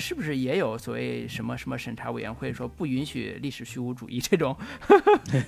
[0.00, 4.56] 是不是也有所谓什么什么审查委员会说不允许历史虚无主义这种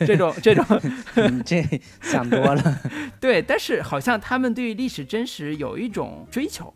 [0.01, 0.65] 这 种 这种？
[1.33, 1.65] 你这
[2.03, 2.81] 想多了。
[3.19, 6.73] 对，但是好像他们对历史真实有一种追求，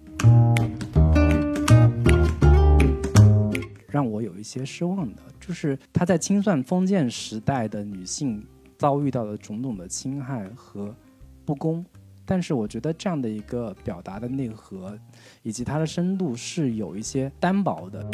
[3.89, 8.45] 让我有一些失望的，就是他在清算封建时代的女性
[8.79, 10.95] 遭遇到的种种的侵害和
[11.45, 11.85] 不公。
[12.29, 14.99] 但是我觉得这样的一个表达的内核，
[15.45, 18.05] 以及它的深度是有一些单薄的。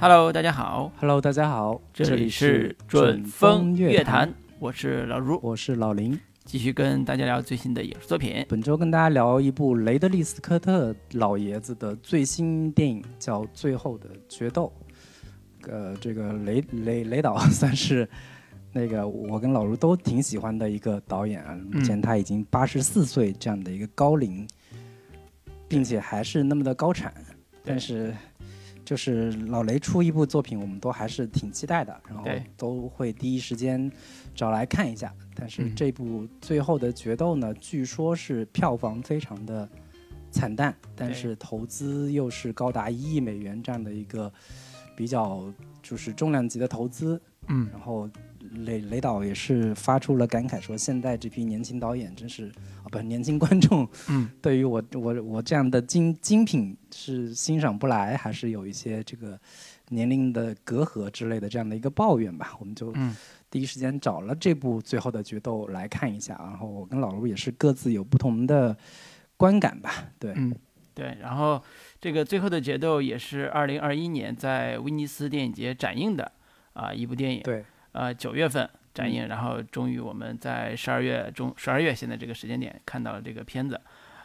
[0.00, 0.90] Hello，大家好。
[0.96, 1.78] Hello，大家好。
[1.92, 8.46] 这里是准风乐坛，我是老卢，我是老林，继续跟大家聊最新的影视作品。
[8.48, 14.72] 本周跟大家聊一部雷德利·斯科特老爷子的最新电影，叫《最后的决斗》。
[15.70, 18.08] 呃，这个雷雷雷导算是。
[18.70, 24.46] 那个我跟老卢都挺喜欢的一个导演啊，目前他已经八十四岁这样的一个高龄，
[25.66, 27.12] 并且还是那么的高产，
[27.64, 28.14] 但是
[28.84, 33.90] 就是老雷出一部作品，我们都还是挺期待的，然后都会第一时间
[34.34, 35.12] 找来看一下。
[35.34, 39.68] 但是这部最后的决斗呢，据说是票房非常的
[40.30, 44.30] 惨淡，但是投资又是高达一亿美元这样的一个
[44.94, 45.50] 比较
[45.82, 48.06] 就是重量级的投资，嗯，然后。
[48.52, 52.46] 雷雷导也是发出了感慨，说现在这批年轻导演真是
[52.82, 59.38] 啊，不是年轻观众，嗯，对于我我我这样的精精品是欣赏不来，还是有一些这个
[59.90, 62.56] 年龄的隔阂之类的这样的一个抱怨吧。
[62.58, 62.92] 我们就
[63.50, 68.76] 第一时间找了这部《最后的决斗》来看一下，然后我跟老卢也是各自有不同的
[69.36, 70.10] 观感吧。
[70.18, 70.54] 对，嗯，
[70.94, 71.62] 对，然后
[72.00, 76.32] 这个《最后的决斗》也是二零二一年在威尼斯电影节展映的
[76.72, 77.42] 啊一部电影。
[77.42, 77.64] 对。
[77.92, 83.80] 呃，九月份展映，然后终于我们在十二月中，十二月现在这个时间点看到了这个片子。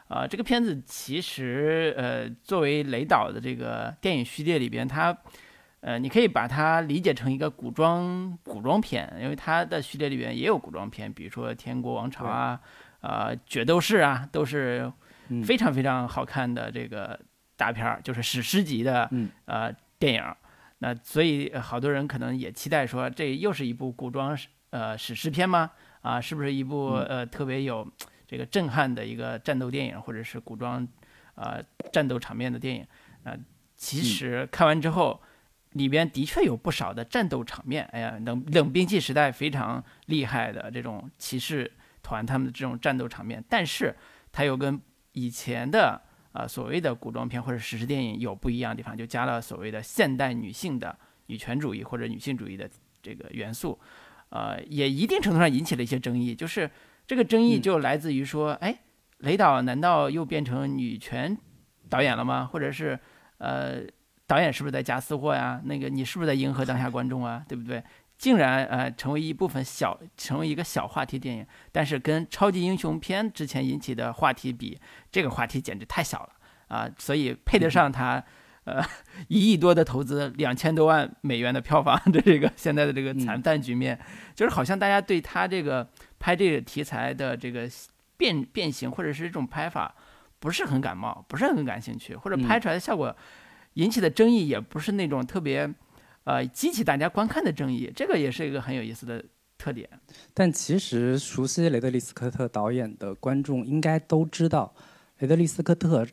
[0.09, 5.17] 啊，这个片子其实呃，作为雷导的这个电影序列里边，它
[5.79, 12.59] 呃，你可以把它理解成一个古装古装片，因为它的序列里边也有古装片，比如说《天国王朝》啊，
[12.99, 14.91] 啊，《决斗士》啊，都是
[15.43, 17.19] 非常非常好看的这个
[17.55, 19.09] 大片儿，就是史诗级的
[19.45, 20.23] 呃电影。
[20.83, 24.37] 那所以好多人可能也期待说，这又是一部古装
[24.71, 25.71] 呃史诗片吗？
[26.01, 27.89] 啊，是不是一部呃特别有
[28.27, 30.85] 这个震撼的一个战斗电影，或者是古装
[31.35, 32.85] 呃战斗场面的电影？
[33.23, 33.33] 啊，
[33.77, 35.21] 其实看完之后，
[35.69, 37.85] 里边的确有不少的战斗场面。
[37.93, 43.95] 哎呀，冷冷兵器时代非常厉害的这种骑士团他们的这种战斗场面，但是
[44.33, 44.81] 它又跟
[45.13, 46.01] 以前的。
[46.33, 52.69] 啊，所谓的古装片或者史诗电影有不一样的地方，就加了所谓的现代女性的女权主义或者女性主义的
[53.01, 53.79] 这个元素，
[54.29, 56.35] 呃，也一定程度上引起了一些争议。
[56.35, 56.69] 就是
[57.05, 58.77] 这个争议就来自于说，哎，
[59.19, 61.37] 雷导难道又变成女权
[61.87, 62.49] 导演了吗？
[62.51, 62.99] 或者是
[63.37, 63.83] 呃，
[64.25, 65.61] 导演是不是在加私货呀？
[65.65, 67.45] 那个你是不是在迎合当下观众啊？
[67.47, 67.83] 对不对？
[68.23, 74.79] 竟然呃成为一部分小，成为一个小话题电影，但是跟超级英雄片之前引起的话题比，
[75.11, 76.29] 这个话题简直太小了
[76.69, 76.89] 啊！
[76.97, 78.23] 所以配得上它，
[78.63, 78.81] 呃
[79.27, 83.99] 一亿多的投资，两千多万美元的票房的这个现在的这个惨淡局面，
[84.33, 85.85] 就是好像大家对他这个
[86.17, 87.69] 拍这个题材的这个
[88.15, 89.93] 变变形或者是这种拍法
[90.39, 93.13] 不是很感冒，不是很感兴趣，或者拍出来的效果
[93.73, 95.69] 引起的争议也不是那种特别。
[96.25, 99.23] 呃，激起大家观看的争议，这个也是一个很有意思的
[99.57, 99.89] 特点。
[100.33, 104.73] 但其实熟悉雷德利·斯科特导演的观众应该都知道，
[105.19, 106.07] 雷德利·斯科特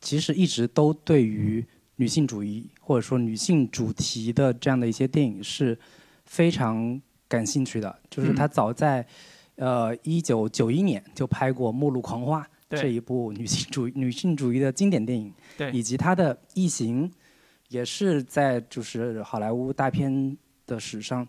[0.00, 1.64] 其实一直都对于
[1.96, 5.78] 女性主义或者说女性主题的这样的一些电影是
[6.24, 7.96] 非常感兴趣的。
[8.10, 9.06] 就是他早在
[9.54, 17.08] 呃一九九一年就拍过《末路狂花》这一部女性主女性主义的经典电影，对，以及他的《异形》。
[17.72, 21.26] 也是在就是好莱坞大片的史上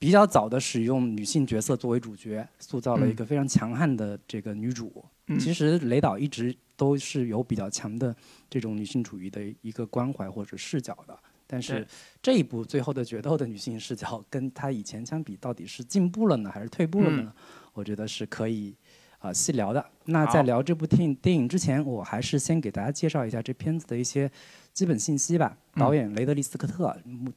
[0.00, 5.04] 比较早的使用女性角色作为主角，塑造了一个非常强悍的这个女主。
[5.38, 8.14] 其实雷导一直都是有比较强的
[8.50, 11.86] 这种女性主义的一个关怀或者视角的，但是
[12.20, 17.32] 这一部最后的决斗的女性视角跟她以前相比，到底是进步了呢，还是退步了呢？
[17.72, 18.74] 我觉得是可以
[19.20, 19.82] 啊细聊的。
[20.06, 24.28] 那在聊这部电影电影之前，我还是先给大家介绍一下这片子的一些。
[24.74, 25.56] 基本信息吧。
[25.76, 26.94] 导演雷德利·斯科特，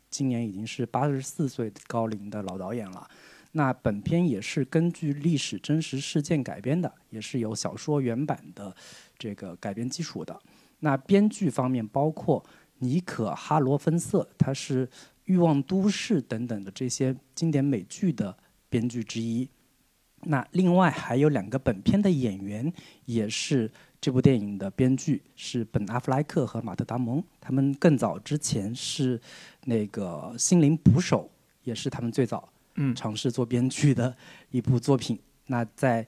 [0.10, 3.08] 今年已经是八十四岁高龄的老导演了。
[3.54, 8.76] 那本片也是根据历史真实事件改编的，也是有小说原版的
[9.18, 10.38] 这个改编基础的。
[10.80, 12.44] 那编剧方面包括
[12.80, 14.86] 尼可·哈罗芬瑟，他是
[15.24, 18.36] 《欲望都市》等等的这些经典美剧的
[18.70, 19.50] 编剧之一。
[20.24, 22.72] 那另外还有两个本片的演员
[23.06, 27.22] 也是这部电影的编剧，是本·阿弗莱克和马特·达蒙。
[27.42, 29.20] 他们更早之前是
[29.66, 31.24] 那个《心灵捕手》，
[31.64, 34.16] 也是他们最早嗯尝试做编剧的
[34.52, 35.20] 一部作品。
[35.48, 36.06] 那在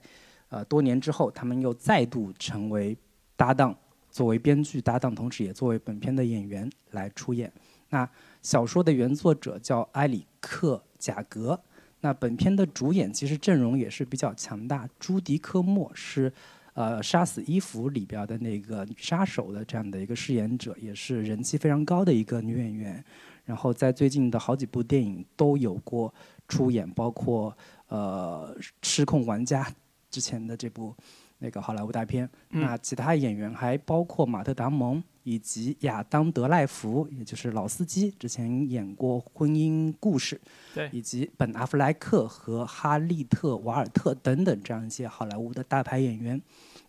[0.50, 2.96] 呃多年之后，他们又再度成为
[3.36, 3.76] 搭档，
[4.10, 7.52] 作为编剧搭档，同时也作为本片的演员来出演。
[7.88, 8.08] 那
[8.40, 11.60] 小说的原作者叫埃里克·贾格。
[12.02, 16.32] 那本片的主演其实阵容也是比较强大，朱迪科莫是
[16.74, 23.04] 呃《杀死伊芙》里边的那个杀手的这样的一个饰演者，也是人气非常高的一个女演员。
[23.44, 26.12] 然后在最近的好几部电影都有过
[26.46, 27.56] 出演，包括
[27.88, 29.64] 呃《失控玩家》
[30.10, 30.94] 之前的这部
[31.40, 32.30] 那个好莱坞大片。
[32.50, 40.36] 嗯那其他演员还包括马特·达蒙以及亚当·德赖福，也就是老司机，之前演过《婚姻故事》。
[40.74, 46.40] 对以及本·阿弗莱克和哈利特·瓦尔特等等这样一些好莱坞的大牌演员。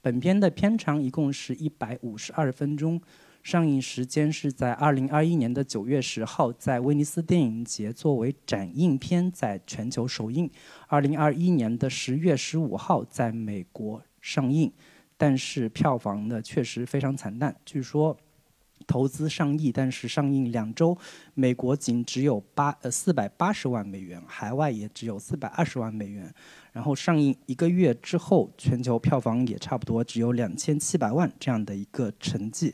[0.01, 2.99] 本片的片长一共是一百五十二分钟，
[3.43, 10.47] 上映时间是在二零二一年的九月十号，在威尼斯电影节作为展映片在全球首映；
[10.87, 14.71] 二零二一年的十月十五号在美国上映，
[15.17, 18.17] 但是票房呢确实非常惨淡，据说。
[18.87, 20.97] 投资上亿，但是上映两周，
[21.35, 26.33] 美国仅只有八呃四百八十万美元，海外也只有四百二十万美元。
[26.73, 32.73] 然后上映一个月之后，全球票房也差不多只有两千七百万这样的一个成绩，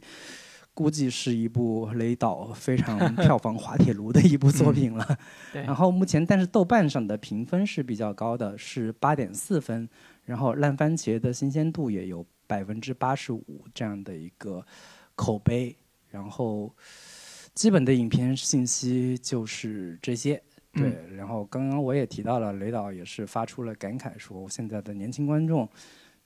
[0.73, 5.19] 估计是一部雷导非常 票房滑铁卢的一部作品了。
[5.51, 9.87] 对然后目前，但是豆瓣上的评分是比较高的，是八点四分，
[10.27, 14.63] 然后烂番茄的新鲜度也有百分之八十五这样的一个
[15.15, 15.73] 口碑。
[16.09, 16.75] 然后
[17.53, 20.43] 基本的影片信息就是这些。
[20.73, 25.67] 对，然后刚刚我也提到了，雷导也是发出了感慨，说现在的年轻观众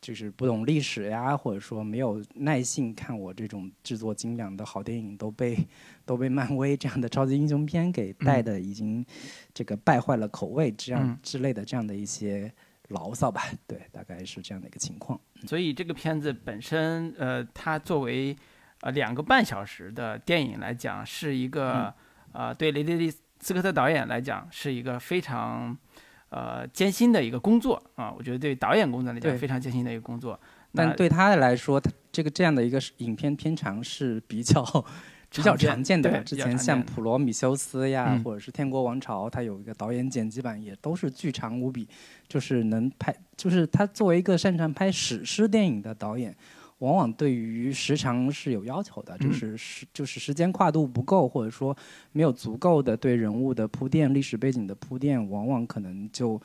[0.01, 5.57] 就是不懂历史呀，或者说没有耐性看我这种制作精良的好电影，都被
[6.06, 9.06] 都被漫威这样的超级英雄片给带的已经
[9.53, 12.51] 这个败坏了口味，这样嗯之类的这样的一些
[12.92, 13.42] 牢骚吧。
[13.68, 15.20] 对，大概是这样的一个情况。
[15.48, 18.36] 所以这个片子本身，呃，它作为
[18.82, 21.94] 呃两个半小时的电影来讲，是一个、
[22.32, 25.76] 呃对雷德利·斯科特导演来讲是一个非常
[26.30, 28.12] 呃艰辛的一个工作啊。
[28.12, 30.40] 我觉得对导演工作来讲非常艰辛的一个工作。
[30.74, 34.64] 那但对他来说，他这个这样的一个影片片长是比较
[35.31, 36.10] 比较常见的。
[36.10, 41.88] 对之前像普罗米修斯呀，嗯或者是天国王朝，它有一个导演剪辑版，也都是巨长无比。
[42.28, 46.33] 就是能拍，就是他作为一个擅长拍史诗电影的导演，
[46.78, 51.75] 往往对于时长是有要求的，就嗯是时就是时间跨度不够，或者说
[52.13, 56.42] 没有足够的对人物的铺垫、历史背景的铺垫，往往可能就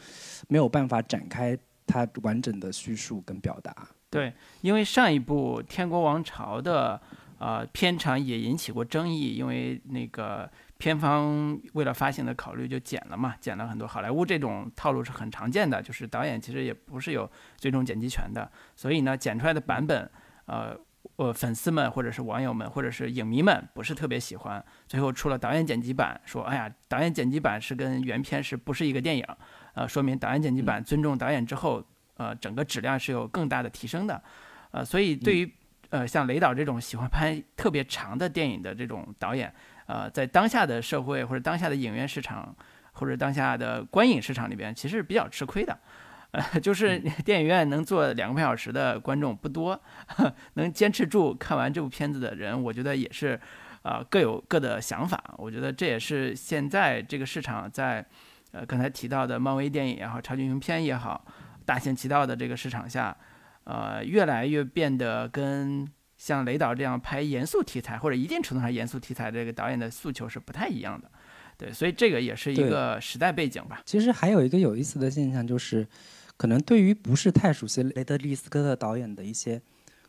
[0.48, 1.56] 没有办法展开
[1.86, 3.72] 它完整的叙述跟表达。
[4.10, 7.00] 对，因为上一部《天国王朝》的
[7.38, 13.86] 呃片场也引起过争议，因为那个片方为了发行的考虑就剪了嘛，剪了很多。
[13.86, 20.10] 好莱坞这种套路是很常见的，就是导演其实也不是有最终剪辑权的，所以呢，剪出来的版本，
[20.46, 20.78] 呃。
[21.18, 29.24] 呃，粉丝们或者是网友们或者是影迷们不是特别喜欢，最后出了导演剪辑版，说，哎呀，导演剪辑版是跟原片是不是一个电影？
[29.74, 31.82] 呃，说明导演剪辑版尊重导演之后，
[32.16, 34.20] 呃，整个质量是有更大的提升的，
[34.72, 35.50] 呃，所以对于
[35.90, 39.52] 呃像雷导这种喜欢拍特别长的电影的这种导演，
[39.86, 42.54] 呃，在当下的社会或者当下的影院市场
[42.92, 45.78] 或者当下的观影市场里边，其实比较吃亏的。
[46.32, 49.80] 呃，就是 电影院能坐两个半小时的观众不多，
[50.54, 53.40] 能坚持住看完这部片子的人，我觉得也是，
[53.82, 55.22] 呃，各有各的想法。
[55.38, 58.04] 我觉得这也是现在这个市场在，
[58.50, 61.24] 呃，刚才提到的漫威电影也好，超级英雄片也好，
[61.64, 63.16] 大行其道的这个市场下，
[63.66, 71.10] 呃，越来越变得跟像雷导这样拍严肃题材或者一定程度上严肃题材的这个导演的诉求是不太一样的。
[71.58, 73.82] 对，所以这个也是一个时代背景吧。
[73.84, 75.86] 其实还有一个有意思的现象，就是
[76.36, 79.60] 可能对于不是太熟悉雷德利·斯科特导演的一些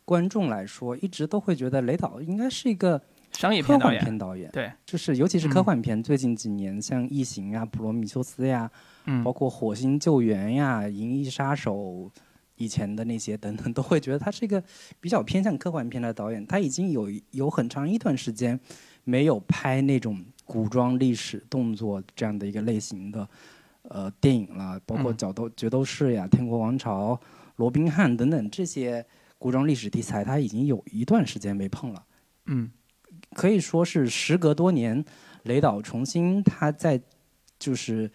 [0.06, 4.52] 观众来说，一直都会觉得雷导应该是一个商业科幻片导演，片导演。
[4.52, 8.70] 对，就是尤其是科嗯幻片，最近几年像《异形》啊、《普罗米修斯》呀，
[9.06, 11.76] 嗯包，括《火星救援》呀、《银翼杀手》
[12.58, 14.62] 以前的那些 等等，都会觉得他是一个
[15.00, 16.46] 比较偏向科幻片的导演。
[16.46, 18.60] 他已经有有很长一段时间
[19.04, 23.30] 没有拍那种古装历史动作这样的一个类型的
[23.84, 27.20] 呃电影了，包括嗯角斗角斗士呀、天国王朝、
[27.56, 29.06] 罗宾汉等等这些
[29.38, 32.06] 古装历史题材，他已经有一段时间没碰了。
[32.46, 32.72] 嗯，
[33.34, 35.04] 可以说是时隔多年，
[35.44, 37.00] 雷导重新他在
[37.60, 38.10] 就是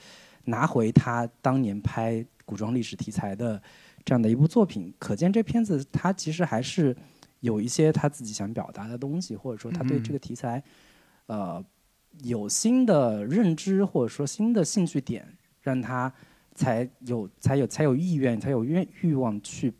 [0.45, 3.63] 拿回他当年拍古装历史题材的
[4.05, 6.97] 这样的一部作品，可见这片子它其实还是
[7.41, 10.63] 有一些他自己想表达的东西，或者说他对这个题材，
[11.27, 11.65] 呃，
[12.23, 16.13] 有新的认知或者说新的兴趣点，让他
[16.55, 19.73] 才有才有才有意愿才有愿欲望去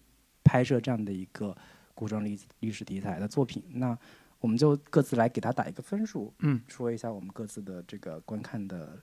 [0.43, 1.57] 拍摄这样的一个
[1.95, 3.63] 古装历历史题材的作品。
[3.75, 3.97] 那
[4.41, 9.01] 我们就各自来给他打一个分数，嗯，说一下我们各自的这个观看的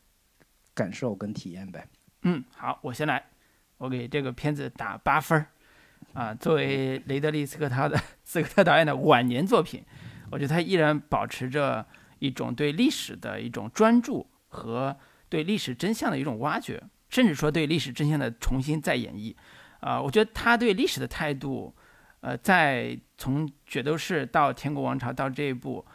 [0.73, 1.87] 感受跟体验呗。
[2.23, 3.23] 嗯，好，我先来，
[3.79, 5.47] 我给这个片子打八分儿。
[6.13, 9.83] 啊，作为雷德利·斯科特的斯科特导演的晚年作品，
[10.31, 11.85] 我觉得他依然保持着
[12.17, 14.95] 一种对历史的一种专注和
[15.27, 19.35] 对历史真相的一种挖掘，甚至说对历史真相的重新再演绎。
[19.81, 21.73] 啊，我觉得他对历史的态度，
[22.21, 25.85] 呃，在从《角斗士》到《天国王朝》到这一部，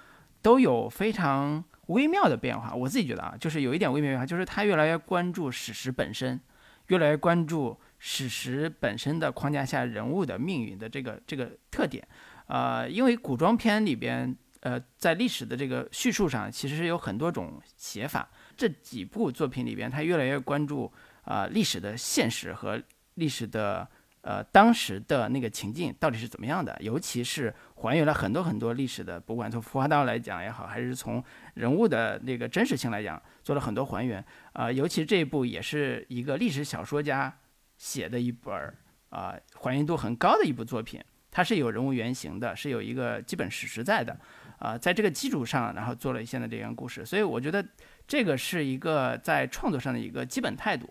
[0.40, 2.72] 都有非常微妙的变化。
[2.74, 6.40] 我自己觉得啊，就是有一点微妙变化，就是他越来越关注史实本身，
[6.88, 7.78] 越来越关注。
[8.06, 12.06] 史实本身的框架下人物的命运的这个这个特点，
[12.46, 18.28] 呃，因为古装片里边，呃，在历史的这个叙述上，其实是有很多种写法。
[18.58, 22.78] 这几部作品里边，他越来越关注啊历史的现实和
[23.14, 23.88] 历史的
[24.20, 27.54] 呃当时的那个情境到底是怎么样的，尤其是
[27.88, 31.22] 还原了很多很多历史的，不管从服化道来讲也好，还是从
[31.54, 34.24] 人物的那个真实性来讲，做了很多还原。
[34.52, 37.32] 啊，尤其这一部也是一个历史小说家。
[37.76, 38.72] 写的一本儿
[39.10, 44.16] 啊，还原度很高的一部作品，它是有人物原型的，是有一个基本史实在的，
[44.60, 47.62] 啊，在这个基础上，然后做了现在这样故事，所以我觉得
[48.06, 50.88] 这个是一个在创作上的一个基本态度，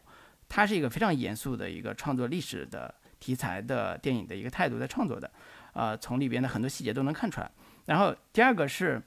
[0.50, 5.32] 它是一个非常严肃的一个创作历史的题材的电影的一个态度在创作的，
[5.74, 7.52] 啊，从里边的很多细节都能看出来。
[7.86, 9.02] 然后第二个是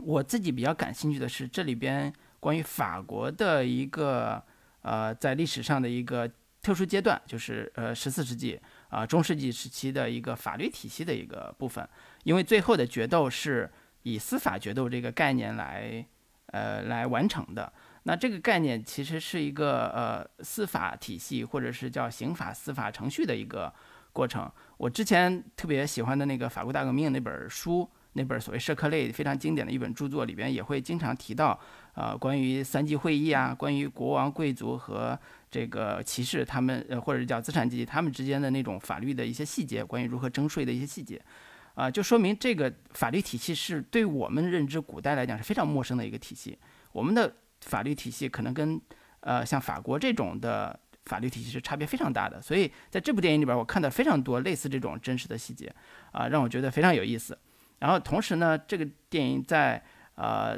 [0.00, 4.42] 我自己比较感兴趣的是这里边关于法国的一个
[4.82, 6.30] 呃在历史上的一个。
[6.60, 11.88] 特殊阶段就是呃十四世纪啊中世纪时期的一个法律体系的一个部分，
[12.24, 13.70] 因为最后的决斗是
[14.02, 16.04] 以司法决斗这个概念来
[16.46, 17.72] 呃来完成的。
[18.02, 23.72] 那这个概念其实是一个呃司法体系或者是叫刑法司法程序的一个
[24.12, 24.50] 过程。
[24.76, 31.58] 我之前特别喜欢的那个法国大革命那本书，那本所谓社科类非常经典的一本著作里边也会经常提到
[31.94, 35.18] 呃关于三级会议啊，关于国王贵族和
[35.50, 41.20] 这个骑士他们呃，或者叫资产阶级他们之间的那种法律的一些细节，关于如何征税的一些细节，
[41.74, 46.58] 啊，就说明这个法律体系是对我们认知古代来讲是非常陌生的一个体系。
[46.92, 48.80] 我们的法律体系可能跟
[49.20, 52.40] 呃像法国这种的法律体系是差别非常大的。
[52.40, 55.74] 所以在这部电影里边，我看到非常多类似这种真实的细节，
[56.12, 57.36] 啊，让我觉得非常有意思。
[57.78, 59.82] 然后同时呢，这个电影在
[60.14, 60.56] 呃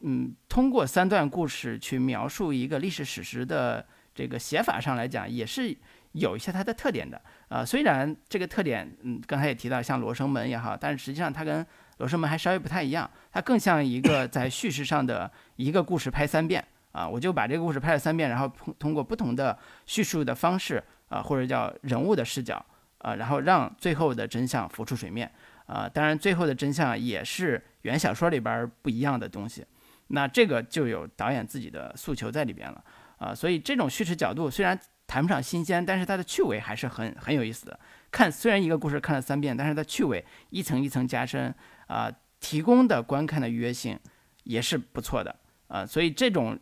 [0.00, 3.84] 嗯通过三段故事去描述一个历史史实的。
[4.14, 5.74] 这个写法上来讲，也是
[6.12, 7.64] 有一些它的特点的啊。
[7.64, 11.64] 虽然这个特点，嗯，刚才也提到像《罗生门》也好，但是实际上它跟
[11.96, 17.08] 《罗生门》还稍微不太一样，它更像一个在叙事上的一个故事拍三遍啊。
[17.08, 22.64] 我就把这个故事拍了三遍，然后通通过不同的叙述的方式啊，或者叫人物的视角
[22.98, 25.30] 啊，然后让最后的真相浮出水面
[25.66, 25.88] 啊。
[25.88, 29.64] 当然，最后的真相也是原小说里边不一样的东西。
[30.08, 32.84] 那这个就有导演自己的诉求在里边了。
[33.18, 37.78] 啊，所以这种叙事角度虽然谈不上新鲜，但是它的趣味还是很很有意思的。
[38.10, 41.54] 看虽然一个故事看了三遍，但是它趣味一层一层加深，
[41.86, 43.98] 啊，提供的观看的愉悦性
[44.44, 45.34] 也是不错的。
[45.68, 46.58] 啊，所以这种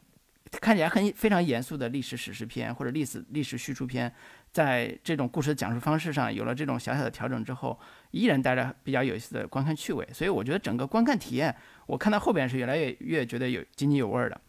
[0.60, 4.12] 看起来很非常严肃的历史史诗片或者历史历史叙述片，
[4.50, 7.78] 在这种故事的讲述方式上有了这种小小的调整之后，
[8.10, 10.06] 依然带着比较有意思的观看趣味。
[10.12, 11.54] 所以我觉得整个观看体验，
[11.86, 14.40] 我看到后边是越来越越觉得有津津有味的。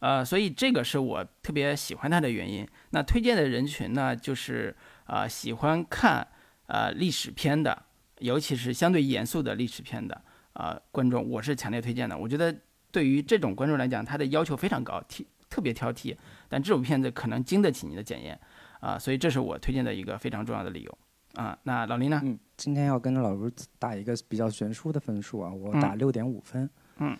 [0.00, 2.66] 呃，所以这个是我特别喜欢它的原因。
[2.90, 4.74] 那推荐的人群呢，就是
[5.04, 6.26] 啊喜欢看
[6.66, 7.84] 呃历史片的，
[8.20, 10.22] 尤其是相对严肃的历史片的
[10.54, 12.16] 啊观众，我是强烈推荐的。
[12.16, 12.54] 我觉得
[12.96, 16.16] 对于这种观众来讲，他的要求非常高，挑特别挑剔，
[16.48, 18.40] 但这种片子可能经得起你的检验
[18.80, 18.98] 啊。
[18.98, 20.98] 所以这是我推荐的一个非常重要的理由
[21.34, 21.58] 啊。
[21.64, 22.18] 那老林呢？
[22.24, 26.70] 嗯，今天要跟着老卢打一个比较悬殊的分数啊，我打六点五分。
[27.00, 27.14] 嗯。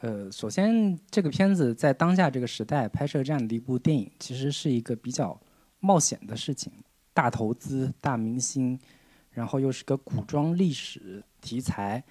[0.00, 5.40] 呃，首先，这个片子在当下这个时代拍摄这样的一部电影，其实是一个比较
[5.80, 6.70] 冒险的事情，
[7.14, 8.78] 大投资、大明星，
[9.30, 12.04] 然后又是个古装历史题材，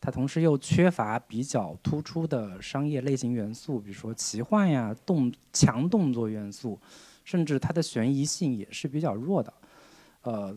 [0.00, 6.78] 它同时又缺乏比较突出的商业类型元素，比如说奇幻呀、动强动作元素，
[7.24, 9.52] 甚至它的悬疑性也是比较弱的。
[10.22, 10.56] 呃，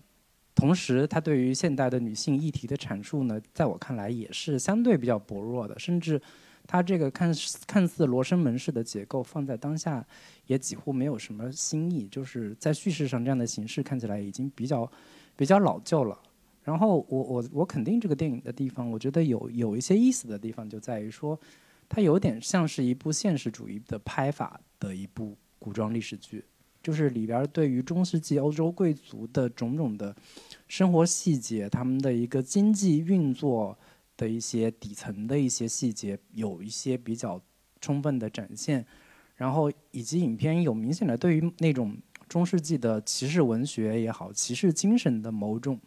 [0.54, 6.22] 同时，它对于现代的女性议题的阐述呢，在我看来也是相对比较薄弱的，甚至。
[6.68, 7.34] 它这个看
[7.66, 10.06] 看似罗生门式的结构放在当下，
[10.46, 14.88] 也几乎没有什么新意，就是在叙事上这样的形式看起来已经比较
[15.36, 16.16] 比较老旧了。
[16.70, 21.40] 然后我我我肯定这个电影的地方，我觉得有有一些意思的地方就在于说，
[21.88, 26.46] 它有点像是一部现实主义的拍法的一部古装历史剧，
[26.84, 30.16] 就是里边对于中世纪欧洲贵族的种种的
[30.68, 33.76] 生活细节，他们的一个经济运作。
[34.20, 37.42] 的一些底层的一些细节有一些比较
[37.80, 38.86] 充分的展现，
[39.38, 41.96] 然后以及影片有明显的对于那种
[42.28, 45.80] 中世纪的骑士文学也好，骑士精神的某种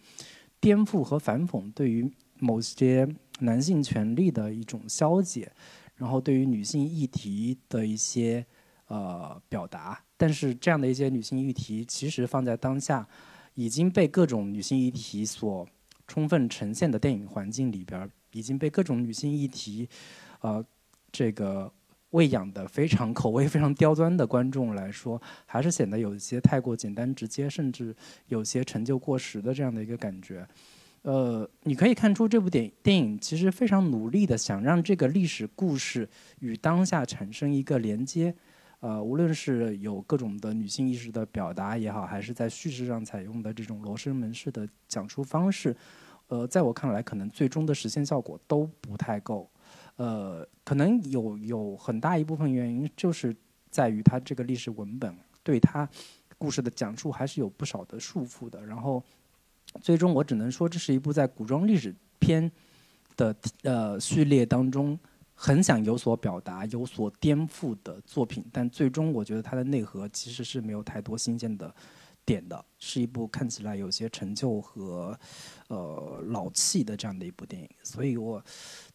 [0.63, 3.07] 颠覆和反讽，对于某些
[3.41, 5.53] 男性权利的一种消解，
[5.97, 8.47] 然后对于女性议题的一些
[8.87, 13.07] 呃表达，但是这样的一些女性议题，其实放在当下
[13.55, 15.69] 已经被各种女性议题所
[16.07, 18.09] 充分呈现的电影环境里边。
[18.35, 19.87] 已经被各种女性议题，
[20.41, 20.65] 呃，
[21.13, 21.71] 这个
[22.13, 27.95] 喂养的非常口味非常刁钻的观众来说，还是显得有一些太过简单直接，甚至
[28.29, 30.47] 有些陈旧过时的这样的一个感觉。
[31.03, 38.33] 呃，你可以看出这部电电影其实非常努力的想让这个历史故事与当下产生一个连接。
[38.79, 45.75] 呃，无论是有各种的女性意识的表达也好，还是在叙事上采用的这种罗生门式的讲述方式。
[46.29, 49.49] 呃，在我看来，可能最终的实现效果都不太够。
[49.97, 53.35] 呃，可能有有很大一部分原因，就是
[53.71, 55.89] 在于它这个历史文本对它
[56.39, 58.65] 故事的讲述还是有不少的束缚的。
[58.65, 59.03] 然后，
[59.81, 62.51] 最终我只能说，这是一部在古装历史片
[63.17, 64.99] 的呃序列当中
[65.35, 68.45] 很想有所表达、有所颠覆的作品。
[68.51, 71.73] 但最终，我觉得它的内核其实是没有太多新鲜的。
[72.25, 75.19] 点的是一部看起来有些陈旧和
[75.69, 78.43] 呃老气的这样的一部电影，所以我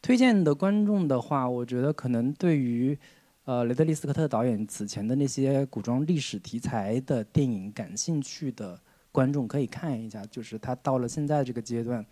[0.01, 2.97] 推荐的观众的话，我觉得可能对于
[3.45, 8.79] 呃雷德利·斯科特导演此前的那些古装历史题材的电影感兴趣的
[9.11, 12.05] 观众可以看一下，就是他到了现在这个阶段，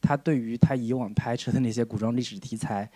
[0.00, 2.90] 他对于他以往拍摄的那些古装历史题材。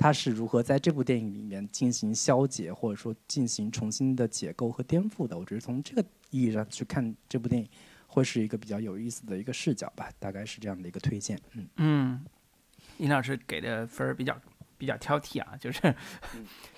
[0.00, 5.36] 他是如何在这部电影里面进行消解，或者说进行重新的解构和颠覆的？
[5.36, 7.68] 我觉得从这个意义上去看这部电影，
[8.06, 10.10] 会是一个比较有意思的一个视角吧。
[10.18, 11.40] 大概是这样的一个推荐。
[11.52, 12.24] 嗯嗯，
[12.98, 14.38] 尹老师给的分儿比较
[14.76, 15.94] 比较挑剔啊，就是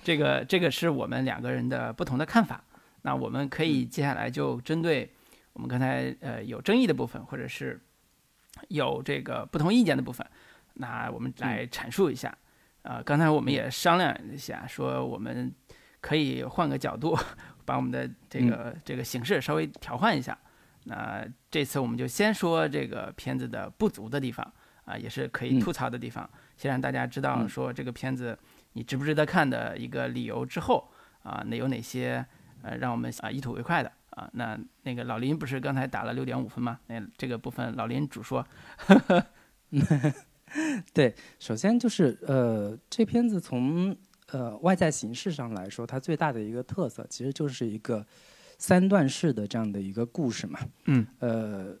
[0.03, 2.63] 这个这个是我们两个人的不同的看法。
[3.03, 5.11] 那我们可以接下来就针对
[5.53, 7.79] 我们刚才呃有争议的部分，或者是
[8.69, 10.25] 有这个不同意见的部分，
[10.75, 12.37] 那我们来阐述一下。
[12.83, 15.53] 啊，刚才我们也商量一下，说我们
[15.99, 17.15] 可以换个角度，
[17.71, 20.37] 把我们的这个这个形式稍微调换一下。
[20.83, 24.45] 那这次我们就先说这个片子的不足的地方
[24.83, 28.37] 啊，也是可以吐槽的地方，先让大家知道说这个片子
[28.73, 30.91] 你值不值得看的一个理由之后
[31.23, 32.25] 啊，那有哪些
[32.61, 34.29] 呃让我们啊一吐为快的啊？
[34.33, 36.77] 那那个老林不是刚才打了六点五分吗？
[36.87, 38.45] 那这个部分老林主说。
[40.93, 43.95] 对，首先就是呃，这片子从
[44.31, 48.05] 呃外在形式上来说，它最大的一个特色其实就是一个
[48.57, 50.59] 三段式的这样的一个故事嘛。
[50.85, 51.05] 嗯。
[51.19, 51.77] 呃，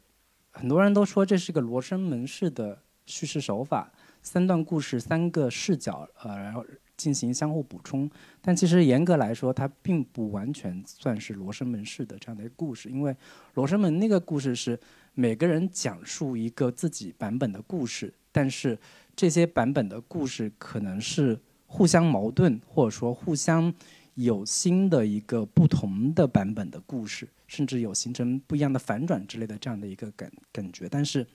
[0.51, 6.65] 很多人都说这是个罗生门式的叙事手法，三段故事三个视角，呃，然后
[6.97, 8.09] 进行相互补充。
[8.41, 13.15] 但其实严格来说，它并不完全算是罗生门式的这样的一个故事，因为
[13.53, 14.79] 罗生门那个故事是
[15.13, 18.13] 每个人讲述一个自己版本的故事。
[18.31, 18.77] 但是
[19.15, 21.37] 这些版本的故事可能是
[21.73, 23.73] 互相矛盾，或者说互相
[24.15, 30.89] 有新的一个不同的版本的故事，甚至有形成不一样的反转之类的这样的一个感感觉。
[30.89, 31.25] 但是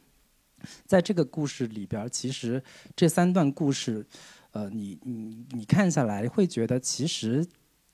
[0.85, 2.63] 在这个故事里边，其实
[2.95, 4.07] 这三段故事，
[4.51, 7.43] 呃，你你你看下来会觉得其实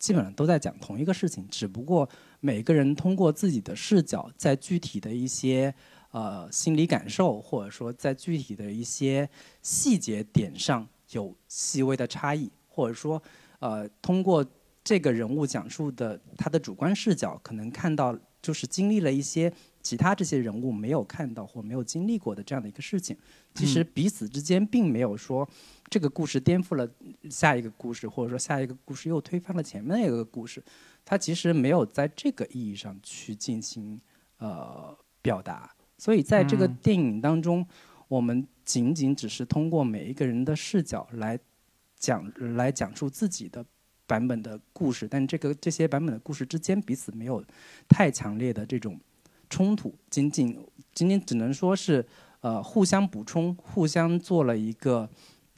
[0.01, 2.09] 基本上都在讲同一个事情，只不过
[2.41, 5.73] 每个人通过自己的视角，在具体的一些。
[6.13, 9.27] 呃，心理感受，或者说在具体的一些
[9.63, 13.23] 细节点上有细微的差异，或者说，
[13.61, 14.45] 呃，通过
[14.85, 23.17] 这个人物讲述的他的主观视角，可能看到就是经历了一些其他这些人物没有看到或没有经历过的这样的一个事情。
[23.55, 25.49] 其实彼此之间并没有说
[25.89, 26.89] 这个故事颠覆了
[27.31, 30.63] 下一个故事，或者说下一个故事又推翻了前面一个故事，
[31.05, 34.01] 它其实没有在这个意义上去进行
[34.39, 35.73] 呃表达。
[35.99, 37.65] 所以在这个电影当中，
[38.09, 41.39] 我们仅仅只是通过每一个人的视角来
[41.97, 43.65] 讲，来讲述自己的
[44.07, 45.07] 版本的故事。
[45.09, 47.45] 但这个这些版本的故事之间彼此没有
[47.89, 48.99] 太强烈的这种
[49.49, 50.59] 冲突，仅仅
[50.95, 52.05] 仅仅只能说是
[52.41, 55.09] 呃互相补充，互相做了一个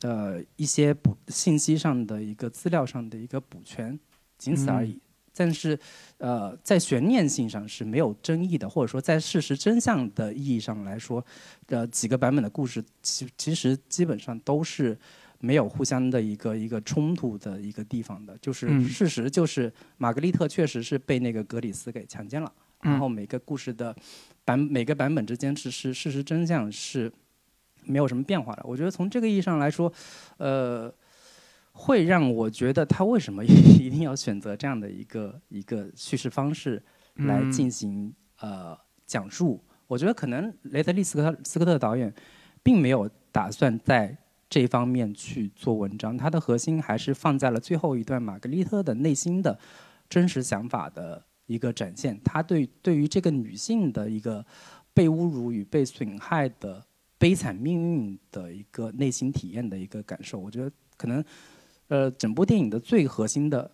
[0.03, 3.99] 呃一些补信息上的一个资料上的一个补全，
[4.39, 5.01] 仅此而已。
[5.37, 5.77] 但是，
[6.19, 11.25] 呃，在悬念性上是没有争议的，或者说在事实真相的意义上来说，
[11.67, 14.97] 呃，几个版本的故事其其实基本上都是
[15.41, 18.39] 没有互相的一个一个冲突的一个地方的。
[18.41, 23.95] 就是事实就是玛格丽特确实是被那个格里斯给强奸了，然后每个故事的
[24.45, 27.13] 版每个版本之间是是事实真相是
[27.83, 28.63] 没有什么变化的。
[28.65, 29.93] 我觉得从这个意义上来说，
[30.37, 30.95] 呃。
[31.77, 36.81] 会让我觉得他为什么 一定要选择这样的一个一个叙事方式
[37.15, 39.61] 来进行呃讲述？
[39.89, 42.15] 我觉得可能雷德利·斯科斯科特导演
[42.63, 44.17] 并没有打算在
[44.49, 49.59] 这一方面去做文章，他的核心还是放在了最后一段玛格丽特的内心的
[50.09, 52.19] 真实想法的一个展现。
[52.25, 54.47] 他对对于这个女性的一个
[54.95, 56.87] 被侮辱与被损害的
[57.19, 61.23] 悲惨命运的一个内心体验的一个感受，我觉得可能。
[61.89, 63.71] 呃，整部电影的最核心的，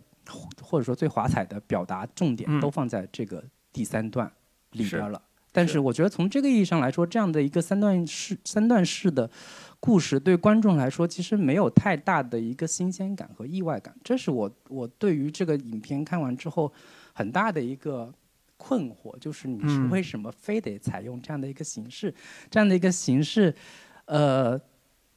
[0.60, 3.42] 或者说最华彩的表达重点，都放在这个
[3.72, 4.30] 第三段
[4.72, 5.22] 里边了。
[5.52, 9.28] 但是，我觉得从这个意义上来说，这样的一个三段式、三段式的
[9.80, 13.92] 故事，对观众来说，其实没有太大的一个新鲜感和意外感。
[14.04, 16.72] 这是我我对于这个影片看完之后
[17.12, 18.12] 很大的一个
[18.56, 22.14] 困惑，就是你是为什么非得采用这样的一个形式？
[22.48, 23.54] 这样的一个形式，
[24.06, 24.60] 呃，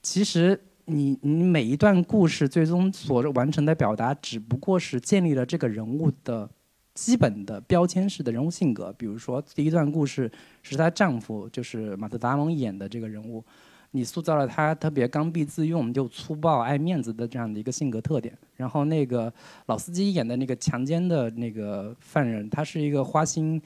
[0.02, 0.60] 其实。
[0.86, 6.50] 你你每一段故事最终所完成的表达，只不过是建立了这个人物的
[6.94, 8.94] 基本的标签式的人物性格。
[8.98, 10.30] 比如说，第一段故事
[10.62, 13.44] 是她丈夫，就是马特·达蒙演的这个人物，
[13.92, 18.38] 你塑造了他特别刚愎自用又粗暴、爱面子的这样的一个性格特点。
[18.56, 19.34] 然后那个
[19.68, 23.62] 老司机演的那个强奸的那个犯人，他是一个花心。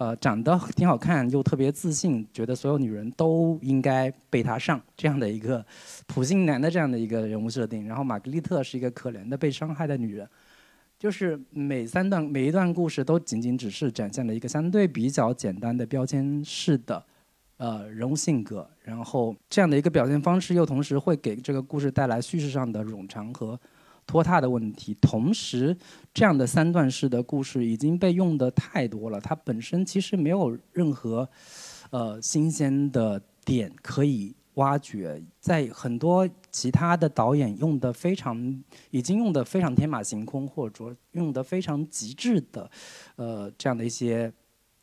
[0.00, 5.62] 呃，长得挺好看，又特别自信，觉得所有女人都应该被他上这样的一个
[6.06, 7.86] 普信男的这样的一个人物设定。
[7.86, 10.26] 然后玛格丽特是一个可怜的被伤害的女人，
[10.98, 17.04] 就是每三段每一段故事都仅仅只是展现了一个相对比较简单的标签式的
[17.58, 23.60] 呃人物性格，然后这样的一个表现方式又同时会给这个故事带来叙事上的冗长和。
[24.10, 25.76] 拖沓的问题，同时，
[26.12, 31.28] 这样的三段式的故事已经被用的太多了，它本身其实没有任何，
[31.90, 35.22] 呃，新鲜的点可以挖掘。
[35.38, 38.36] 在很多其他的导演用的非常，
[38.90, 42.68] 已经用的非常天马行空，或者说用的非常极致的，
[43.14, 44.32] 呃，这样的一些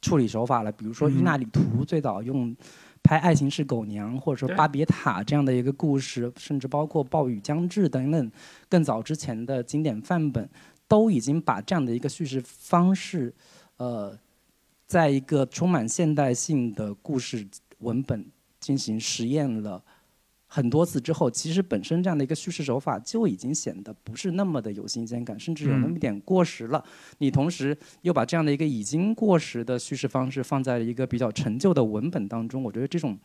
[0.01, 0.71] 处理手法了。
[0.71, 2.55] 比如说伊纳里图最早用。
[3.03, 8.31] 拍《爱情是狗娘》或者说《巴别塔》这样的一个故事，甚至包括《暴雨将至》等等
[8.69, 10.49] 更早之前的经典范本，
[10.87, 13.33] 都已经把这样的一个叙事方式，
[13.77, 14.17] 呃，
[14.85, 17.47] 在一个充满现代性的故事
[17.79, 18.25] 文本
[18.59, 19.83] 进行实验了。
[20.49, 26.81] 很多次之后，其实本身这样的一个叙事手法就已经显得不是那么的有新鲜感，甚至有那么一点过时了。
[27.17, 33.19] 你同时又把这样的一个已经过时的叙事方式放在了一个比较陈旧的文本当中，我觉得这种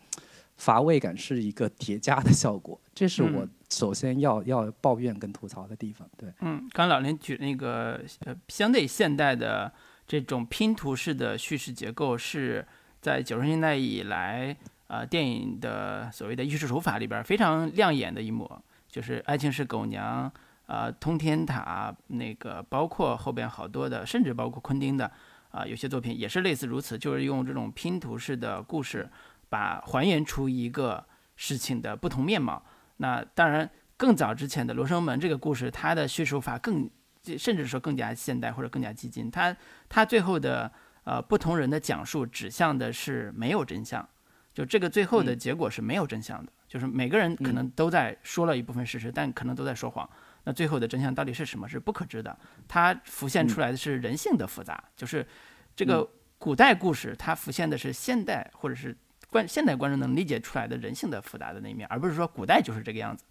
[0.57, 2.81] 乏味感是一个叠加的效果。
[2.93, 6.09] 这是我首先要要抱怨跟吐槽的地方。
[6.19, 9.73] 对，嗯，刚老林举那个呃相对现代的
[10.09, 12.67] 这种拼图式的叙事结构，是
[13.01, 14.57] 在九十年代以来。
[14.93, 18.47] 啊，电影的所谓的叙事手法里边非常亮眼的一幕，
[18.87, 20.31] 就是《爱情是狗娘》
[20.71, 25.11] 啊，《通天塔》那个，包括后边好多的，甚至包括昆汀的
[25.51, 29.09] 啊，有些作品也是类似如此，就是用这种拼图式的故事，
[29.49, 31.03] 把还原出一个
[31.37, 32.63] 事情的不同面貌。
[32.99, 36.91] 那当然，更早之前的《罗生门》这个故事，它的叙述法更，
[37.39, 39.31] 甚至说更加现代或者更加激进。
[39.31, 39.57] 它
[39.89, 40.71] 它最后的
[41.05, 44.07] 呃不同人的讲述指向的是没有真相。
[44.55, 50.09] 就这个最后的结果是没有真相的，就是每个人可能都在说了一部分事实，但可能都在说谎。
[50.45, 51.69] 那最后的真相到底是什么？
[51.69, 52.37] 是不可知的。
[52.67, 55.27] 它浮现出来的是人性的复杂，就是
[55.75, 58.97] 这个古代故事，它浮现的是现代或者是
[59.31, 63.25] 观现代观众能理解出来的人性的复杂的那一面，而不是说古代就是这个样子。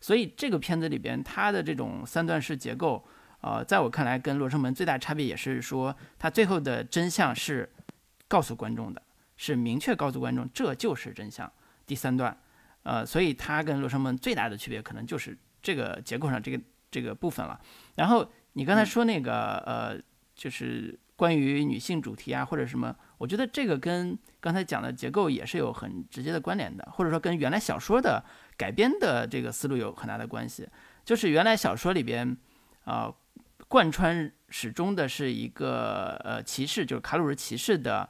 [0.00, 3.04] 所以这个片子里边它的这种三段式结构，
[3.40, 7.68] 呃，在我看来跟《罗生门》最大差别也是说，它最后的真相是
[8.28, 9.02] 告诉观众的。
[9.38, 11.50] 是明确告诉观众这就是真相。
[11.86, 12.36] 第三段，
[12.82, 17.58] 呃，所以它跟《罗生门》最大的区别可能就是这个结构上这个这个部分了。
[17.94, 19.98] 然后你刚才说那个呃，
[20.34, 28.22] 就是关于女性主题啊或者什么，我觉得这个跟刚才讲的结构也是有很直接的关联的，或者说跟原来小说的
[28.56, 30.68] 改编的这个思路有很大的关系。
[31.04, 32.36] 就是原来小说里边，
[32.84, 33.10] 啊，
[33.66, 38.08] 贯穿始终的是一个呃骑士，就是卡鲁日骑士的。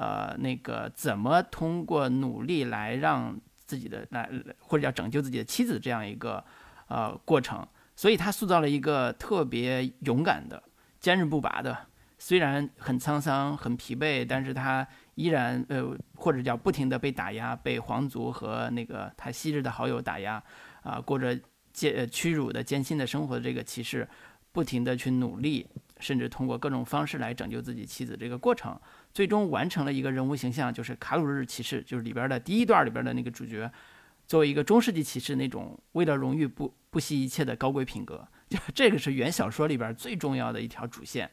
[0.00, 6.42] 呃，那个怎么通过努力来让自己的来或者叫拯救自己的妻子这样一个
[6.88, 10.62] 呃过程，所以他塑造了一个特别勇敢的、
[10.98, 11.76] 坚韧不拔的，
[12.16, 20.42] 虽然很沧桑、很疲惫，但是他依然呃或者叫不停的被打压，被皇族和那个他昔日的好友打压
[20.82, 21.38] 啊，过着
[21.74, 24.08] 艰屈辱的艰辛的生活的这个骑士，
[24.50, 25.66] 不停的去努力，
[26.00, 28.78] 甚至通过各种方式来拯救自己妻子这个过程。
[29.12, 33.70] 最终完成了一个人物形象，就是卡鲁日骑士，就是里边的第一段里边的那个主角，
[34.26, 41.30] 作为一个中世纪骑士那种为了荣誉不不惜一切的高贵品格， 就这个是原小说里边最重要的一条主线，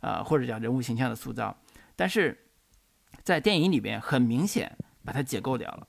[0.00, 1.56] 呃，或者叫人物形象的塑造。
[1.96, 2.38] 但是
[3.22, 5.88] 在电影里边很明显把它解构掉了，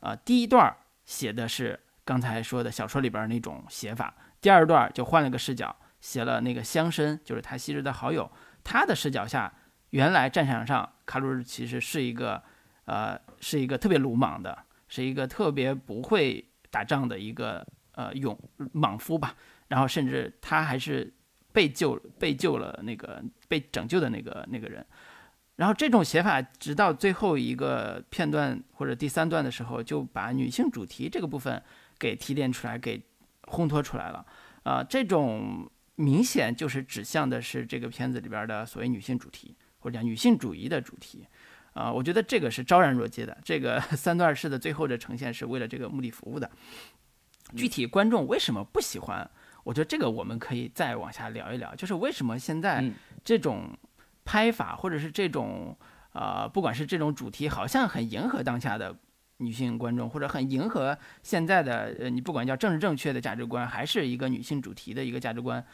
[0.00, 0.74] 啊，第一段
[1.06, 8.30] 写的是刚才说的小说里边那种写法，第二段就换了个视角，写了那个乡绅，就是他昔日的好友，
[8.62, 9.50] 他的视角下。
[9.88, 12.42] 原来战场上，卡鲁日其实是一个，
[12.84, 14.54] 呃，是一个特别鲁莽的，
[14.86, 18.38] 是一个特别不会打仗的一个呃勇
[18.72, 19.34] 莽夫吧。
[19.68, 21.10] 然后甚至他还是
[21.52, 24.84] 被救被救了那个被拯救的那个那个人。
[25.56, 31.62] 然后这种写法，直到最后一个片段或者第三段的时候，就把女性主题这个部分
[31.98, 33.02] 给提炼出来，给
[33.44, 34.26] 烘托出来了。
[34.64, 39.56] 啊，这种明显就是指向的是这个片子里边的所谓女性主题。
[39.78, 41.26] 或者讲女性主义的主题，
[41.74, 43.36] 啊，我觉得这个是昭然若揭的。
[43.44, 46.50] 这个 三段式的最后的呈现是为了这个目的服务的。
[47.54, 49.30] 具体观众为什么不喜欢？
[49.62, 51.74] 我觉得这个我们可以再往下聊一聊。
[51.74, 52.82] 就是为什么现在
[53.22, 53.76] 这种
[54.24, 55.76] 拍法，或者是这种
[56.14, 58.96] 呃，不管是这种主题，好像很迎合当下的
[59.38, 65.64] 女性观众，或者很迎合现在的呃，你不管叫政治正确的价值观，还是一个女性主题的一个价值观。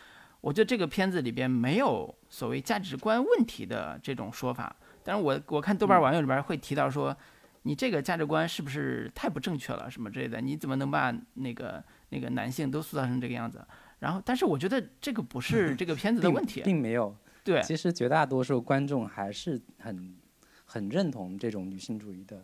[0.41, 7.15] 我觉得这个片子里边没有所谓价值观问题的这种说法，但是我我看豆瓣网友里边会提到说，
[7.63, 10.41] 你这个价值观是不是太不正确了什么之类的？
[10.41, 13.63] 你怎么能把那个那个男性都塑造成这个样子？
[13.99, 17.15] 然后，但是我觉得这个不是这个片子的问题，并没有。
[17.45, 20.17] 对，其实绝大多数观众还是很
[20.65, 22.43] 很认同这种女性主义的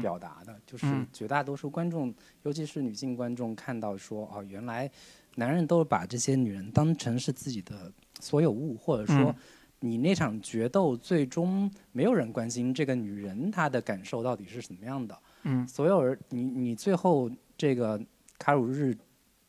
[0.00, 4.90] 表达的，就是绝大多数观众，尤其是女性观众看到说，哦，原来。
[5.36, 9.32] 男人都把这些女人当成是自己的所有物，或者说，
[9.78, 15.16] 你那场决斗最终没有人关心这个女人她的感受到底是什么样的。
[15.44, 18.00] 嗯，所有人，你你最后这个
[18.36, 18.98] 卡鲁日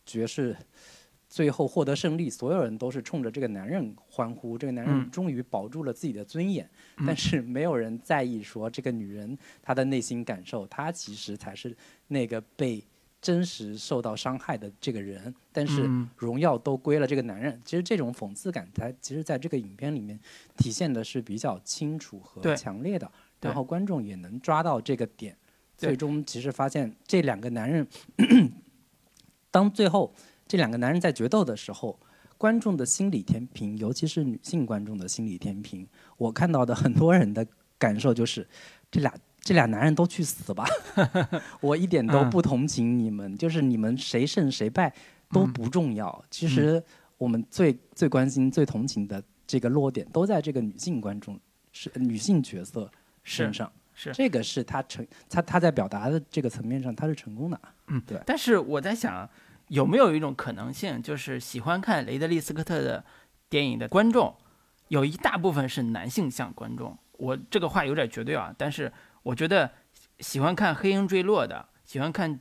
[0.06, 0.56] 爵士
[1.30, 6.68] 最后获得胜利，所有人都是冲着这个男人欢呼，这个男人终于保住了自己的尊严。
[7.06, 11.76] 但是没有人在意说这个女人她的内心感受，她其实才是
[12.08, 12.84] 那个被。
[13.22, 17.62] 真实受到伤害的这个人，但是荣耀都归了这个男人。
[17.66, 20.18] 其实这种讽刺感，它其实在这个影片里面
[20.56, 23.12] 体现的是比较清楚和强烈的。
[23.42, 25.36] 然后观众也能抓到这个点。
[25.76, 27.86] 最终其实发现这两个男人，
[29.52, 30.16] 当最后
[30.50, 31.98] 这两个男人在决斗的时候，
[32.38, 38.46] 观众的心理天平，尤其是女性观众的心理天平，我看到的很多人的感受就是
[38.92, 39.14] 这俩。
[39.42, 40.66] 这俩男人都去死吧！
[41.62, 44.94] 我一点都不同情你们，就是你们谁胜谁败
[45.32, 46.24] 都不重要。
[46.30, 46.84] 其实
[47.18, 51.40] 我们最最关心、最同情的这个落点都在这个女性观众、
[51.72, 52.92] 是女性角色
[53.24, 53.72] 身上。
[53.94, 57.60] 是这个是他成他他在表达的这个层面上他是成功的。
[57.88, 58.22] 嗯，对。
[58.26, 59.28] 但是我在想，
[59.70, 63.04] 有没有一种可能性，就是喜欢看雷德利·斯科特的
[63.50, 64.36] 电影的观众，
[64.90, 66.96] 有一大部分是男性向观众。
[67.14, 68.92] 我这个话有点绝对啊，但是。
[69.22, 69.70] 我觉得
[70.22, 72.40] 喜欢看《黑鹰坠落》的，喜欢看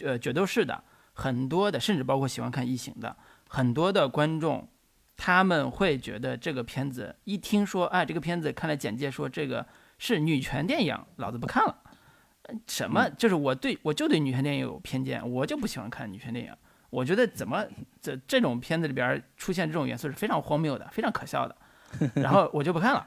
[0.00, 3.16] 呃决斗士的，很多的，甚至包括喜欢看异形的，
[3.48, 4.68] 很多的观众，
[5.16, 9.66] 他们会觉得这个片子一听说，哎，这个片子看了简介说这个
[9.98, 11.82] 是女权电影，老子不看了。
[12.66, 13.08] 什么？
[13.10, 16.52] 就是我对我就对女权电影有偏见，我就不喜欢看女权电影。
[16.90, 17.64] 我觉得怎么
[18.00, 21.56] 这这种片子里边出现这种元素是非常荒谬的，非常可笑的，
[22.22, 23.06] 然后我就不看了。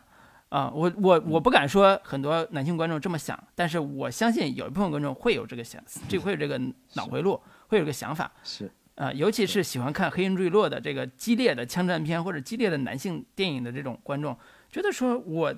[0.49, 6.57] 啊，我我我不敢说很多男性观众这么想，但是我相信有一部分观众会有这个想，这会有这个
[6.95, 8.31] 脑回路，会有个想法。
[8.43, 14.37] 是，呃，尤其是喜欢看《黑鹰坠落》的这个激烈的枪战片或者激烈的男性电影的这种观众，
[14.69, 15.53] 觉得说我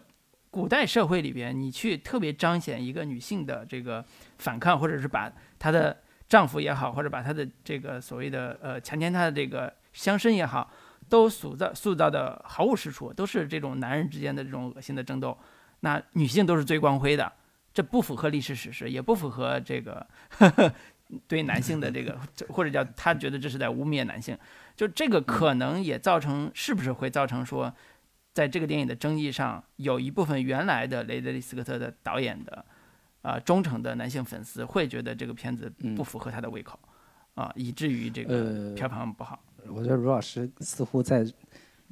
[0.52, 4.04] 古代社会里边，你去特别彰显一个女性的这个
[4.38, 10.72] 反抗，或者是把她的丈夫也好，或者把她的这个所谓的呃强奸她的这个乡绅也好。
[11.08, 15.36] 都塑造塑造的毫无实处，都是这种男人之间的这种恶心的争斗，
[15.80, 17.34] 那女性都是最光辉的，
[17.74, 20.06] 这不符合历史史实，也不符合这个
[21.28, 22.16] 对男性的这个，
[22.50, 24.38] 或者叫他觉得这是在污蔑男性，
[24.76, 27.74] 就这个可能也造成，是不是会造成说，
[28.40, 32.66] 在这个电影的争议上，有一部分原来的雷德利·斯科特的导演的
[33.22, 36.80] 啊忠诚的男性粉丝会觉得这个片子不符合他的胃口，
[37.34, 39.38] 啊，以至于这个票房不好。
[39.68, 41.30] 我觉得卢老师似乎在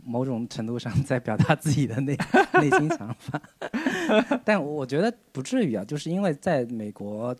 [0.06, 2.18] 某种程度上在表达自己的内
[2.54, 3.42] 内心想法，
[4.46, 7.36] 但我觉得不至于啊，就是因为在美国，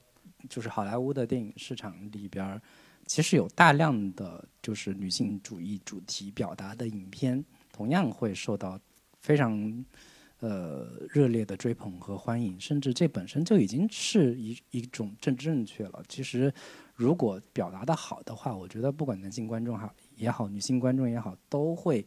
[0.50, 2.62] 就是好莱坞的电影市场里边，
[3.06, 7.42] 其实有大量的就是女性主义主题表达的影片，
[7.72, 8.78] 同样会受到
[9.28, 9.86] 非常
[10.40, 16.02] 呃热烈的追捧和欢迎，甚至这本身就已经是一一种政治正确了。
[16.08, 16.54] 其实
[16.96, 19.94] 如果表达的好的话，我觉得不管男性观众哈。
[20.16, 22.04] 也好，女性观众也好，都会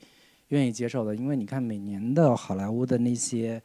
[0.48, 1.14] 愿意接受的。
[1.14, 3.62] 因为你看，每年的好莱坞的那些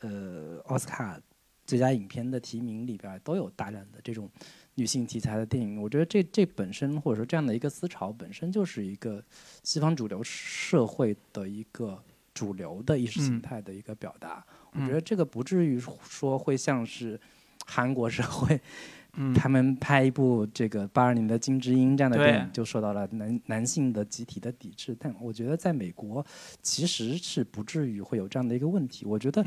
[0.00, 1.18] 呃奥斯卡
[1.66, 4.30] 最佳影片的提名里边，都有大量的这种
[4.74, 5.82] 女性题材的电影。
[5.82, 9.24] 我觉得这这本身或者说这样的一个思潮，本身就是一个
[9.64, 12.00] 西方主流社会的一个
[12.38, 14.44] 主流的意识形态的一个表达。
[14.72, 17.20] 我觉得这个不至于说会像是
[17.66, 18.60] 韩国社会。
[19.34, 24.96] 他们拍一部这个八二年的《金智英》这样的电影，就受到了男男性的集体的抵制。
[25.00, 26.24] 但我觉得在美国，
[26.62, 29.04] 其实是不至于会有这样的一个问题。
[29.04, 29.44] 我觉得，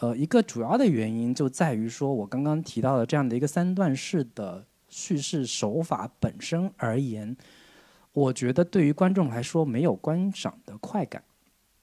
[0.00, 7.34] 呃，一个主要的原因就在于说，我刚刚提到的这样的一个三段式的叙事手法本身而言，
[8.12, 11.22] 我觉得对于观众来说没有观赏的快感，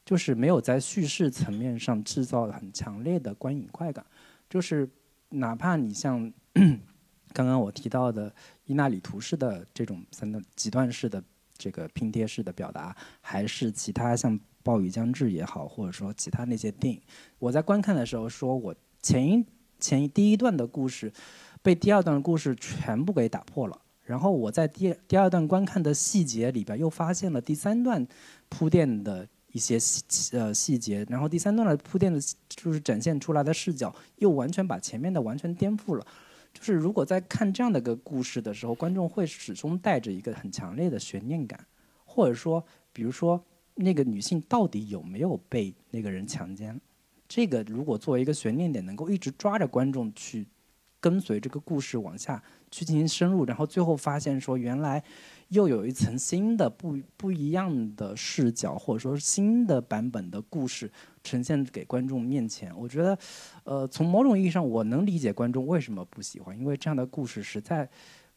[0.05, 4.05] 就是没有在叙事层面上制造很强烈的观影快感。
[4.49, 4.87] 就是
[5.29, 6.31] 哪怕你像。
[7.33, 11.21] 刚刚我提到的伊纳里图式的这种三段几段式的
[11.57, 17.01] 这个拼贴式的表达，还是其他像《暴雨将至》也好，或者说其他那些电影，
[17.37, 19.45] 我在观看的时候，说我前一
[19.81, 21.11] 前一第一段的故事
[21.61, 28.07] 被第二段故事全部给打破了，然后我在第第二段观看的细节里边又发现了第三段
[28.47, 30.03] 铺垫的一些细
[30.37, 36.05] 呃细节，然后第三段的铺垫的就是展现出来的视角又完全把前面的完全颠覆了。
[36.53, 41.65] 就是如果在看这样的一个故事的时候，观众会始终带着一个很强烈的悬念感，
[42.03, 43.41] 或者说，比如说
[43.75, 46.77] 那个女性到底有没有被那个人强奸？
[47.25, 50.45] 这个如果作为一个悬念点，能够一直抓着观众去
[50.99, 55.01] 跟随这个故事往下去进行深入，然后最后发现说原来。
[55.49, 60.91] 又有一层新的不不一样的视角，或者说新的版本的故事
[61.23, 62.75] 呈现给观众面前。
[62.75, 63.17] 我觉得，
[63.63, 67.87] 呃，从某种意义上，我能理解观众为什么不喜欢，因为这样的故事实在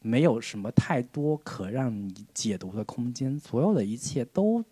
[0.01, 4.63] 没有什么太多可让你解读的空间，所有的一切都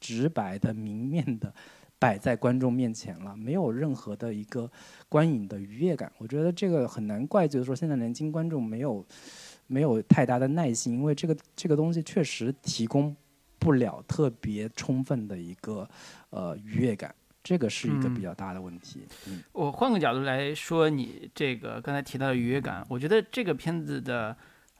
[0.00, 1.52] 直白的、明面的
[1.98, 4.68] 摆在观众面前了，没有任何的一个
[5.10, 6.10] 观影的愉悦感。
[6.16, 9.04] 我觉得这个很难怪罪说现在年轻观众没有。
[9.66, 13.16] 没有太大的耐心，因为这个这个东西确实提供
[13.58, 15.88] 不了特别充分的一个
[16.30, 19.06] 呃愉悦感，这个是一个比较大的问题。
[19.28, 24.36] 嗯，我换个角度来说，你这个刚才提到的愉悦感，我觉得这个片子的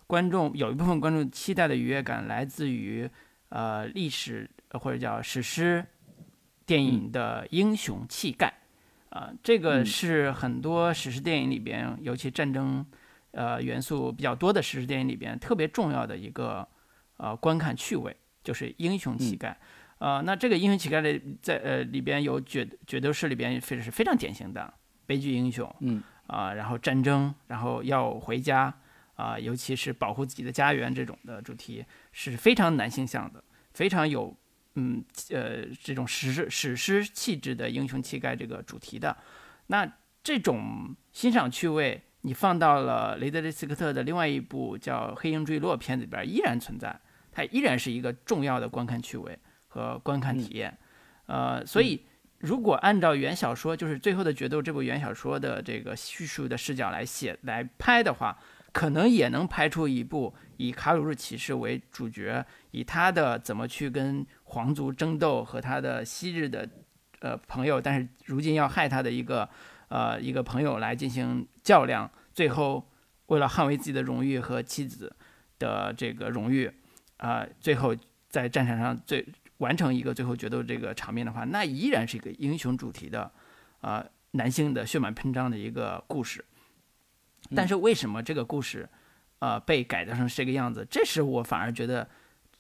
[0.07, 3.09] 观众有一部分观众期待的愉悦感来自于
[3.49, 5.83] 呃历史或者叫史诗
[6.67, 8.53] 电影的英雄气概，
[9.09, 12.85] 啊，这个是很多史诗电影里边，尤其战争。
[13.33, 16.67] 呃，元素比较多的史诗电影里边，特别重要的一个
[17.17, 18.15] 呃观看趣味
[18.45, 19.59] 就是英雄气概。
[19.99, 24.73] 呃，那这个英雄气概的在呃里边有决决斗士里边非是非常典型的
[25.07, 25.75] 悲剧英雄。
[25.81, 26.03] 嗯。
[26.27, 28.73] 啊，然后战争，然后要回家
[29.15, 33.43] 啊，尤其是保护自己的家园这种的主题是非常男性向的，
[33.75, 34.35] 非常有
[34.77, 39.17] 嗯呃这种史诗史诗气质的英雄气概这个主题的。
[39.67, 39.91] 那
[40.23, 42.03] 这种欣赏趣味。
[42.25, 47.01] 你放到了雷德利·斯科特的另外一部叫《黑鹰坠落》片子里边，依然存在，
[47.33, 50.79] 它依然是一个重要的观看趣味和观看体验。
[51.27, 52.07] 呃，所以
[52.39, 58.39] 如果按照原小说，就是《最后的决斗》这部原小说的这个叙述的视角来写来拍的话，
[58.71, 66.69] 可能也能拍出一部以卡鲁日骑士为主角，以他的怎么去跟皇族争斗和他的昔日的
[67.19, 69.49] 呃朋友，但是如今要害他的一个。
[69.89, 72.89] 呃，一个朋友来进行较量，最后
[73.27, 75.15] 为了捍卫自己的荣誉和妻子
[75.59, 76.71] 的这个荣誉，
[77.19, 77.95] 啊，最后
[78.29, 79.27] 在战场上最
[79.59, 83.31] 完成一个最后决斗这个场面的话，那依然是一个英雄主题的，
[83.81, 86.45] 啊，男性的血满喷张的一个故事。
[87.55, 88.89] 但是为什么这个故事，
[89.41, 90.87] 呃，被改造成这个样子？
[90.91, 92.09] 这是我反而觉得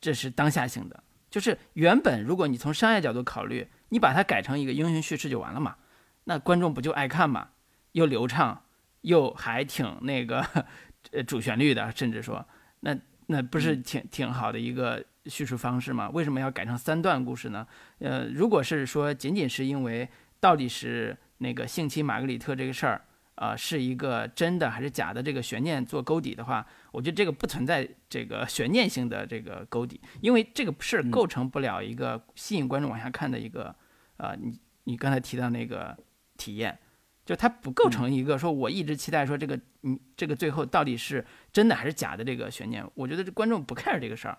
[0.00, 5.76] 这是当下性的，就是原本如果你从商业角度考虑，你把它改成一个英雄叙事就完了嘛。
[6.24, 7.50] 那观众不就爱看嘛？
[7.92, 8.64] 又流畅，
[9.02, 10.44] 又还挺那个，
[11.12, 12.44] 呃，主旋律的，甚至说，
[12.80, 12.96] 那
[13.26, 16.08] 那不是挺挺好的一个叙述方式吗？
[16.10, 17.66] 为什么要改成三段故事呢？
[17.98, 20.08] 呃，如果是说仅仅是因为
[20.40, 23.02] 到底是那个性侵玛格丽特这个事儿，
[23.36, 33.74] 呃是一个真的还是假的这个悬念做勾底的话，我觉得这个不存在这个悬念性的这个勾底，因为这个是构成不了一个吸引观众往下看的一个
[34.18, 35.96] 呃，你你刚才提到那个
[36.36, 36.78] 体验。
[37.24, 42.84] 就它不构成一个说，我一直期待说这个，嗯，这个最后到底是真的还是假的这个悬念。
[42.94, 44.36] 我觉得这观众不 care 这个事儿，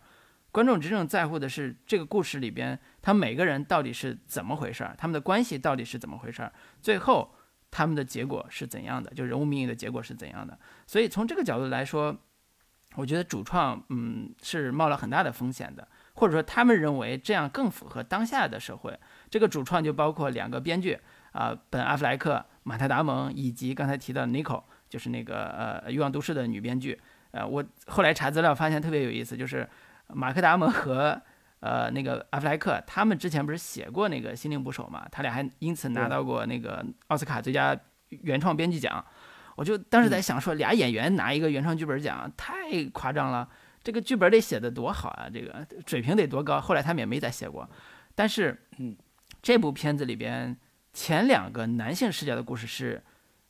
[0.51, 7.33] 观众真正在乎的是这个故事里边，他每个人到底是怎么回事儿，他们的关系到底是怎么回事儿，最后
[7.71, 10.59] 他们的结果是怎样的，就人物命运的结果是怎样的。
[10.85, 12.15] 所以从这个角度来说，
[12.95, 18.99] 我觉得主创，嗯，是冒了很大的风险的，或者说他们认为这样更符合当下的社会。
[19.31, 20.99] 这个主创就包括两个编剧
[21.33, 22.43] 啊，本·阿弗莱克。
[22.65, 26.97] 马特·达蒙以及刚才提到的 Nico，就是那个呃《欲望都市》的女编剧。
[27.31, 29.67] 呃，我后来查资料发现特别有意思，就是
[30.07, 31.21] 马克·达蒙和
[31.59, 35.05] 呃那个阿弗莱克，他们之前不是写过那个《心灵捕手》嘛？
[35.11, 37.77] 他俩还因此拿到过那个奥斯卡最佳
[38.07, 39.05] 原创编剧奖。
[39.57, 43.45] 我就当时在想，说俩演员拿一个原创剧本奖，太夸张了。
[43.83, 46.61] 这个剧本得写得多好啊，这个水平得多高。
[46.61, 47.69] 后来他们也没再写过。
[48.15, 48.95] 但是，嗯，
[49.41, 50.57] 这部片子里边。
[50.93, 53.03] 前两个男性视角的故事是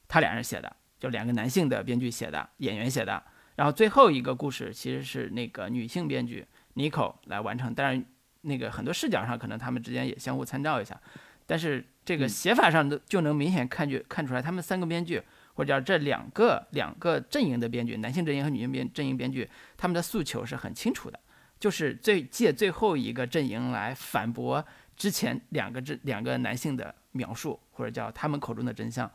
[0.08, 3.22] 他俩人写的，就两个男性的编剧写的，演员写的。
[3.56, 8.04] 然后最后一个故事其实是那个女性编剧 Nico 来完成，当然
[8.42, 11.00] 那个很多视角上可能他们之间也相互参照一下，
[11.46, 15.22] 但是这个写法上的就能明显看去看出来，他们三个编剧
[15.54, 21.20] 或者叫这两个两个阵营的编剧，男性阵营和女性编阵营编剧，他们的诉求是很清楚的，
[21.60, 24.66] 就是最借最后一个阵营来反驳
[24.96, 26.94] 之前两个这两个男性的。
[27.16, 29.08] 描述或者叫他们口中的真相，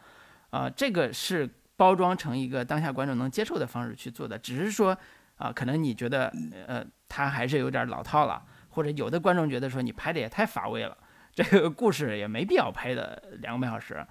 [0.51, 4.39] 啊，这个是包装成一个当下观众能接受的方式去做的。
[4.39, 4.97] 只是说，
[5.37, 6.33] 啊，可能你觉得，
[6.69, 10.97] 呃，他还是有点老套了，或者有的观众觉得说你拍的也太乏味了，
[11.35, 14.07] 这个故事也没必要拍的两个半小时，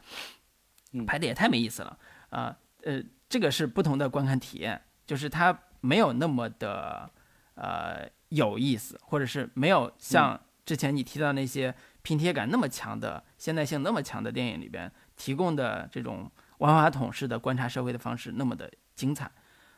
[1.05, 1.97] 拍的也太没意思了，
[2.29, 7.09] 啊，呃，这个是不同的观看体验，就是它没有那么的，
[7.55, 10.37] 呃，有意思，或者是没有像
[10.67, 11.73] 之前你提到那些。
[12.03, 19.29] 拼贴感那么强的、现代性那么强的电影里边提供的这种万花筒式的观察社会的方式那么的精彩，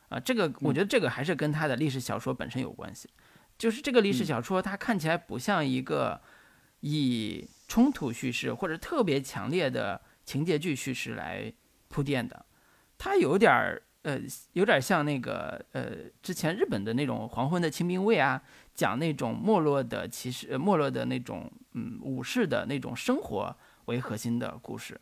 [0.09, 3.09] 啊，这个我觉得这个还是跟他的历史小说本身有关系。
[3.57, 6.21] 就是这个历史小说它看起来不像一个
[6.81, 11.51] 以冲突叙事或者特别强烈的情节剧叙事来
[11.87, 12.45] 铺垫的，
[12.95, 13.81] 它有点儿。
[14.03, 14.17] 呃，
[14.53, 15.91] 有点像那个呃，
[16.23, 18.41] 之前日本的那种黄昏的清兵卫啊，
[18.79, 23.53] 讲那种没落的骑士、没落的那种嗯武士的那种生活
[23.87, 24.99] 为核心的故事，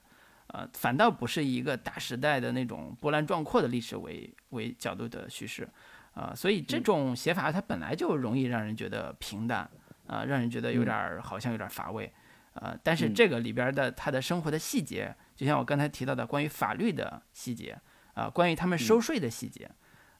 [0.47, 5.69] 呃，反倒不是一个大时代的那种波澜壮阔的历史为为角度的叙事，
[6.15, 9.69] 啊，所以这种写法它本来就容易让人觉得平淡，
[10.07, 12.11] 啊，让人觉得有点好像有点乏味，
[12.53, 17.79] 呃，但是这个里边的他的生活的细节，就像我刚才提到的关于法律的细节。
[18.17, 19.69] 啊，关于他们收税的细节，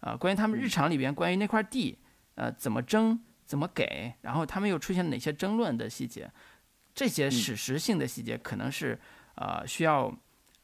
[0.02, 1.98] 啊，关于他们日常里边关于那块地，
[2.36, 6.30] 呃，怎么争，怎么给，然后他们又出现哪些争论的细节，
[6.94, 9.00] 这些史实性的细节，可能是
[9.36, 10.14] 呃需要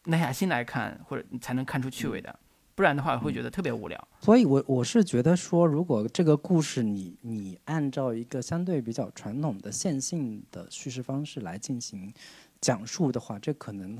[0.05, 2.37] 耐下心来看，或者才能看出趣味的，
[2.75, 4.07] 不然的话会觉得特别无聊。
[4.19, 12.13] 所以，我我是觉得说，如果这个故事你你按照一个相对比较传统的线性的叙事方式来进行
[12.59, 13.97] 讲述的话，这可能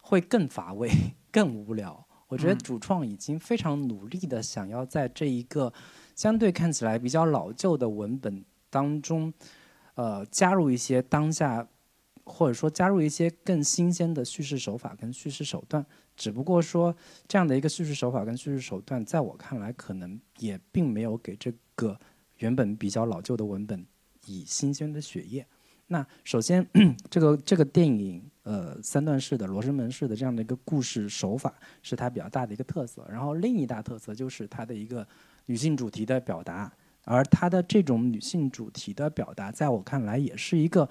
[0.00, 0.88] 会更乏味、
[1.32, 2.06] 更无聊。
[2.28, 5.72] 我觉得主创已经非常努力的想要在这一个
[6.14, 9.32] 相对看起来比较老旧的文本当中，
[9.94, 11.66] 呃，加入一些当下，
[12.24, 15.84] 或者说加入一些更新鲜的叙事手法跟叙事手段。
[16.16, 16.94] 只不过说
[17.26, 21.98] 这样的一个叙事手法跟叙事手段，在我看来，可能也并没有给这个
[22.38, 23.84] 原本比较老旧的文本
[24.26, 25.44] 以新鲜的血液。
[25.88, 26.66] 那首先，
[27.10, 31.52] 这个这个电影，呃，三段式的罗生门式的这样的一个故事手法，
[31.82, 33.04] 是它比较大的一个特色。
[33.10, 35.06] 然后另一大特色就是它的一个
[35.46, 36.72] 女性主题的表达，
[37.04, 40.88] 而她的这种女性主题的表达，在我看来也是一个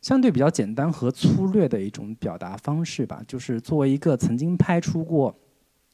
[0.00, 3.22] 相对比较简单和粗略的一种表达方式吧。
[3.26, 5.32] 就是作为一个曾经拍出过《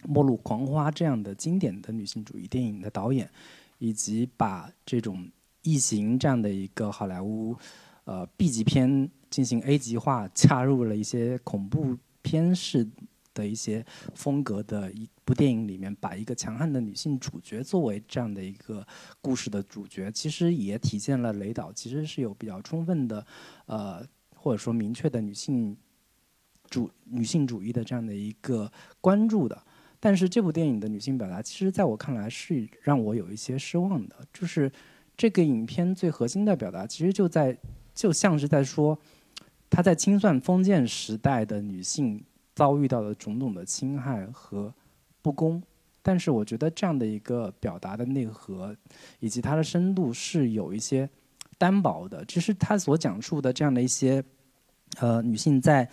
[0.06, 3.30] 末路狂花》这样的经典的女性主义电影的导演，
[3.78, 5.28] 以及把这种
[5.62, 7.56] 异形这样的一个好莱坞。
[8.04, 12.86] 呃，B 级片进行 A 级化，加入了一些恐怖片式
[13.34, 18.86] 的一些风格的一部电影里面，把一个强悍的女性主角作为这样的一个
[19.20, 23.26] 故事的主角，其实也体现了雷导其实是有比较充分的，
[23.66, 25.76] 呃，或者说明确的女性
[26.70, 29.62] 主女性主义的这样的一个关注的。
[30.00, 34.72] 但是这部电影的女性表达，其实在我看来是让我有一些失望的，就是
[35.16, 37.58] 这个影片最核心的表达，其实就在。
[37.94, 38.98] 就像是在说，
[39.70, 42.20] 她在清算封建时代的女性
[42.54, 44.72] 遭遇到的种种的侵害和
[45.20, 45.62] 不公。
[46.02, 48.76] 但是我觉得这样的一个表达的内核
[49.20, 51.08] 以及它的深度是有一些
[51.56, 52.22] 单薄的。
[52.26, 54.22] 其实他所讲述的这样的一些
[54.98, 55.88] 呃女性在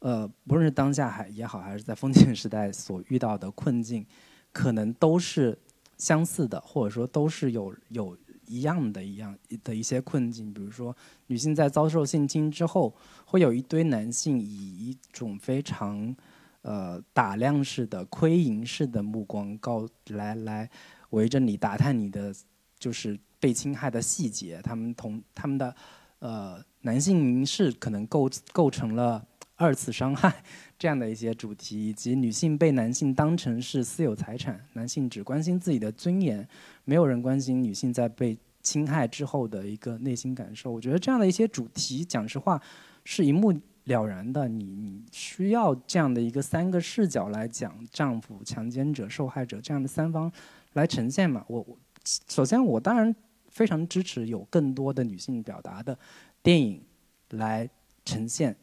[0.00, 4.04] 呃不论是当下还也好，还是在封建时代所遇到的困境，
[4.52, 5.56] 可能都是
[5.96, 10.52] 相似的，或者说都是有有一样的一样的一些困境。
[10.52, 12.94] 比如说，女性在遭受性侵之后，
[13.24, 16.14] 会有一堆男性以一种非常。
[16.62, 20.68] 呃，打量式的、窥淫式的目光，告来来
[21.10, 22.34] 围着你打探你的，
[22.76, 24.60] 就是被侵害的细节。
[24.64, 25.72] 他们同他们的
[26.18, 29.24] 呃男性凝视可能构构成了
[29.56, 30.42] 二次伤害
[30.78, 36.46] 这样的一些主题，以及女性被男性当成是私有财产，男性只关心自己的尊严，
[36.84, 40.70] 没有人关心女性在被侵害之后的一个内心感受。
[40.70, 42.60] 我觉得这样的一些主题，讲实话，
[43.04, 43.52] 是一目。
[43.86, 50.28] 了然的，你你需要这样的一个三个视角来讲丈夫、强奸者、受害者这样的三方
[50.72, 51.44] 来呈现嘛？
[51.46, 51.64] 我
[52.04, 53.14] 首先我当然
[53.48, 55.96] 非常支持有更多的女性表达的
[56.42, 56.82] 电影
[57.30, 57.70] 来
[58.04, 58.56] 呈现，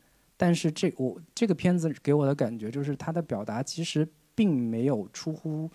[0.44, 5.72] 但是这我这个片子给我的感觉就是它的表达其实并没有出乎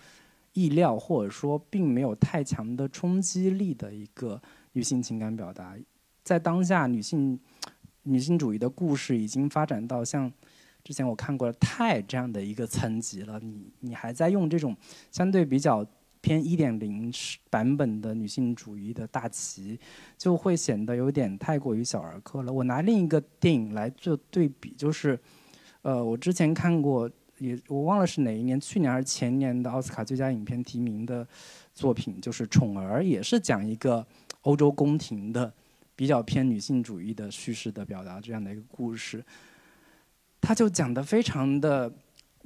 [0.53, 4.43] 意料，或者说并没有太强的冲击力的一个
[4.73, 5.75] 女性情感表达，
[6.23, 7.41] 在当下女性。
[8.05, 10.33] 女性主义的故事已经发展到像
[10.83, 14.75] 之前我看过的《泰》这样的一个层级了，你你还在用这种
[15.11, 15.85] 相对比较
[16.29, 17.11] 偏一点零
[17.49, 19.81] 版本的女性主义的大旗，
[20.19, 22.53] 就会显得有点太过于小儿科了。
[22.53, 25.19] 我拿另一个电影来做对比，就是，
[25.81, 31.27] 呃，我之前看过，也我忘了是哪一年，去年还是前年的奥斯卡最佳影片提名的
[31.73, 34.07] 作品，就是《宠儿》，也是讲一个
[34.43, 35.51] 欧洲宫廷的。
[35.97, 39.25] 比较偏女性主义的叙事的表达，这样的一个故事，
[40.41, 41.93] 他就讲的非常的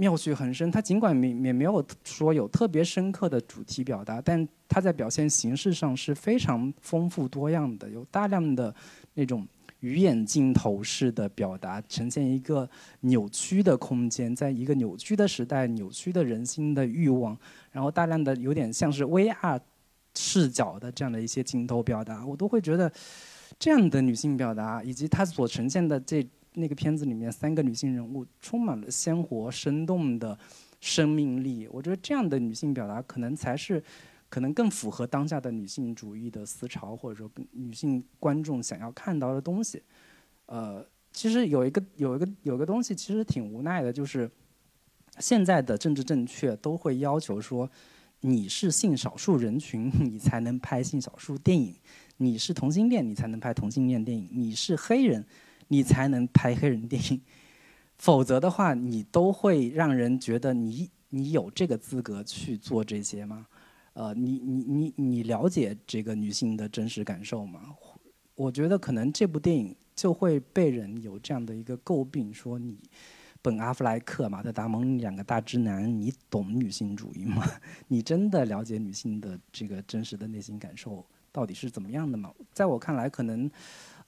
[0.03, 0.69] 妙趣横生。
[0.69, 8.75] 他尽管没也没有说有特别深刻的主题表达，但他在表现形式上是非常丰富多样的，有大量的
[9.15, 9.47] 那种
[9.79, 12.69] 鱼眼镜头式的表达，呈现一个
[13.03, 17.39] 扭曲的空间，在一个扭曲的时代，扭曲的人心的欲望，
[17.71, 19.61] 然后大量的有点像是 VR
[20.17, 22.93] 视角的这样的一些镜头表达，我都会觉得。
[23.59, 30.39] 这样的女性表达，以及她所呈现的这那个片子里面三个女性人物，充满了鲜活生动的
[30.81, 31.67] 生命力。
[31.71, 33.83] 我觉得这样的女性表达，可能才是
[34.29, 39.83] 可能更符合当下的女性主义的思潮，或者说女性观众想要看到的东西。
[40.47, 44.31] 呃，其实有一个有一个有个东西，其实挺无奈的，就是
[45.19, 47.71] 现在的政治正确都会要求说，
[48.21, 51.75] 你是性少数人群，你才能拍性少数电影。
[52.19, 55.25] 你是同性恋，你才能拍同性恋电影；你是黑人，
[55.73, 57.21] 你才能拍黑人电影。
[57.97, 63.47] 否则的话，你都会让人觉得你你有这个资格去做这些吗？
[63.95, 67.61] 呃，你你你你了解这个女性的真实感受吗？
[68.35, 72.79] 我觉得可能这部电影就会被人有这样的一个诟病，说你
[73.41, 77.45] 本阿弗莱克、马特达蒙两个大直男，你懂女性主义吗？
[77.89, 81.05] 你真的了解女性的这个真实的内心感受？
[81.31, 82.33] 到底是怎么样的吗？
[82.53, 83.51] 在我看来，可能，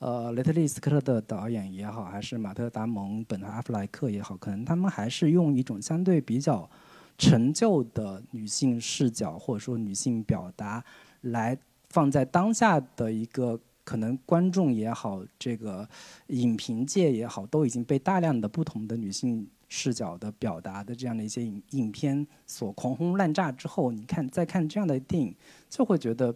[0.05, 6.69] 呃，雷特利·斯科特的导演也好，还是马特·达蒙、本·阿弗莱克也好，可能他们还是用一种相对比较
[7.17, 10.85] 陈旧的女性视角，或者说女性表达，
[11.23, 11.57] 来
[11.89, 15.89] 放在当下的一个可能观众也好，这个
[16.27, 25.35] 影评界也好，都已经被大量的不同的女性视角的表达的这样的一些影影片所狂轰滥炸之后，你看再看这样的电影，
[25.71, 26.35] 就会觉得。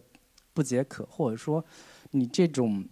[0.51, 1.63] 不解渴，或者说，
[2.11, 2.83] 你这种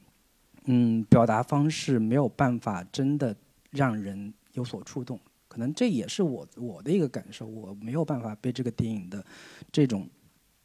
[0.68, 3.36] 嗯表达方式没有办法真的
[3.72, 9.26] 让人有所触动，可能这也是我我的一个感受，我没有办法被这个电影的
[9.72, 10.10] 这种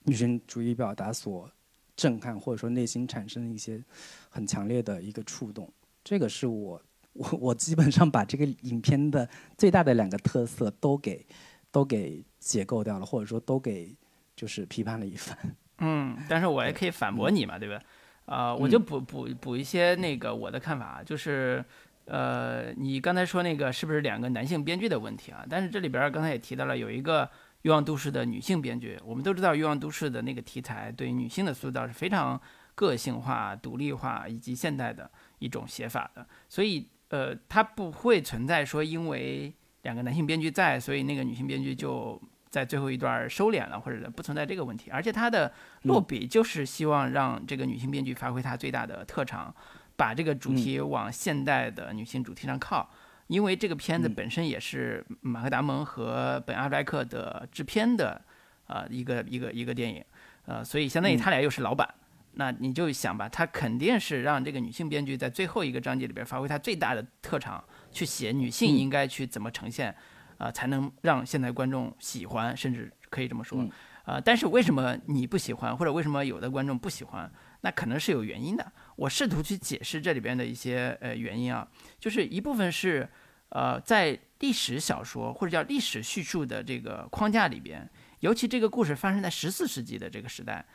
[0.04, 1.50] 女性主义表达所
[1.96, 3.82] 震撼，或者说内心产生一些
[4.28, 5.72] 很强烈的一个触动。
[6.02, 6.82] 这个是我
[7.12, 11.24] 我我基本上把这个影片的最大的两个特色都给
[11.70, 13.94] 都给解构掉了，或者说都给
[14.34, 15.36] 就是批判了一番。
[15.78, 17.80] 嗯，但是我也可以反驳你嘛，对吧？
[18.26, 21.62] 啊，我就补补补一些那个我的看法，就是，
[22.04, 25.44] 呃，你刚才说那个是不是两个男性编剧的问题啊？
[25.50, 27.28] 但是这里边刚才也提到了有一个
[27.62, 32.40] 欲望都市的女性编剧，我们都知道欲望都市的那个题材对女性的塑造是非常
[32.74, 35.10] 个性化、独立化以及现代的
[35.40, 39.52] 一种写法的，所以呃，它不会存在说因为
[39.82, 42.20] 两个男性编剧在，所以那个女性编剧就。
[42.52, 45.50] 在最后一段收敛了，或者不存在这个问题，而且他的
[45.84, 49.52] 落笔就是希望让这个女性编剧发挥她最大的特长，
[49.96, 52.90] 把这个主题往现代的女性主题上靠。
[53.28, 54.14] 因为这个片子嗯。
[54.14, 58.20] 本身也是马克·达蒙和本·阿弗莱克的制片的
[58.66, 60.04] 啊、一个一个一个电影，
[60.44, 61.18] 呃，所以相当于嗯。
[61.18, 61.88] 他俩又是老板。
[62.34, 68.76] 那你就想吧，他肯定是让这个女性编剧在最后一个章节里边发挥她最大的特长，去写女性嗯。
[68.76, 69.94] 应该去怎么呈现，
[70.42, 73.62] 啊、才能让现在观众喜欢，甚至可以这么说。
[73.62, 73.70] 嗯
[74.04, 77.30] 啊、但是为什么你不喜欢，或者为什么有的观众不喜欢？
[77.60, 78.72] 那可能是有原因的。
[78.96, 81.68] 我试图去解释这里边的一些呃原因啊，
[82.00, 83.08] 就是一部分是
[83.50, 87.88] 呃在历史小说或者叫历史叙述的这个框架里边，
[88.18, 90.66] 尤其这个故事发生在十四世纪的这个时代，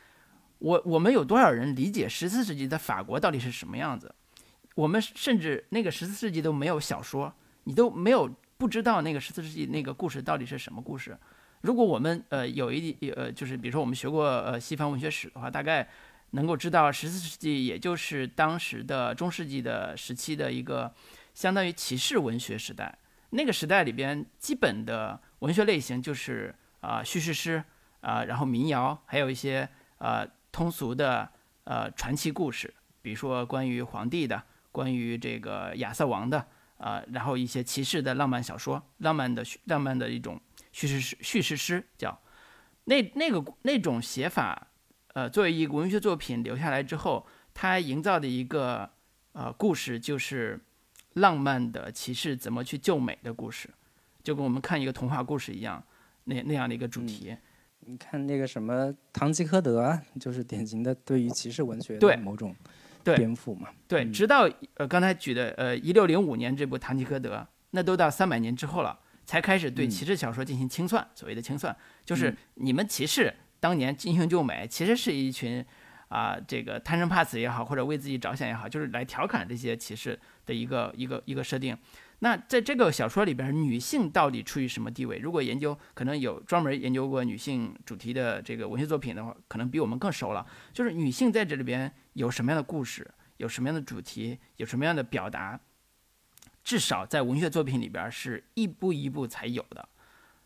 [0.60, 4.14] 我我们有多少人理解十四世纪的法国到底是什么样子？
[4.74, 7.30] 我们甚至那个十四世纪都没有小说，
[7.64, 11.16] 你都没有不知道那个十四世纪那个故事到底是什么故事。
[11.60, 15.88] 如果我们呃有一呃就是比如说我们学过呃西方文学史的话，大概
[16.30, 20.92] 能够知道十四世纪也就是当时的中世纪的时期的一个
[21.34, 22.98] 相当于骑士文学时代。
[23.30, 27.62] 那个时代里边基本的文学类型就是啊、叙事诗
[28.00, 31.28] 啊、然后民谣，还有一些呃通俗的
[31.64, 34.42] 呃传奇故事，比如说关于皇帝的，
[34.72, 36.46] 关于这个亚瑟王的
[36.78, 40.40] 啊、然后一些骑士的浪漫小说，浪漫的叙浪漫的一种
[40.72, 42.18] 叙事诗叙事诗叫
[42.84, 44.68] 那那个那种写法，
[45.14, 48.88] 呃，作为一个文学作品留下来之后，它营造的一个
[49.32, 50.58] 呃故事就是
[51.14, 53.68] 浪漫的骑士怎么去救美的故事，
[54.22, 55.82] 就跟我们看一个童话故事一样，
[56.24, 57.36] 那那样的一个主题。
[57.80, 62.70] 你看那个什么《堂吉诃德》啊，就是典型的对于骑士文学对的某种对
[63.16, 63.68] 颠覆嘛。
[63.86, 67.36] 对，嗯直到呃刚才举的呃一六零五年这部《堂吉诃德》，
[67.70, 71.06] 那都到三百年之后了，才开始对嗯骑士小说进行清算。
[71.14, 75.64] 所谓的清算，就是嗯你们骑士当年英雄救美，其实是一群
[76.08, 81.76] 啊、这个贪生怕死也好，或者为自己着想也好，就是来调侃这些骑士的一个一个一个设定。
[82.20, 85.18] 那在这个小说里边，女性到底处于什么地位？
[85.18, 90.46] 如果研究，可能有专门研究过女性主题的这个文学作品的话，可能比我们更熟了。
[90.72, 95.60] 就是女性在这里边有什么样的故事，有什么样的主题，有什么样的表达，
[96.64, 99.88] 至少在文学作品里边是一步一步才有的。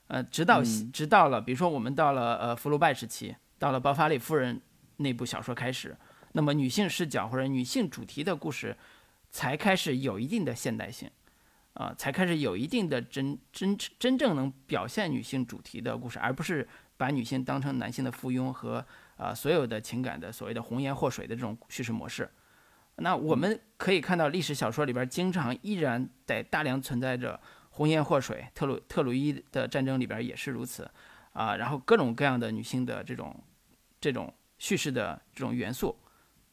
[0.08, 4.60] 呃，直到、嗯直到了，比如说我们到了呃福楼拜时期，到了包法利夫人
[4.98, 5.96] 那部小说开始，
[6.32, 8.76] 那么女性视角或者女性主题的故事
[9.30, 11.10] 才开始有一定的现代性。
[11.74, 16.68] 啊、才开始有一定的真真真正能表现女性主题的故事，而不是
[16.98, 18.86] 把女性当成男性的附庸和
[19.22, 22.28] 啊、所有的情感的所谓的红颜祸水的这种叙事模式。
[22.96, 30.90] 那我们可以看到历史小说里边经常依然在大量存在着红颜祸水，特鲁特鲁伊的战争里边也是如此
[31.32, 33.34] 啊、然后各种各样的女性的这种
[33.98, 35.96] 这种叙事的这种元素，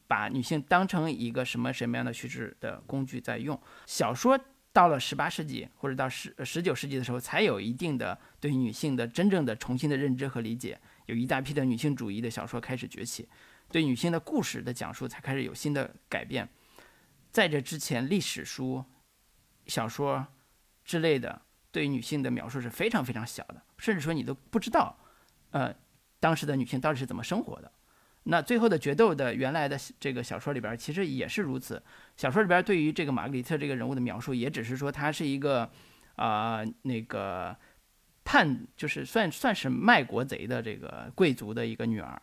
[0.06, 3.60] 把女性当成一个什么什么样的叙事的工具在用。
[3.84, 4.38] 小说
[4.72, 10.80] 到了十八世纪或者到十十九世纪的时候，才有一定的对女性的真正的重新的认知和理解，
[11.10, 13.28] 有一大批的女性主义的小说开始崛起，
[13.68, 16.48] 对女性的故事的讲述才开始有新的改变。
[17.32, 18.84] 在这之前，历史书、
[19.66, 20.26] 小说
[20.84, 24.96] 之类的对女性的描述是非常非常小的，甚至说你都不知道，
[25.50, 25.74] 呃，
[26.18, 27.70] 当时的女性到底是怎么生活的。
[28.24, 31.82] 那最后的决斗的原来的这个小说里边，其实也是如此。
[32.16, 35.70] 小说里边对于这个玛格丽特这个人物的描述，也只是说她是一个
[36.16, 37.56] 啊、那个
[38.24, 42.20] 叛，就是算算是卖国贼的这个贵族的一个女儿。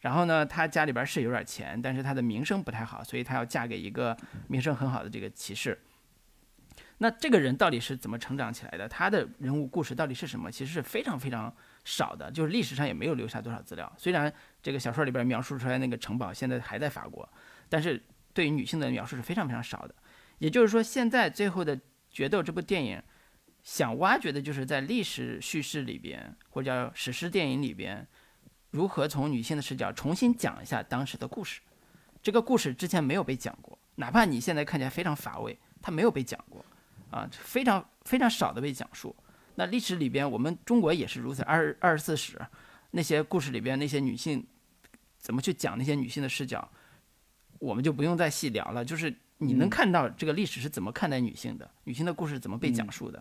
[0.00, 4.16] 然后呢，她家里边是有点钱，但是她的名声不太好，所以她要嫁给一个
[4.48, 5.78] 名声很好的这个骑士。
[6.98, 8.88] 那这个人到底是怎么成长起来的？
[8.88, 10.50] 他的人物故事到底是什么？
[10.50, 13.90] 其实是非常非常少的，就是历史上也没有留下多少资料。
[13.98, 14.32] 虽然
[14.62, 17.28] 这个小说里边描述出来那个城堡现在还在法国，
[17.68, 19.94] 但是对于女性的描述是非常非常少的。
[20.38, 21.78] 也就是说，现在最后的
[22.10, 23.02] 决斗这部电影，
[23.66, 28.06] 想挖掘的就是在历史叙事里边，或者叫史诗电影里边，
[28.70, 31.60] 如何从女性的视角重新讲一下当时的故事。
[32.22, 36.64] 这个故事之前没有被讲过，哪怕你现在看起来非常乏味，它没有被讲过，
[37.10, 39.14] 啊，非常非常少的被讲述。
[39.56, 42.40] 那历史里边，我们中国也是如此，二二十四史
[42.92, 44.46] 那些故事里边那些女性
[45.18, 46.70] 怎么去讲那些女性的视角，
[47.58, 48.84] 我们就不用再细聊了。
[48.84, 53.20] 就是你能嗯看到这个历史是怎么看待女性的，女性的故事怎么被讲述的。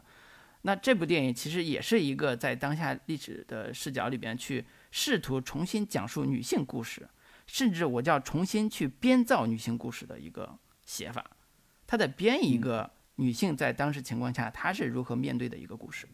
[0.67, 7.07] 那这部电影其实也是一个在当下历史的视角里边去试图重新讲述女性故事，
[7.45, 11.23] 甚至我叫重新去编造女性故事的一个写法。
[11.85, 16.07] 他在编一个女性在当时情况下她是如何面对的一个故事。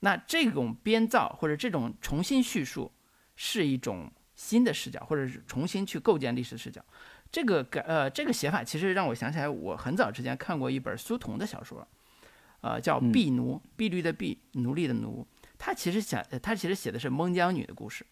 [0.00, 2.90] 那这种编造或者这种重新叙述，
[3.36, 6.84] 是一种新的视角，或者是重新去构建历史视角。
[7.30, 11.86] 这个改呃这个写法其实让我想起来，我很早之前看过一本苏童的小说，
[12.62, 15.26] 呃，叫《婢奴》，碧绿的碧，奴隶的奴。
[15.58, 18.04] 他其实想，他其实写的是孟姜女的故事，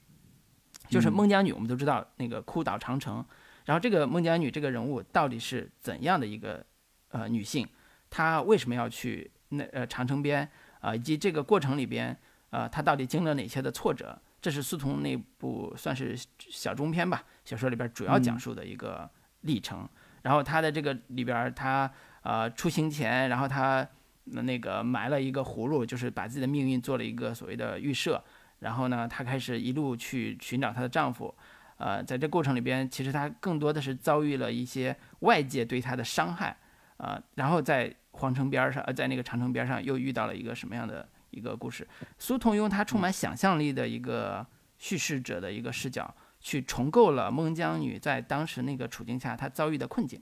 [0.88, 3.24] 就是孟姜女，我们都知道那个哭倒长城。
[3.64, 6.64] 然后这个孟姜女这个人物到底是怎样的一个
[7.08, 7.66] 呃女性？
[8.08, 10.48] 她为什么要去那呃长城边
[10.80, 10.94] 啊？
[10.94, 12.16] 以及这个过程里边
[12.50, 14.20] 呃，她到底经历了哪些的挫折？
[14.40, 19.08] 这是苏童那部算是小中篇吧，小说里边主要讲述的一个
[19.42, 19.88] 历程。
[20.22, 21.90] 然后他的这个里边，他
[22.22, 23.86] 呃出行前，然后他
[24.32, 28.22] 那那个埋了一个葫芦，就是把自己的命运做了一个所谓的预设。
[28.60, 31.34] 然后呢，她开始一路去寻找她的丈夫。
[31.78, 36.54] 呃，在这过程里边，其实她更多的是遭遇了一些外界对她的伤害，
[36.98, 41.88] 啊，然后在皇城边上，呃，在那个长城边上又遇到了一个什么样的一个故事？
[42.18, 50.20] 苏童用他充满想象力的一个叙事者的一个视角，去重构了孟姜女在当时那个处境下她遭遇的困境，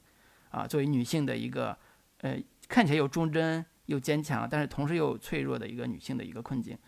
[0.51, 1.77] 啊，作为女性的一个，
[2.21, 2.39] 呃，
[2.69, 6.79] 看起来又忠贞又坚强，但是同时又脆弱的一个女性的一个困境，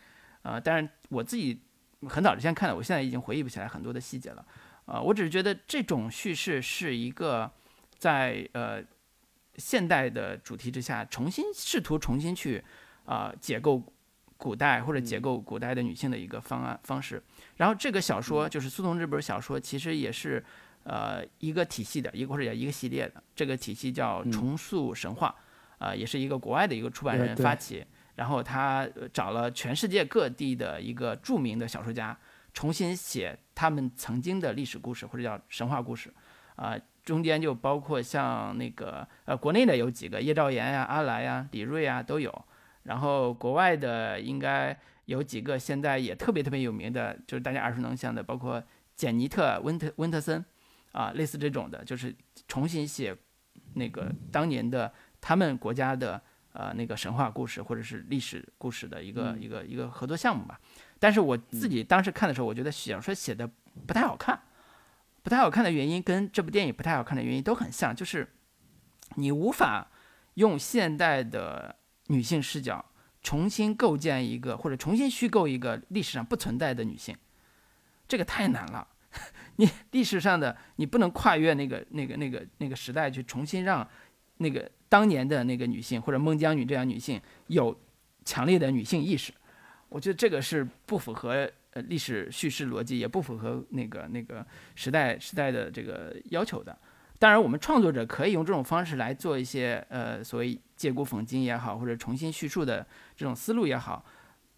[0.41, 1.61] 啊，但是我自己。
[2.09, 4.43] 很早之前看的，我现在已经回忆不起来很多的细节了，
[4.87, 7.53] 啊，我只是觉得这种叙事是一个
[7.99, 8.83] 在呃
[9.57, 12.65] 现代的主题之下，重新试图重新去
[13.05, 13.83] 啊解构
[14.39, 17.23] 古代或者解构古代的女性的一个方案方式。
[17.59, 20.43] 然后这个小说就是苏童这本小说，其实也是
[20.85, 25.35] 呃一个体系的一个或者叫一个系列的，这个体系叫重塑神话，
[25.81, 27.85] 啊，也是一个国外的一个出版人发起。
[28.17, 32.15] 然后他找了全世界各地的一个著名的小说家，
[32.53, 36.13] 重新写他们曾经的历史故事，或者叫神话故事，
[36.57, 42.45] 啊，中间就包括像那个呃国内的有几个叶兆言呀、阿来呀、李锐啊都有，
[42.83, 48.63] 然后国外的应该有几个现在也特别特别有名的，就是大家耳熟能详的，包括
[48.97, 50.45] 简尼特温特温特森，
[50.93, 52.15] 啊，类似这种的，就是
[52.47, 53.17] 重新写
[53.75, 56.21] 那个当年的他们国家的。
[56.53, 60.61] 呃，那个神话故事或者是历史故事的一个一个一个合作项目吧，
[60.99, 63.49] 但是我自己当时看的时候，我觉得小说写的
[63.87, 64.37] 不太好看，
[65.23, 68.29] 不太好看的原因跟这部电影不太好看的原因都很像，就是
[69.15, 69.93] 你无法
[70.35, 71.77] 用现代的
[72.09, 72.85] 女性视角
[73.23, 77.17] 重新构建一个或者重新虚构一个历史上不存在的女性，
[78.09, 78.89] 这个太难了。
[79.55, 83.89] 你历史上的你不能跨越那个那个那个那个时代去重新让
[84.39, 84.69] 那个。
[84.91, 87.75] 当年的那个女性或者孟姜女这样女性有
[88.27, 89.33] 强烈的女性意识，
[89.89, 96.77] 我觉得这个是不符合呃历史叙事逻辑，也不符合那个那个时代时代的这个要求的。
[97.21, 104.05] 当然，我们创作者可以用这种方式来做一些呃所谓借古讽今也好，或者重新叙述的这种思路也好，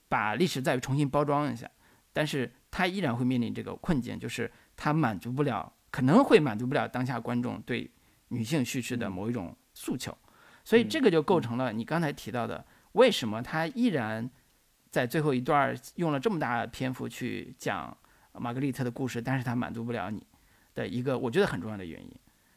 [0.08, 1.70] 把历史再重新包装一下。
[2.12, 7.90] 但是它依然会面临这个困境，就是它满足不了，可能会满足不了当下观众对
[8.28, 10.16] 女性叙事的某一种诉求。
[10.64, 14.30] 所以这个就构成了你刚才提到的，为什么他依然
[14.90, 17.96] 在最后一段用了这么大篇幅去讲
[18.34, 20.24] 玛格丽特的故事，但是他满足不了你
[20.74, 22.10] 的一个我觉得很重要的原因。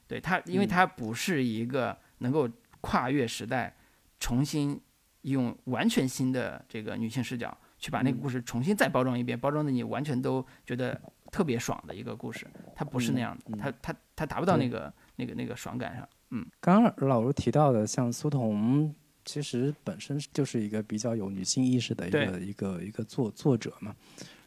[0.07, 2.47] 对他，因为他不是一个能够
[2.81, 3.75] 跨越时代，
[4.19, 4.79] 重新
[5.21, 11.01] 用完全新的这个女性视角去把那个故事重新再包装一遍，包装的你完全都觉得
[11.31, 12.45] 特别爽的一个故事。
[12.75, 16.07] 他不是那样的，他他他达不到那个那个那个爽感上。
[16.35, 23.95] 嗯，刚刚老卢提到的，像苏童，其实本身就是一个比较有女性意识的一个一个一个作作者嘛。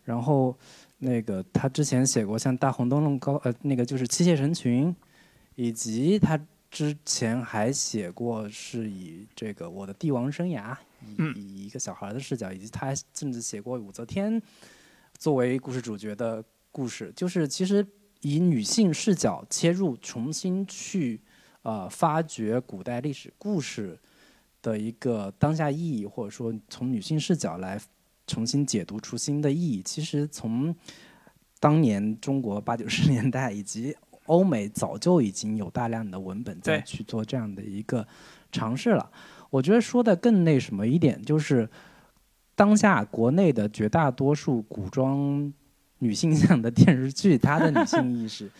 [0.05, 0.55] 然后，
[0.99, 4.89] 那个他之前写过像《大红灯笼高》呃，那个就是《妻妾成群》，
[5.55, 6.39] 以及他
[6.70, 10.76] 之前还写过是以这个我的帝王生涯，
[11.34, 14.41] 以以一个小孩的视角，以及他还甚至写过武则天
[15.16, 17.86] 作为故事主角的故事，就是其实
[18.20, 21.18] 以女性视角切入，重新去。
[21.63, 23.99] 呃，发掘古代历史故事
[24.63, 27.79] 的一个当下意义，或者说从女性视角来
[28.27, 29.83] 重新解读出新的意义。
[29.83, 30.75] 其实从
[31.61, 33.95] 当年中国八九十年代以及
[34.27, 38.07] 欧美早就已经有大量的文本在去做这样的一个
[38.53, 39.11] 尝试了。
[39.51, 41.69] 我觉得说的更那什么一点，就是
[42.55, 45.53] 当下国内的绝大多数古装
[45.99, 48.51] 女性向的电视剧，它的女性意识。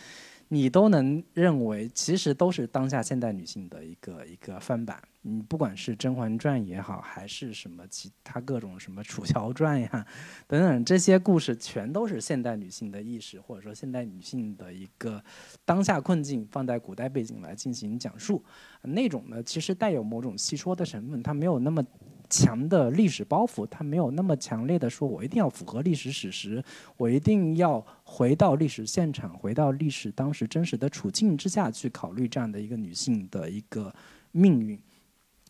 [0.51, 4.99] 你都能认为，其实都是当下现代女性的一个一个翻版。
[5.21, 10.07] 你不管是《甄嬛传》也好，还是什么其他各种什么《楚乔传》呀，
[10.47, 15.23] 等等这些故事，全都是现代女性的意识，或者说现代女性的一个
[15.65, 18.43] 当下困境，放在古代背景来进行讲述。
[18.81, 21.85] 那种呢，其实带有某种戏说的成分，它没有那么。
[22.29, 26.63] 强的历史包袱，他没有那么强烈的说，我一定要符合历史史实，
[26.97, 33.93] 我一定要回到历史现场，回到历史当时真实的处境之下去考虑这样的一个女性的一个
[34.31, 34.79] 命运。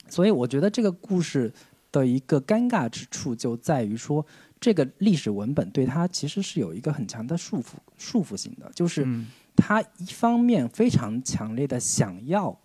[0.08, 1.54] 所以我觉得这个故事
[1.92, 4.26] 的一个尴尬之处就在于说，
[4.60, 9.06] 这个历史文本对它其实是有一个很强的束缚束缚性的，就是
[9.56, 12.58] 它一方面非常强烈的想要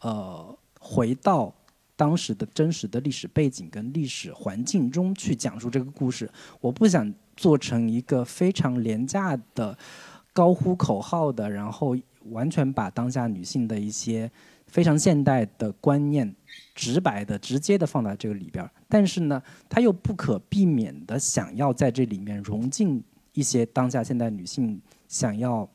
[0.00, 1.54] 呃回到
[1.96, 6.30] 当时的真实的历史背景跟历史环境中去讲述这个故事，
[6.60, 9.76] 我不想做成一个非常廉价的
[10.32, 11.96] 高呼口号的，然后
[12.30, 14.30] 完全把当下女性的一些。
[14.68, 16.34] 非常现代的观念，
[16.74, 25.68] 直白的、直接的放在这个里边儿，但是呢，他又不可避免的想要在这里面融进一些当下现代女性想要，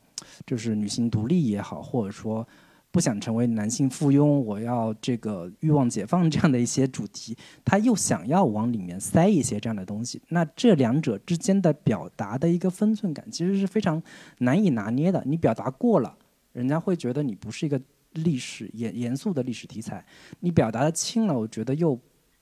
[0.44, 2.44] 就是女性独立也好，或者说
[2.90, 10.20] 不想成为男性附庸，我要这个欲望解放这样的一些主题，他又想要往里面塞一些这样的东西。
[10.28, 14.02] 那这两者之间的表达的一个分寸感，其实是非常
[14.38, 15.22] 难以拿捏的。
[15.26, 16.16] 你表达过了，
[16.52, 17.80] 人家会觉得你不是一个。
[18.14, 20.04] 历史严严肃的历史题材，
[20.40, 21.94] 你表达的轻了，我觉得又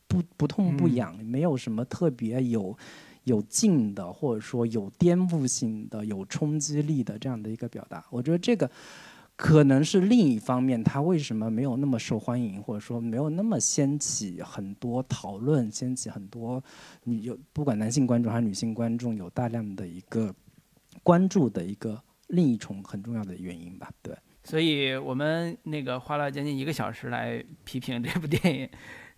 [0.06, 2.74] 不不痛不痒，没有什么特别有
[3.24, 8.02] 有劲的，或者说有颠覆性的、有冲击力的这样的一个表达。
[8.10, 8.70] 我觉得这个
[9.36, 16.62] 可能是另一方面，它为什么没有那么受欢迎，或者说没有那么掀起很多讨论，掀起很多
[17.04, 20.34] 女有不管男性观众还是女性观众有大量的一个
[21.02, 23.90] 关注的一个另一重很重要的原因吧？
[24.02, 24.16] 对。
[24.42, 28.68] 所以我们那个花了将近一个小时来批评这部电影，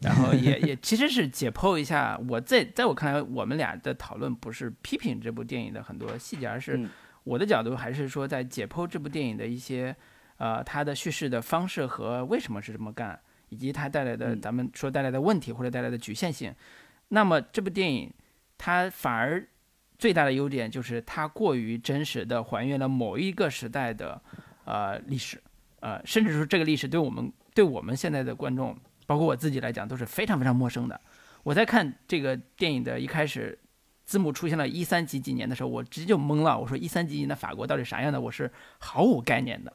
[0.01, 2.19] 然后也 也其实是解剖一下。
[2.29, 6.83] 我在在我看来，我们俩的讨论不是批评这部电影的很多细节，而是
[7.25, 9.95] 我的角度还是说在解剖这部电影的一些
[10.39, 13.20] 呃它的叙事的方式和为什么是这么干，
[13.51, 16.53] 以及它带来的咱们说带来的问题或者带来的局限性。
[17.09, 18.12] 那么这部电影
[18.57, 19.47] 它反而
[19.99, 24.20] 最大的优点就是它过于真实的还原了某一个时代的。
[24.70, 25.41] 呃，历史，
[25.80, 28.76] 呃，甚至说这个历史对我们对我们现在的观众，
[29.07, 31.01] 包括我自己来讲，都是非常非常陌生的。
[31.43, 33.59] 我在看这个电影的一开始，
[34.05, 36.61] 字幕出现了一三几几年的时候，我直接就懵了。
[36.61, 38.20] 我说一三几几年的法国到底啥样的？
[38.20, 39.72] 我是毫无概念的，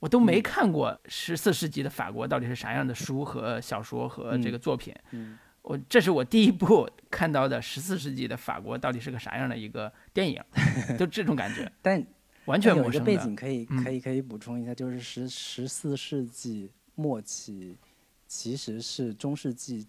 [0.00, 4.94] 我都没看过十四世纪的法国到底是啥样的书和小说和这个作品。
[5.62, 10.42] 我这是我第一部 看到的十四世纪的法国到底是个啥样的一个电影，
[10.98, 11.70] 就这种感觉。
[11.82, 12.02] 但
[12.46, 17.76] 完全有一个背景可以可以可以补充一下，就是十十四世纪末期，
[18.26, 19.86] 其实是中世纪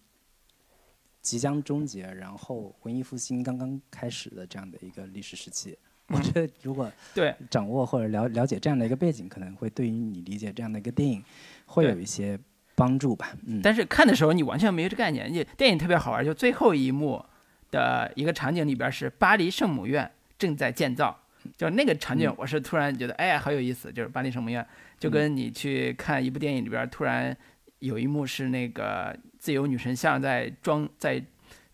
[1.22, 5.78] 即将终结，然后文艺复兴刚刚开始的这样的一个历史时期。
[6.10, 11.24] 我觉得如果对掌握或者了了解这样的一个背景，可能会对于你理解这样的一个电影
[11.66, 12.38] 会有一些
[12.76, 13.32] 帮助吧。
[13.46, 13.62] 嗯。
[13.62, 17.24] 但是看的时候你完全没有这概念，你电影特别好玩，就最后一幕
[17.72, 21.18] 的一个场景里边是巴黎圣母院正在建造。
[21.56, 23.90] 就那个场景，我是突然觉得，哎呀，好有意思。
[23.92, 24.66] 就是巴黎圣母院，
[25.00, 27.36] 就跟你去看一部电影里边，突然
[27.80, 31.24] 有一幕是那个自由女神像在装，在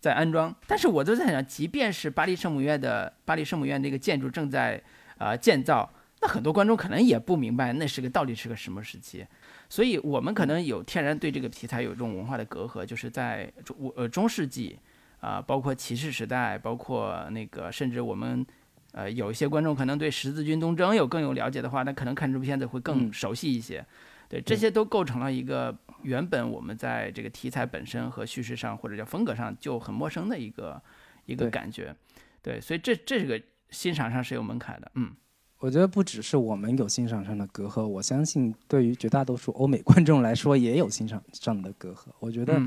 [0.06, 0.54] 在安装。
[0.66, 4.80] 但是我都在想，即便是巴黎圣母院的巴黎圣母院这个建筑正在
[5.18, 5.88] 呃建造，
[6.20, 9.26] 那很多观众可能也不明白那是个到底是个什么时期。
[9.68, 14.78] 所以我们可能有天然对这个题材有一种文化的隔阂，就是在中呃中世纪
[15.20, 18.46] 啊，包括骑士时代，包括那个甚至我们。
[18.92, 23.84] 呃，有一些观众可能对十字军东征有更有了解的话，那可能看这部片子会更熟悉一些。
[24.28, 30.82] 对，这些都构成了一个原本我们在这个题材本身和叙事上或者叫风格上就很陌生的一个
[31.26, 31.94] 一个感觉。
[32.42, 34.90] 对，所以这这个欣赏上是有门槛的。
[34.94, 35.12] 嗯，
[35.58, 42.06] 我觉得不只是我们有欣赏上的隔阂，我相信对于绝大多数欧美观众来说也有欣赏上的隔阂。
[42.18, 42.60] 我觉得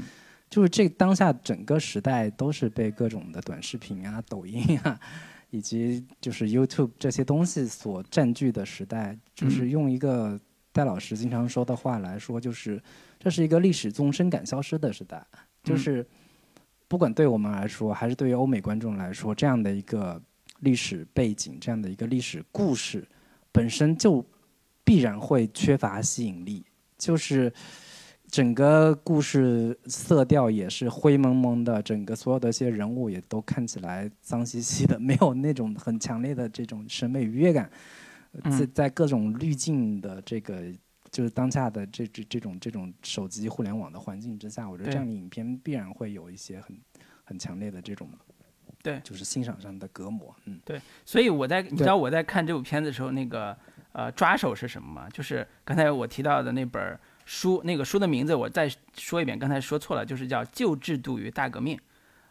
[0.49, 4.99] 就是这当下整个时代都是被各种的短视频啊、抖音啊。
[5.51, 10.39] 以及就是 YouTube 这些东西所占据的时代，就是用一个
[10.79, 12.81] 戴老师经常说的话来说，就是
[13.19, 15.21] 这是一个历史纵深感消失的时代。
[15.61, 16.07] 就是
[16.87, 20.21] 不管对我们来说，还是对于欧美观众来说，这样的一个
[20.61, 23.05] 历史背景，这样的一个历史故事，
[23.51, 24.25] 本身就
[24.85, 26.63] 必然会缺乏吸引力。
[26.97, 27.51] 就是。
[28.31, 37.67] 整个故事色调也是灰蒙蒙的，整个所有的一些人物也都看起来脏兮兮的，没有那种很强烈的这种审美愉悦感。
[38.43, 40.71] 在在各种滤镜的这个，
[41.11, 46.77] 就是当下的这这这种这种手机互联网的环境之下，我觉得这样的影片必然会有一些很
[47.23, 48.09] 很强烈的这种，
[48.83, 50.35] 对，就是欣赏上的隔膜。
[50.45, 50.79] 嗯，对。
[51.05, 53.57] 所以我在你知道我在看这部片子的时候，那个
[53.91, 55.09] 呃抓手是什么吗？
[55.09, 56.99] 就是刚才我提到的那本。
[57.31, 61.77] 书那个书的名字我再说一遍，刚才说错了，就是叫《旧制度与大革命》，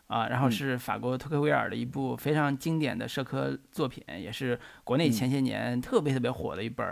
[0.08, 6.84] 啊，然后是法国托克维尔的一部非常经典的社科作品，也是国内前些年特别特别火的一本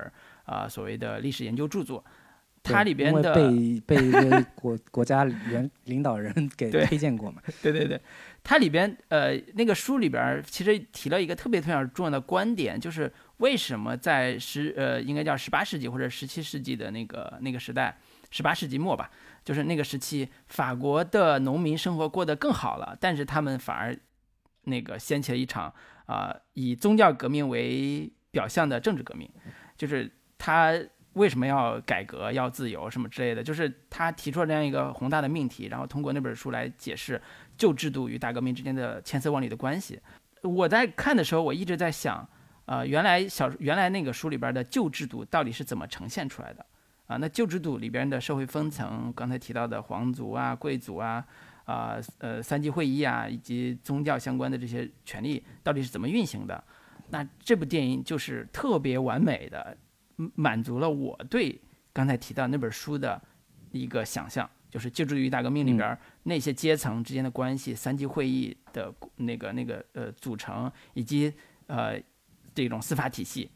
[0.45, 2.05] 啊所谓的历史研究著作。
[2.63, 7.41] 它里边的被被一个 国国家原领导人给推荐过嘛？
[7.63, 8.01] 对对对，
[8.43, 17.97] 它里边呃那个书里边其实提了一个特别特别重要的观点，就是为什么在十呃应该叫十八世纪或者十七世纪的那个那个时代，
[18.33, 19.09] 十八世纪末吧，
[19.47, 23.99] 就是那个时期，法国的农民生活过得更好了，但是他们反而
[24.65, 25.73] 那个掀起了一场
[26.05, 29.31] 啊以宗教革命为表象的政治革命，
[29.79, 30.79] 就是他。
[31.17, 33.43] 为什么要改革、要自由什么之类的？
[33.43, 37.19] 就是他提出了这样一个宏大的命题，然后通过那本书来解释
[37.57, 39.99] 旧制度与大革命之间的千丝万缕的关系。
[40.43, 42.29] 我在看的时候，我一直在想，
[42.67, 46.67] 呃，原来小原来那个书里边的旧制度到底是怎么呈现出来的？
[47.07, 51.25] 啊，那旧制度里边的社会分层，刚才提到的皇族啊、贵族啊、
[51.65, 56.63] 啊呃三级会议啊，以及宗教相关的这些权利到底是怎么运行的？
[57.11, 59.77] 那这部电影就是特别完美的。
[60.35, 61.61] 满足了我对
[61.93, 63.21] 刚才提到那本书的
[63.71, 71.31] 一个想象，就是《救助于大革命》里边那些阶层之间的关系、三级会议的那个那个呃组成，以及
[71.67, 72.01] 呃
[72.55, 73.51] 这种司法体系，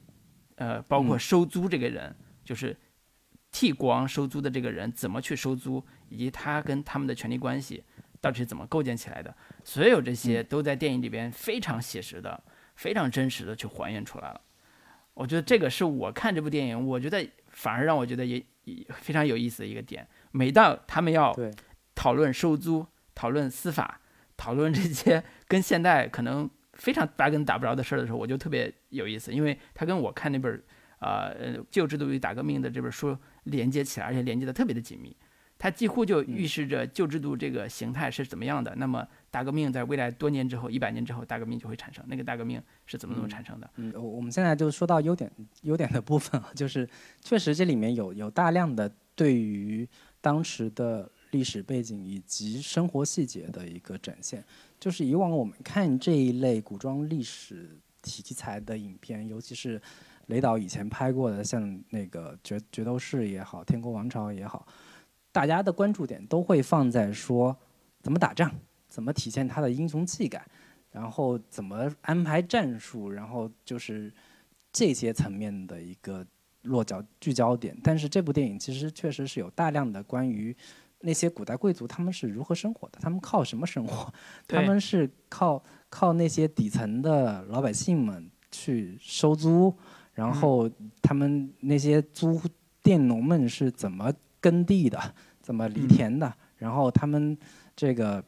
[0.57, 2.77] 呃包括收租这个人，就是
[3.53, 7.83] 替国王收租的这个人怎么去收租，以及他跟他们的权力关系
[8.21, 9.35] 到底是怎么构建起来的，
[9.65, 12.43] 所有这些都在电影里边非常写实的、
[12.77, 14.41] 非常真实的去还原出来了。
[15.15, 18.43] 我觉得这个是我看这部电影，我觉得反而让我觉得也
[18.95, 20.07] 非常有意思的一个点。
[20.31, 21.37] 每到他们要
[21.95, 24.01] 讨论收租、讨论司法、
[24.37, 30.63] 讨论这些 跟现代可能非常八竿打不着的事儿的时候，我就特别有意思，因为他跟我看那本
[31.01, 35.15] 呃《旧制度与大革命》的这本书连接起来，而且连接的特别的紧密。
[35.63, 38.75] 它几乎就预示着旧制度这个形态是怎么样的。
[38.77, 42.03] 那么大革命在未来多年之后，一百年之后，大革命就会产生。
[42.09, 43.71] 那个大革命是怎么怎么产生的？
[43.77, 45.31] 嗯，我们现在就说到优点，
[45.61, 46.89] 优点的部分啊，就是
[47.21, 49.87] 确实这里面有有大量的对于
[50.23, 54.43] 当时的历史背景以及生活细节的一个展现。
[54.79, 59.79] 就是以往我们看这一类古装历史题材的影片，尤其是
[60.31, 64.67] 雷导以前拍过的，像那个《决决斗士》也好，《天国王朝》也好。
[65.33, 67.55] 大家的关注点都会放在说
[68.01, 68.51] 怎么打仗，
[68.89, 70.45] 怎么体现他的英雄气概，
[70.91, 74.13] 然后怎么安排战术，然后就是
[74.73, 76.27] 这些层面的一个
[76.63, 77.77] 落脚聚焦点。
[77.85, 80.57] 但是这部电影其实确实是有大量的关于
[81.01, 84.13] 那些古代贵族他们是如何生活的，他们靠什么生活？
[84.49, 89.73] 他们是靠靠那些底层的老百姓们去收租，
[90.21, 92.41] 然后他们那些租
[92.83, 94.13] 佃农们是怎么？
[94.43, 94.99] 耕地的，
[95.43, 96.35] 怎么犁田的？
[96.57, 97.37] 然后他们
[97.77, 98.25] 这个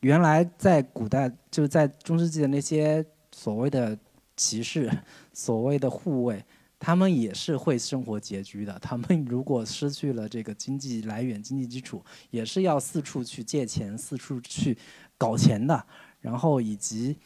[0.00, 3.96] 原来在古代，就是在中世纪的那些所谓的
[4.36, 4.90] 骑士、
[5.32, 6.44] 所谓的护卫，
[6.80, 8.76] 他们也是会生活拮据的。
[8.80, 14.76] 他们如果失去了这个经济来源、经济基础，也是要四处去借钱、四处去
[15.16, 15.86] 搞钱的。
[16.20, 17.16] 然后以及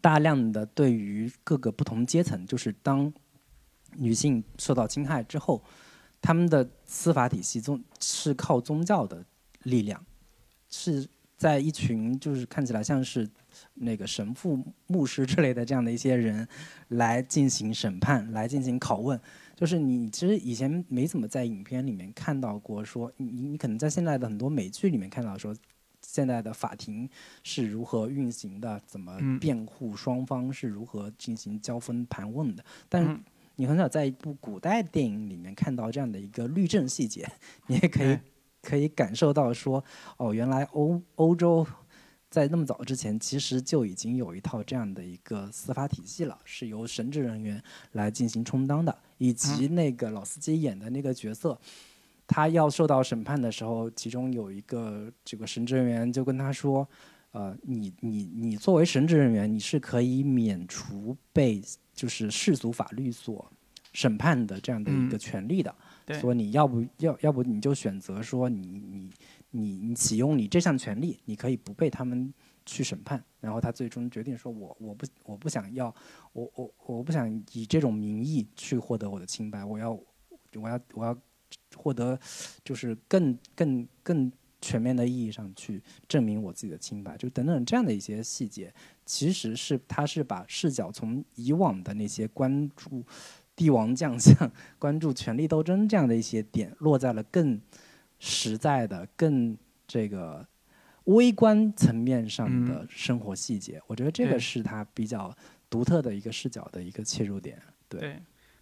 [0.00, 3.12] 大量的对于各个不同阶层，就是当
[3.96, 5.62] 女性受到侵害之后。
[6.22, 9.24] 他们的司法体系宗是靠宗教的
[9.62, 10.04] 力量，
[10.68, 13.26] 是在一群就是看起来像是
[13.72, 16.46] 那个神父、牧师之类的这样的一些人
[16.88, 19.18] 来进行审判、来进行拷问。
[19.56, 25.56] 就是你其实以前没怎么在影片里面看到过，说你你可能在现在的很多美剧里面看到说，
[26.02, 27.08] 现在的法庭
[27.42, 33.18] 是如何运行的，怎么辩护双方是如何进行交锋盘问的，但。
[33.60, 37.30] 你很少在一部古代电影里面看到这样的一个律政细节，
[37.66, 38.18] 你也可以
[38.62, 39.84] 可以感受到说，
[40.16, 41.66] 哦，原来欧欧洲
[42.30, 51.60] 在那么早之前其实就已经有一套这样的一个司法体系了，是由神职人员来进行充当的，以及那个老司机演的那个角色，
[52.26, 56.88] 他要受到审判的时候，其中有一个这个神职人员就跟他说，
[57.32, 61.62] 呃，你你你作为神职人员，你是可以免除被。
[62.00, 63.52] 就是世俗法律所
[63.92, 65.74] 审判的这样的一个权利的，
[66.18, 69.10] 所以你要不要，要不你就选择说你你
[69.50, 72.32] 你你启用你这项权利，你可以不被他们
[72.64, 73.22] 去审判。
[73.38, 75.94] 然后他最终决定说，我我不我不想要，
[76.32, 79.92] 我我我不想以这种名义去获得我的清白，我要
[80.54, 81.14] 我要我要
[81.76, 82.18] 获得
[82.64, 84.32] 就是更更更。
[84.62, 88.70] 全面的意义上去证明我自己的清白，就等等这样的一些细节，
[89.10, 93.04] 其实是他是把视角从以往的那些关注
[93.56, 94.48] 帝王将相、
[94.78, 97.60] 关注权力斗争这样的一些点，落在了更
[98.20, 100.46] 实在的、更这个
[101.06, 103.82] 微观层面上的生活细节。
[103.88, 105.36] 我觉得这个是他比较
[105.68, 107.60] 独特的一个视角的一个切入点。
[107.88, 108.16] 对，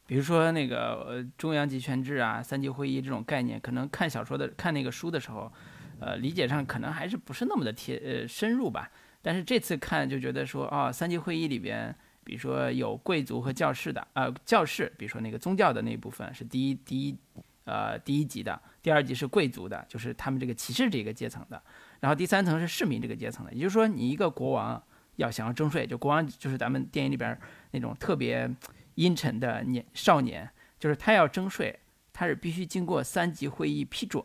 [0.07, 5.53] 比如说那个呃中央集权制啊、三级会议这种概念，可能看小说的看那个书的时候，
[6.01, 8.91] 呃，理解上可能还是不是那么的贴呃深入吧。
[9.21, 11.95] 但是这次看就觉得说，哦，三级会议里边，
[12.25, 17.17] 比如说有贵族和教士的，呃，教士，比如说那个宗教的那一部分是第一第一
[17.65, 21.61] 呃第一级的，第二级是贵族的，就是他们这个骑士这个阶层的，
[22.01, 23.53] 然后第三层是市民这个阶层的。
[23.53, 24.81] 也就是说，你一个国王
[25.17, 27.39] 要想要征税，就国王就是咱们电影里边
[27.73, 28.49] 那种特别
[28.95, 30.49] 阴沉的年少年，
[30.79, 31.77] 就是他要征税，
[32.13, 34.23] 他是必须经过三级会议批准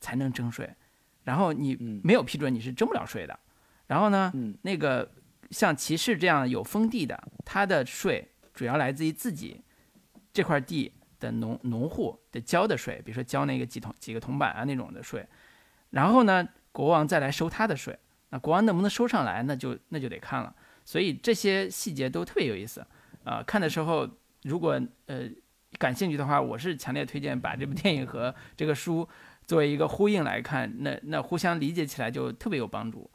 [0.00, 0.72] 才能征税，
[1.24, 3.38] 然后你没有批准你是征不了税的。
[3.88, 4.32] 然后呢，
[4.62, 5.10] 那个
[5.50, 9.60] 像骑士这样有封地的，他的税主要来自于自己
[10.32, 15.26] 这块地的农农户的交的税，比如说交那个几铜几个铜板啊那种的税。
[15.90, 20.54] 然后呢，国王再来收他的税，那国王能不能收上来，那就那就得看了。
[20.84, 22.86] 所以这些细节都特别有意思
[23.24, 23.42] 啊！
[23.42, 24.08] 看的时候，
[24.42, 25.28] 如果呃
[25.78, 29.06] 感兴趣的话，我是强烈推荐把这部电影和这个书
[29.46, 33.10] 作为一个呼应来看，那那互相理解起来就特别有帮助。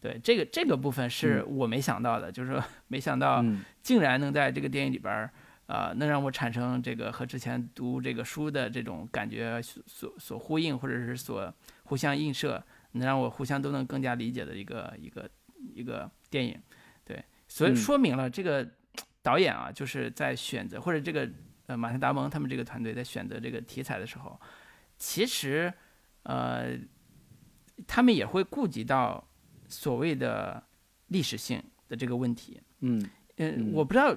[0.00, 3.44] 对这个这个部分是我没想到的，就是说没想到
[3.82, 5.30] 竟然能在这个电影里边儿，
[5.66, 15.28] 呃，能让我产生这个和之前读这个书的这种感觉所所呼应，或者是所互相映射，能让我互相都能更加理解的一个一个
[15.74, 16.56] 一个电影。
[17.04, 18.64] 对，所以说明了这个
[19.20, 21.28] 导演啊，就是在选择或者这个
[21.66, 24.40] 呃马特达蒙他们这个团队在选择这个题材的时候，
[24.96, 25.74] 其实
[26.22, 26.78] 呃
[27.84, 29.24] 他们也会顾及到。
[29.68, 30.62] 所谓的
[31.08, 33.04] 历史性的这个问题，嗯
[33.36, 34.16] 嗯，我不知道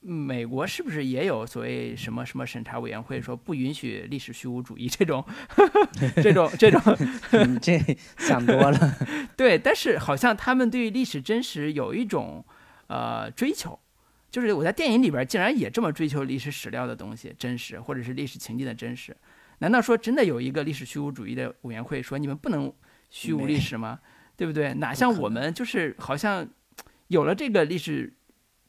[0.00, 5.24] 美国是不是也有所谓什么什么审查委员会说不允许历史虚无主义这种
[6.22, 6.80] 这种 这种，
[7.48, 7.78] 你这
[8.18, 8.96] 想多了。
[9.36, 12.44] 对，但是好像他们对历史真实有一种
[12.86, 13.78] 呃追求，
[14.30, 19.16] 就是我在电影里边竟然也这么追求历史史料的东西真实，或者是历史情境的真实。
[19.58, 22.72] 难道说真的有一个历史虚无主义的委员会说你们不能
[23.10, 23.98] 虚无历史吗？
[24.38, 24.72] 对不对？
[24.74, 26.48] 哪像我们就是好像
[27.08, 28.10] 有了这个历史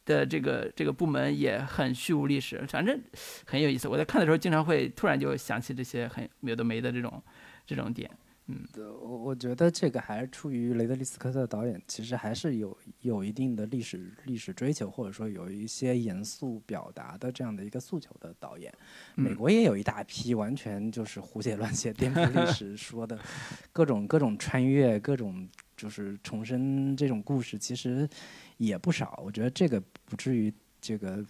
[0.04, 3.00] 的这个这个部门也很虚无历史，反正
[3.46, 3.88] 很有意思。
[3.88, 7.22] 我在看的时候经常会突然就想起这些很有的没的这种
[7.68, 8.10] 这种点。
[8.52, 18.74] 嗯，对，我我觉得这个还是出于雷德利·斯科特导演，其实还是有有一定的历史历史追求，或者说有一些严肃表达的这样的一个诉求的导演。
[19.14, 23.20] 美国也有一大批完全就是胡写乱写、颠覆历史说的，
[23.72, 25.48] 各种各种穿越、各种
[25.78, 28.10] 就是重生这种故事，其实
[28.58, 29.22] 也不少。
[29.24, 31.24] 我觉得这个不至于这个。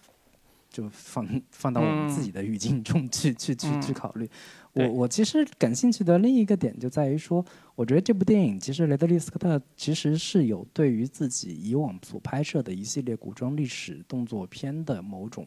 [0.70, 4.28] 就放 放到我们自己的语境中去去去去考虑。
[4.72, 7.44] 我我其实感兴趣的另一个点就在于说，
[7.74, 15.44] 我觉得这部电影其实雷德利·斯科特其实是有对于自己以往所拍摄的一系列古装历史动作片的某种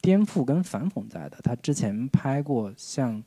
[0.00, 1.38] 颠覆跟反讽在的。
[1.42, 3.20] 他之前拍过像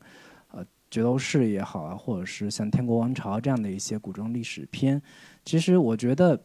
[0.50, 5.02] 呃《角斗士》也好啊，或者是像《天国王朝》这样的一些古装历史片，
[5.44, 6.42] 其实我觉得。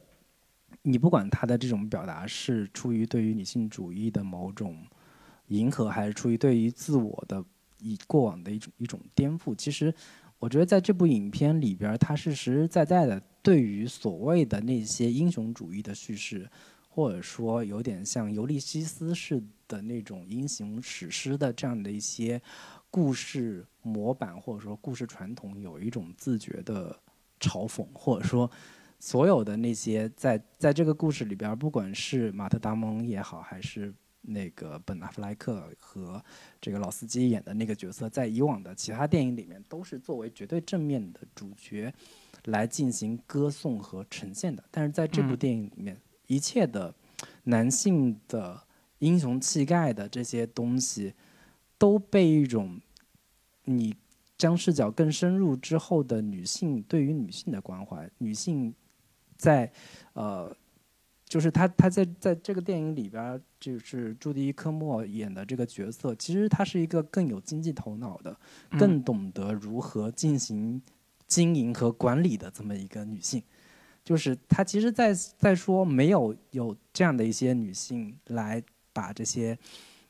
[0.86, 4.86] 你不管他的这种表达是出于对于女性主义的某种
[5.48, 7.44] 迎合，还是出于对于自我的
[7.80, 9.94] 以过往的一种一种颠覆，其实
[10.40, 16.50] 我觉得在这部影片里边，它是实实在在的对于所谓的那些英雄主义的叙事，
[16.90, 22.42] 或者说有点像尤利西斯式的那种英雄史诗的这样的一些
[22.92, 27.00] 故事模板，或者说故事传统，有一种自觉的
[27.40, 28.52] 嘲讽，或者说。
[29.06, 36.24] 所有的那些在在这个故事里边，不管是马特·达蒙也好，还是那个本·阿弗莱克和
[36.62, 41.94] 这个老司机演的那个角色，在以往的其他电影里面都是作为绝对正面的主角
[42.46, 44.64] 来进行歌颂和呈现的。
[44.72, 46.96] 但是在这部电影里面，一切的
[47.44, 48.58] 男性的
[49.00, 51.14] 英雄气概的这些东西，
[51.78, 52.80] 都被一种
[53.66, 53.94] 你
[54.38, 58.74] 将视角更深入之后的女性对于女性的关怀，女性。
[59.38, 59.72] 在，
[60.14, 60.56] 呃，
[61.26, 68.38] 就是他，他在在这个电影里边，就是朱迪·科莫演的这个角色，其实他是一个更有经济头脑的，
[68.78, 70.82] 更懂得如何进行
[71.28, 73.42] 经营和管理的这么一个女性。
[74.04, 78.62] 就是他其实，在在说没有有这样的一些女性来
[78.92, 79.58] 把这些，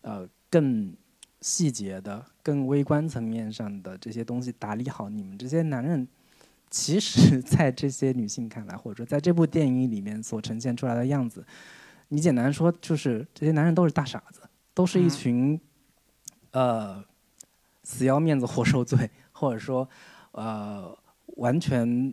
[0.02, 0.96] 呃，更
[1.42, 6.08] 细节的、更微观层面上的这些东西打理好，你们这些男人。
[6.74, 11.46] 其实， 在这些女性看来，或者说在这部电影里面所呈现出来的样子，
[12.08, 14.42] 你简单说就是这些男人都是大傻子，
[14.74, 15.62] 都是一群，
[16.50, 17.06] 呃，
[17.84, 19.88] 死要面子活受罪，或者说，
[20.32, 20.98] 呃，
[21.38, 22.12] 完全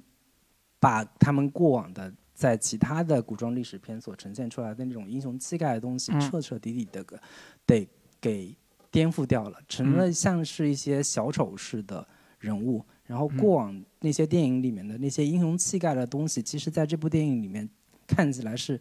[0.78, 7.02] 把他们过往的在其他的古装历史片所呈现出来的那种英雄气概的东西，彻彻底底的
[7.64, 7.88] 得
[8.20, 8.54] 给
[8.90, 12.06] 颠覆掉了，成了像是一些小丑式的
[12.38, 12.84] 人物。
[13.10, 17.68] 然后过往那些电影里面的那些英雄气概的东西，其实在这部电影里面
[18.06, 18.78] 看起来是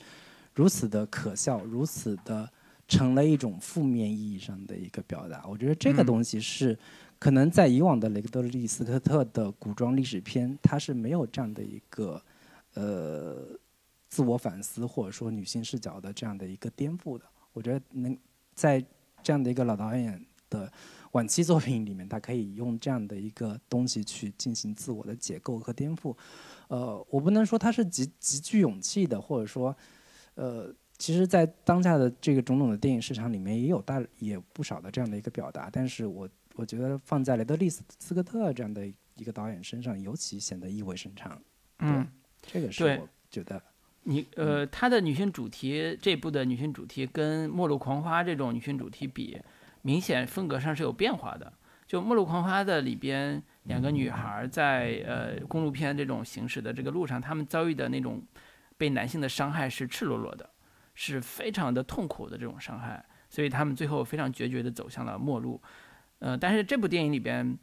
[0.54, 2.48] 如此的可笑，如此的
[2.88, 5.44] 成了一种负面意义上的一个表达。
[5.48, 6.78] 我觉得这个东西是
[7.18, 12.22] 可能在以往的雷德利·斯科特的古装历史片，它是没有这样的一个
[12.76, 13.58] 呃
[14.10, 17.26] 自我反思或者说女性视角的这样的一个颠覆的。
[17.52, 18.16] 我觉得能
[18.54, 18.80] 在
[19.24, 20.72] 这样的一个老导演的。
[21.12, 26.16] 晚期作品里面，他可以用这样的一个东西去进行自我的解构和颠覆。
[26.68, 29.76] 呃，我不能说他是极极具勇气的，或者说，
[30.36, 35.68] 呃，其实，在当下的这个种种的电影市场里面，也有大也不少的这样的一个表达。
[35.72, 37.68] 但是我我觉得放在雷德利·
[37.98, 41.42] 斯科特这样的一个导演身上，尤其显得意味深长。
[41.80, 42.08] 嗯，
[42.44, 43.60] 这个是我觉得。
[44.04, 49.42] 你呃，他的女性主题这部的女性主题跟《末路狂花》这种女性主题比。
[49.82, 51.54] 明显风格上是有变化的。
[51.88, 58.24] 就《末路狂花》的里边，两个女孩在呃公路片这种行驶的这个路上，她们遭遇的那种
[58.78, 60.48] 被男性的伤害是赤裸裸的，
[60.94, 65.60] 是非常的痛苦的这种伤害，所以她们最后非常决绝地走向了末路。
[66.20, 67.58] 呃，但是这部电影里边，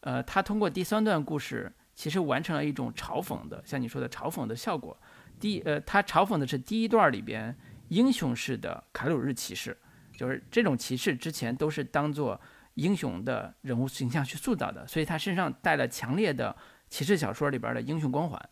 [0.00, 4.96] 呃，他通过第三段故事，其实完成了一种嘲讽的，像你说的嘲讽的效果。
[5.40, 7.56] 第呃，他嘲讽的是第一段里边
[7.88, 9.76] 英雄式的卡鲁日骑士。
[10.16, 12.40] 就是这种骑士之前都是当做
[12.74, 16.54] 英雄的人物形象去塑造的，所以他身上带了强烈的
[16.88, 18.48] 骑士小说里边的英雄光环，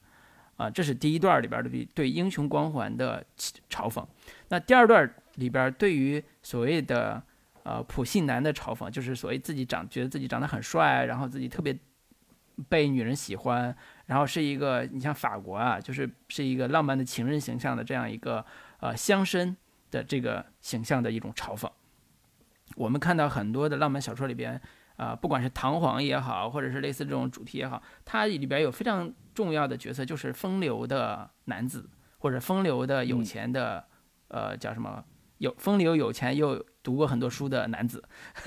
[0.57, 3.24] 啊，这是第一段里边的对英雄光环的
[3.70, 4.05] 嘲讽。
[4.49, 7.23] 那第二段里边对于所谓的
[7.62, 11.78] 呃普信男的嘲讽，就是所谓自己长觉得自己长得很帅，然后自己特别
[12.69, 13.74] 被女人喜欢，
[14.05, 18.45] 然后是一个你像法国啊，就是是一个浪漫的情人形象的这样一个
[18.81, 19.57] 呃乡绅。
[19.91, 21.69] 的这个形象的一种嘲讽，
[22.77, 24.61] 我们看到很多的浪漫小说里边，
[24.97, 33.85] 啊，不管是唐璜也好，或者是类似这种主题也好，它里边有非常重要的角色，就是风流的男子，或者风流的有钱的，
[34.29, 35.05] 呃，叫什么？
[35.39, 38.03] 有风流有钱又读过很多书的男子。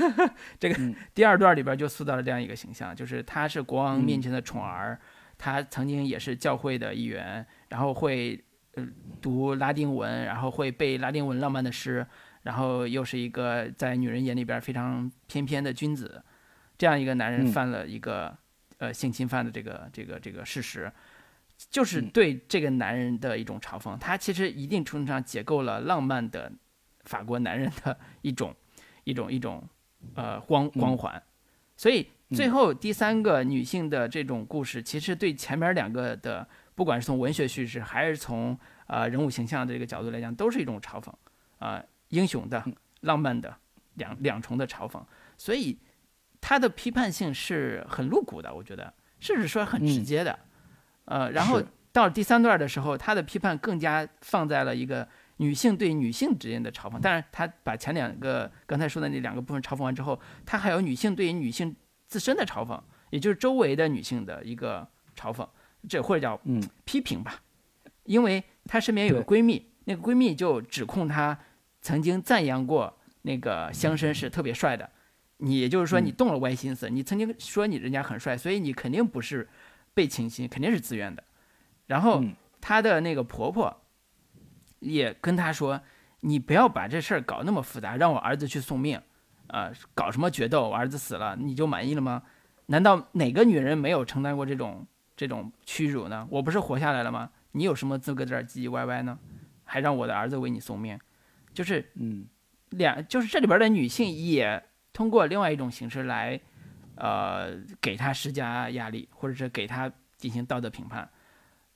[0.60, 5.00] 这个第二段里边就塑造了这样一个形象，就是他是国王面前的宠儿，
[5.38, 8.44] 他曾经也是教会的一员，然后会。
[8.76, 8.88] 呃，
[9.22, 12.04] 读拉丁文，然后会背拉丁文浪漫的诗，
[12.42, 16.24] 然后又是一个在女人眼里边非常翩翩的君子，
[16.76, 18.36] 这样一个男人犯了一个
[18.80, 20.92] 呃性侵犯的这个这个这个事实，
[21.70, 23.96] 就是对这个男人的一种嘲讽。
[24.00, 26.52] 他其实一定程度上解构了浪漫的
[27.04, 28.56] 法国男人的一种
[29.04, 29.64] 一种一种
[30.16, 31.22] 呃光光环。
[31.78, 36.48] 所以最后第三个女性的这种故事，其实对前面两个的。
[36.76, 41.12] 不管是从文学叙事还是从呃人物形象的这个角度来讲，都是一种嘲讽，
[41.60, 42.64] 啊，英雄的、
[43.02, 43.56] 浪漫的
[43.96, 45.04] 两两重的嘲讽，
[45.38, 45.78] 所以
[46.42, 50.40] 他的批判性是很露骨的，我觉得，甚至说很直接的，
[51.06, 61.76] 呃，然后到了第三段的时候，他的批判更加放在了一个女性对女性之间的嘲讽，当然他把前两个刚才说的那两个部分嘲讽完之后，他还有女性对于女性
[62.08, 62.82] 自身的嘲讽，
[63.12, 65.48] 也就是周围的女性的一个嘲讽。
[65.88, 67.42] 这或者叫嗯批评吧，
[68.04, 71.38] 因为她身边有个闺蜜，那个闺蜜就指控她
[71.82, 74.90] 曾经赞扬过那个乡绅是特别帅的，
[75.38, 79.50] 你也就是说你动了歪心思，你曾经说你人家很帅，所以你肯定不是
[79.94, 81.24] 被倾心，肯定是自愿的。
[81.88, 82.24] 然后
[82.62, 83.82] 她的那个婆婆
[84.80, 85.82] 也跟她说，
[86.22, 89.02] 你不要把这事儿搞那么复杂，让我儿子去送命，
[89.48, 92.24] 啊，搞什么决斗，我儿子死了你就满意了吗？
[92.68, 94.88] 难道哪个女人没有承担过这种？
[95.16, 96.28] 这种屈辱呢？
[96.30, 97.30] 我不是活下来了吗？
[97.52, 99.18] 你有什么资格在这唧唧歪歪呢？
[99.64, 101.00] 还让我的儿子为你送命，
[101.54, 102.26] 就是嗯，
[102.72, 104.62] 两就是这里边的女性也
[104.92, 106.40] 通过另外一种形式来，
[106.96, 111.10] 呃，给他施加压力，或者是给他进行道德评判，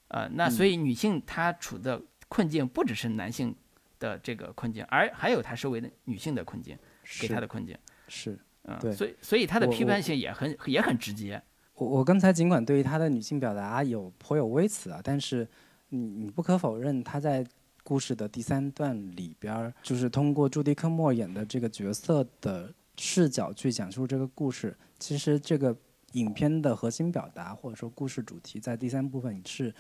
[0.10, 3.56] 呃，那所以女性她处的困境不只是男性
[4.00, 6.78] 的这个困境，而还有她周围的女性的困境，
[7.22, 7.76] 给她的困境
[8.08, 11.42] 是，嗯，对，所以所以她的批判性也很也很直接。
[11.78, 15.48] 我我刚才尽管对于她的女性表达有颇有微词啊，但是
[15.90, 17.46] 你你不可否认，她在
[17.84, 24.76] 故事的第三段里边儿，就是通过朱迪科莫演的这个角色的视角去讲述这个故事。
[24.98, 25.76] 其实这个
[26.14, 29.72] 影片的核心表达或者说故事主题，在第三部分是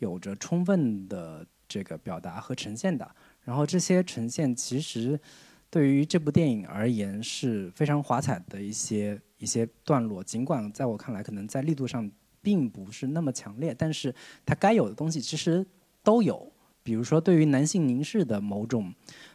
[0.00, 3.08] 有着充分的这个表达和呈现的。
[3.44, 5.18] 然后这些呈现其实
[5.70, 9.20] 对于这部电影而言是非常华彩的一些。
[9.44, 12.10] 一些段落，尽管在我看来可能在力度上
[12.42, 14.12] 并不是那么强烈，但是
[14.44, 15.64] 它该有的东西其实
[16.02, 16.50] 都有。
[16.82, 18.92] 比如说，对于男性凝视的某种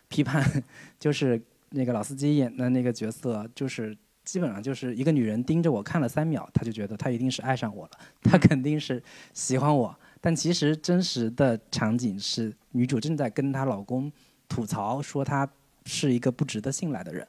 [0.08, 0.44] 批判，
[1.00, 7.92] 就是那个老司机演的那个角色，就是基本上就是一个女人盯着我看了三秒，她就觉得她一定是爱上我了，
[8.22, 9.02] 她肯定是
[9.34, 9.96] 喜欢我。
[10.22, 14.12] 但其实真实的场景是，女主正在跟她老公
[14.48, 15.50] 吐槽，说她
[15.86, 17.28] 是一个不值得信赖的人。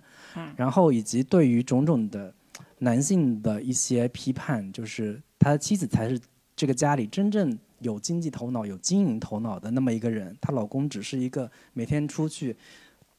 [0.55, 2.33] 然后以及对于种种的
[2.79, 6.19] 男性的一些批判，就是他的妻子才是
[6.57, 12.57] 这个家里真正有经济头脑、有经营头脑的那么一个人，她老公只是一个每天出去，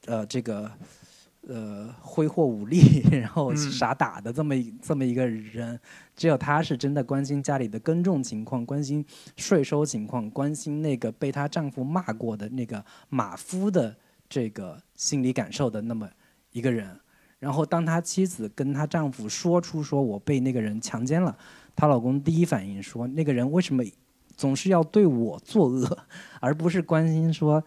[0.06, 0.72] 呃，这个
[1.48, 5.80] 呃挥霍武力， 然后傻打的这么一这么一个人，
[6.16, 9.04] 只有她是真的关心家里的耕种情况，关心
[9.38, 13.96] 税收情况，关心那个被她丈夫骂过的那个马夫的
[14.30, 16.10] 这个心理感受的那么
[16.52, 17.00] 一个人。
[17.42, 21.36] 然后，当他妻子跟她丈夫说出说我被那个人强奸了，
[21.76, 23.84] 她老公第一反应说那个人为什么
[24.38, 25.98] 总是要对我作恶，
[26.40, 27.64] 而不是关心说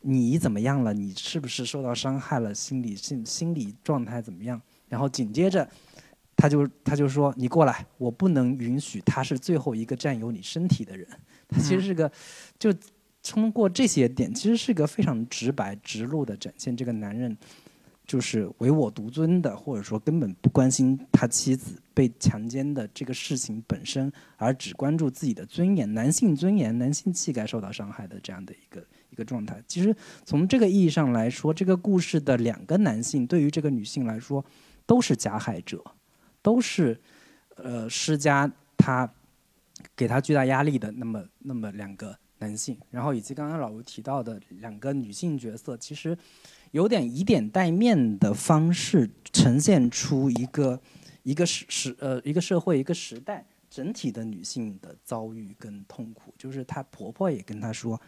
[0.00, 4.60] 你怎么样了，你是不是受到伤害了，心理心心理状态怎么样？
[4.88, 5.68] 然后紧接着，
[6.34, 11.06] 他就他就说你过来，我不能允许他是最后一个占有你身体的人。
[11.48, 12.10] 他其实是个，
[12.58, 12.74] 就
[13.22, 17.38] 通过这些点，其实是个非常直白直露的展现这个男人。
[18.04, 29.62] 就是唯我独尊的，或者说根本不关心他妻子被强奸的这个事情本身，而只关注自己的尊严、男性尊严、男性气概受到伤害的这样的一个一个状态。
[29.68, 34.44] 其实从这个意义上来说，这个故事的两个男性对于这个女性来说
[34.84, 35.82] 都是加害者，
[36.42, 37.00] 都是
[37.54, 39.08] 呃施加他
[39.94, 42.76] 给他巨大压力的那么那么两个男性。
[42.90, 46.18] 然后以及刚刚老吴提到的两个女性角色，其实。
[46.72, 50.80] 有点以点带面的方式呈现出一个
[51.22, 58.00] 一个时时呃一个社会一个时代整体的女性的遭遇跟痛苦，就是她婆婆也跟她说，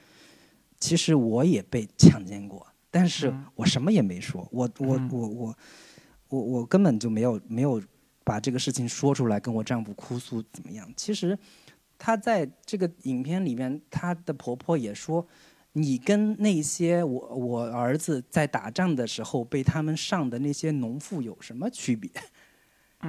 [0.78, 5.56] 其实我也被强奸过，但是我什么也没说，我我我我
[6.28, 7.82] 我我根本就没有没有
[8.24, 10.90] 把这个事情说出来跟我丈夫哭诉怎么样。
[10.96, 11.38] 其实
[11.98, 15.26] 她在这个影片里面，她的婆婆也说。
[15.74, 22.10] 你跟那些我我儿子在打仗的时候被他们上的那些农妇有什么区别？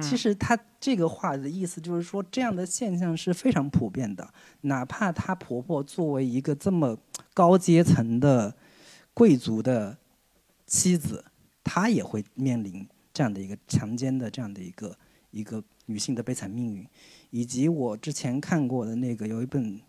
[0.02, 4.28] 其实他这个话的意思就是说，这样的现象是非常普遍的。
[4.60, 6.98] 哪怕她婆婆作为一个这么
[7.32, 8.54] 高阶层的
[9.14, 9.96] 贵族的
[10.66, 11.24] 妻子，
[11.64, 14.94] 她也会面临这样的一个强奸的这样的一个
[15.30, 16.86] 一个女性的悲惨命运。
[17.30, 19.80] 以及我之前看过的那个有一本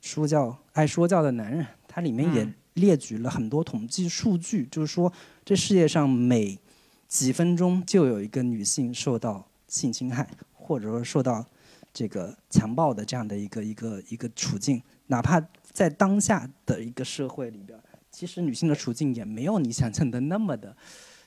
[0.00, 1.64] 书叫《爱说教的男人》。
[1.94, 5.12] 它里面也列举了很多统计数据，就是说，
[5.44, 6.58] 这世界上每
[7.06, 11.44] 几分钟就有一个女性受到性侵害，或者说受到
[11.92, 14.82] 这个强暴的这样的一个一个一个处境。
[15.08, 15.38] 哪怕
[15.70, 17.78] 在当下的一个社会里边，
[18.10, 20.74] 其实女性的处境也没有你想象的那么的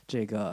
[0.08, 0.52] 这个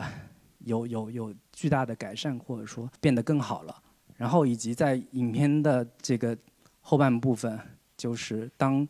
[0.60, 3.76] 有有有巨大的改善，或者说变得更好了。
[4.15, 6.38] 然后以及在影片的这个
[6.81, 7.60] 后半部分，
[7.98, 8.88] 就是当。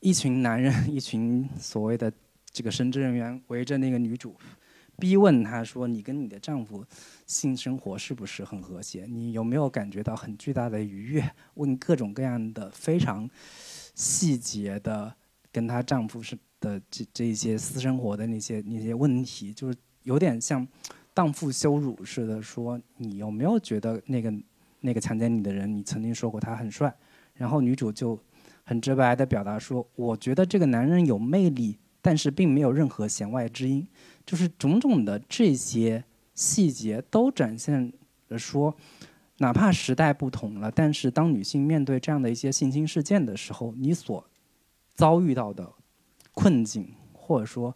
[0.00, 2.12] 一群男人， 一群所谓的
[2.50, 4.36] 这个神职人员围着那个女主，
[4.96, 6.84] 逼问她说：“你跟你的丈夫
[7.26, 9.06] 性生活是不是很和谐？
[9.06, 13.28] 你有没有感觉到很巨大的愉悦？”问各种各样的非常
[13.94, 15.14] 细节的
[15.50, 20.66] 跟她丈夫是的这这一些私生活的那些那些问题，就是有点像
[21.12, 24.32] 荡妇羞辱似的说：“你有没有觉得那个
[24.80, 26.94] 那个强奸你的人，你曾经说过他很帅？”
[27.34, 28.16] 然后女主就。
[28.68, 33.88] 很直白的表达说，我觉得这个男人有魅力，但是并没有任何弦外之音，
[34.26, 36.04] 就是种种的这些
[36.34, 37.90] 细节都展现
[38.28, 38.76] 了说，
[39.38, 44.22] 哪怕时代不同了，但是当女性面对这样的一些性侵事件的时候，你所
[44.94, 45.72] 遭遇到的
[46.34, 47.74] 困境，或者说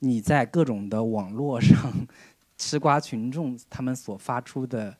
[0.00, 1.92] 你在各种的网络上
[2.56, 4.96] 吃瓜群众他们所发出的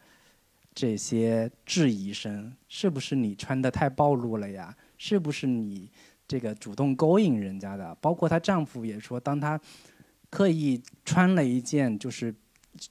[0.73, 4.77] 这些质疑声，是不是你穿的太暴露了呀？
[4.99, 5.91] 是不是你
[6.27, 7.95] 这个主动勾引人家的？
[8.01, 9.59] 包括她丈夫也说，当她
[10.29, 12.35] 刻意穿了一件就是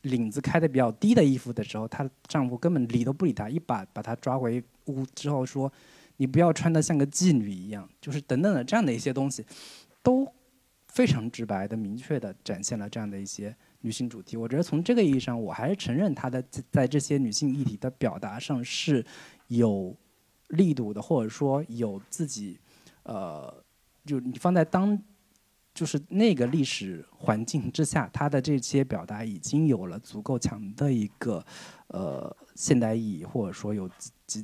[0.01, 5.71] 领子开的比较低的衣服的时候，她丈夫根本理都不理她，一把把她抓回屋之后说
[6.17, 9.45] ：“你不要穿的像个妓女一样。”就是等等的这样的一些东西，
[10.01, 10.27] 都
[10.87, 14.35] 非常直白的、明确的展现了这样的一些女性主题。
[14.35, 19.05] 我觉得从这个意义上，我还是承认她的在这些女性议题的表达上是
[19.49, 19.95] 有。
[20.49, 22.59] 力度的，或者说有自己，
[23.03, 23.63] 呃，
[24.05, 24.97] 就你放在当，
[25.73, 31.45] 就是那个历史环境之下，他的这些表达已经有了足够强的一个，
[31.87, 33.89] 呃，现代意义，或者说有
[34.25, 34.43] 足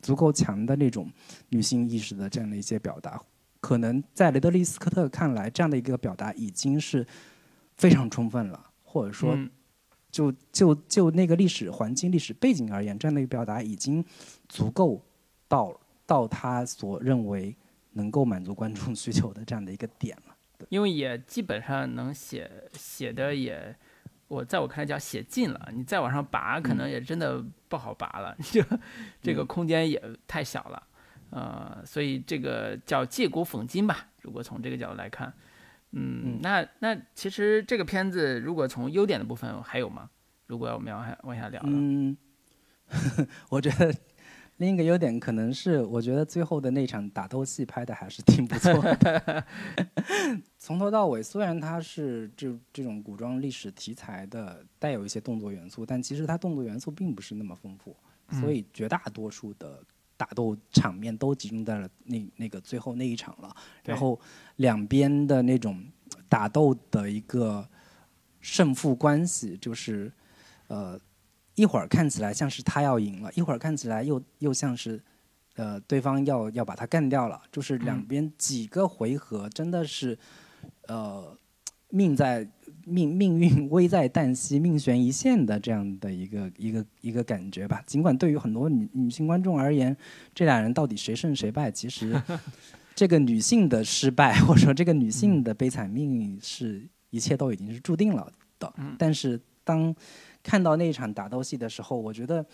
[0.00, 1.10] 足够强的那种
[1.50, 3.20] 女性意识的这样的一些表达，
[3.60, 7.06] 可能在雷德利·斯科特看来，这样的一个表达已经是
[7.76, 9.50] 非常充分了，或者说嗯。
[10.10, 14.02] 就就就那个历史环境、历史背景而言，这样的一个表达已经
[14.48, 15.04] 足够
[15.48, 17.56] 到到他所认为
[17.92, 20.36] 能够满足观众需求的这样的一个点了。
[20.68, 23.74] 因为也基本上能写写的也，
[24.26, 25.70] 我在我看来叫写尽了。
[25.72, 28.62] 你再往上拔，可能也真的不好拔了， 就
[29.22, 30.82] 这个空间也太小了。
[31.30, 34.08] 呃，所以这个叫借古讽今吧。
[34.22, 35.32] 如果从这个角度来看，
[35.92, 40.10] 嗯，嗯那那其实这个片子如果从优点的部分还有吗？
[40.46, 42.16] 如果我们要往下往下聊了，嗯，
[43.50, 43.94] 我觉得
[44.58, 49.44] 另一个优点可能是，我觉得最后的那场打斗戏拍的还是挺不错的。
[50.58, 57.96] 从头到尾，虽然它是这这种古装历史题材的，带有一些动作元素，但其实它动作元素并不是那么丰富，
[58.40, 59.80] 所以绝大多数的
[60.16, 63.54] 打斗场面都集中在了那那个最后那一场了。
[63.84, 64.18] 然后
[64.56, 65.80] 两边的那种
[66.28, 67.66] 打斗的一个
[68.40, 70.12] 胜负关系，就是
[70.66, 70.98] 呃
[71.58, 75.02] 一会儿看起来像是他要赢了，一会儿看起来又又像是
[75.56, 80.16] 呃对方要要把他干掉了，就是两嗯边几个回合真的是
[80.86, 81.36] 呃
[81.90, 82.48] 命在
[82.86, 87.82] 命命运危在旦夕、命悬一线的这样的一个一个一个感觉吧。
[87.84, 89.96] 尽管对于很多女女性观众而言，
[90.32, 92.14] 这俩人到底谁胜谁败，其实
[92.94, 98.72] 这个女性的失败 或者说这个女性的悲惨命运是一切都已经是注定了的。
[98.76, 99.94] 嗯但是当
[100.42, 102.44] 看到那一场打斗戏的时候，我觉得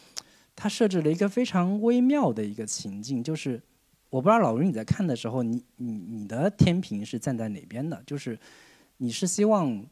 [0.57, 3.63] 他设置了一个非常微妙的一个情境，就是
[4.11, 8.03] 我不知道老师你在看的时候，你你你的天平是站在哪边的？
[8.07, 8.39] 就是
[8.97, 9.85] 你是希望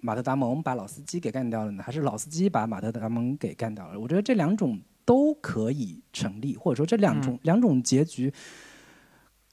[0.00, 3.98] 马特·达蒙把老司机给干掉了呢，还是老司机把马特·达蒙给干掉了？
[3.98, 8.32] 我觉得这两种都可以成立，或者说这两种、两种结局。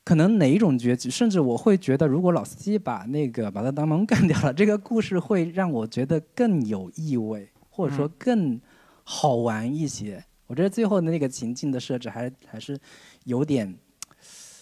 [0.03, 8.61] 可能哪一种结局，甚至我会觉得，如果老司机把那个马特·达蒙干掉了，这个故事会让我觉得更有意味，或者说嗯更
[9.03, 10.23] 好玩一些。
[10.47, 12.79] 我觉得最后的那个情境的设置还还是
[13.23, 13.75] 有点，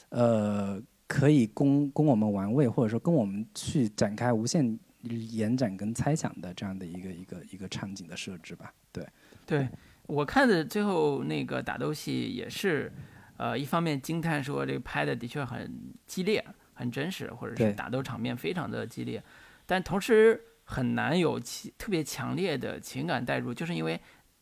[0.09, 8.73] 呃，可以供供我们玩味，或者说跟我们去展开无限延展跟猜想的这样的一个一个一个场景的设置吧。
[8.91, 9.05] 对，
[9.45, 9.69] 对
[10.07, 12.91] 我看的最后那个打斗戏也是，
[13.35, 19.21] 呃，一方面惊叹说这个拍的的确很激烈、很真实，或者是打斗场面非常的激烈，
[19.65, 20.41] 但同时
[20.73, 23.99] 很难有其特别强烈的情感代入，就是因为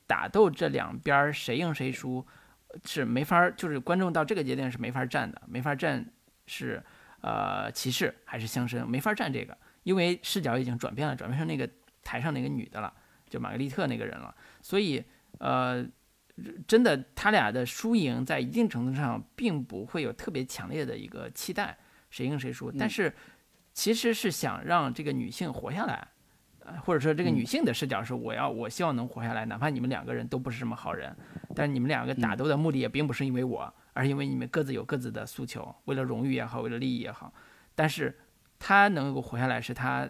[0.07, 2.25] 打斗这两边谁赢谁输
[2.85, 6.05] 是没法儿，就是观众到这个节点是没法站的，没法站
[6.45, 6.81] 是
[7.19, 11.69] 呃骑士还是乡绅，没法站这个，因为视角已经转变了，转变成那个
[12.01, 12.93] 台上那个女的了，
[13.29, 14.33] 就玛格丽特那个人了。
[14.61, 15.03] 所以，
[15.39, 15.85] 呃，
[16.65, 21.77] 真的，他俩的输赢在一定程度上并不会有特别强烈的一个期待，
[22.09, 22.71] 谁赢谁输。
[22.71, 23.13] 但是，
[23.73, 26.07] 其实是想让这个女性活下来，
[26.79, 31.15] 或者说这个女性的视角是我要，我希望能活下来，哪怕你们两个人都不是什么好人，
[31.55, 37.33] 但是你们两个打斗的目的也并不是因为我，而是因为你们各自有各自的诉求，为了荣誉也好，为了利益也好。
[37.75, 38.17] 但是，
[38.59, 40.07] 她能够活下来，是她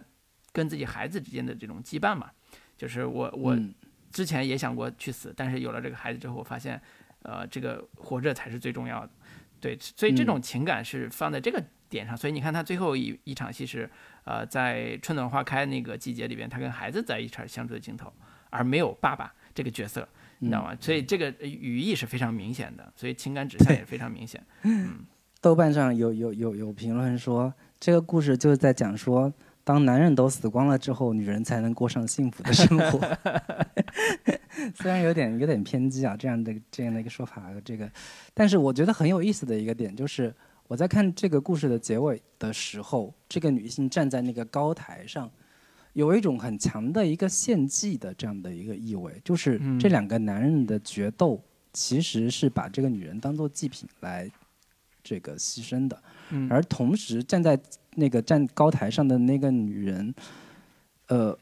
[0.52, 2.30] 跟自己孩子之间的这种羁绊嘛。
[2.76, 3.74] 就是我我嗯
[4.10, 6.80] 之前也想过去死，但是有了这个孩子之后，我发现，
[7.22, 9.10] 呃，这个活着才是最重要的。
[9.60, 11.62] 对，所以这种情感是放在这个
[11.92, 12.16] 点上。
[12.16, 13.88] 所以你看，他最后一一场戏是，
[14.24, 18.12] 呃，在春暖花开那个季节里边，他跟孩子在一起相处的镜头，
[18.50, 20.08] 而没有爸爸这个角色，
[20.38, 20.74] 你知道吗？
[20.80, 24.42] 所以这个呃语义是非常明显的，所以情感指向也非常明显。
[24.62, 25.04] 嗯
[25.42, 29.32] 豆瓣上有有有有评论说，这个故事就是在讲说，
[29.64, 33.00] 当男人都死光了之后，女人才能过上幸福的生活。
[34.76, 37.90] 虽然有点有点偏激啊，这样的这样的一个说法，这个，
[38.32, 40.32] 但是我觉得很有意思的一个点就是，
[40.72, 45.30] 我在看这个故事的结尾的时候，这个女性站在那个高台上，
[45.92, 49.78] 有一种很强的一个献祭的这样的一个意味，就是嗯。
[49.78, 51.38] 这两个男人的决斗
[51.74, 54.30] 其实是把这个女人当做祭品来
[55.04, 56.02] 这个牺牲的。
[56.30, 57.60] 嗯，而同时站在
[57.94, 60.14] 那个站高台上的那个女人，
[61.08, 61.38] 呃，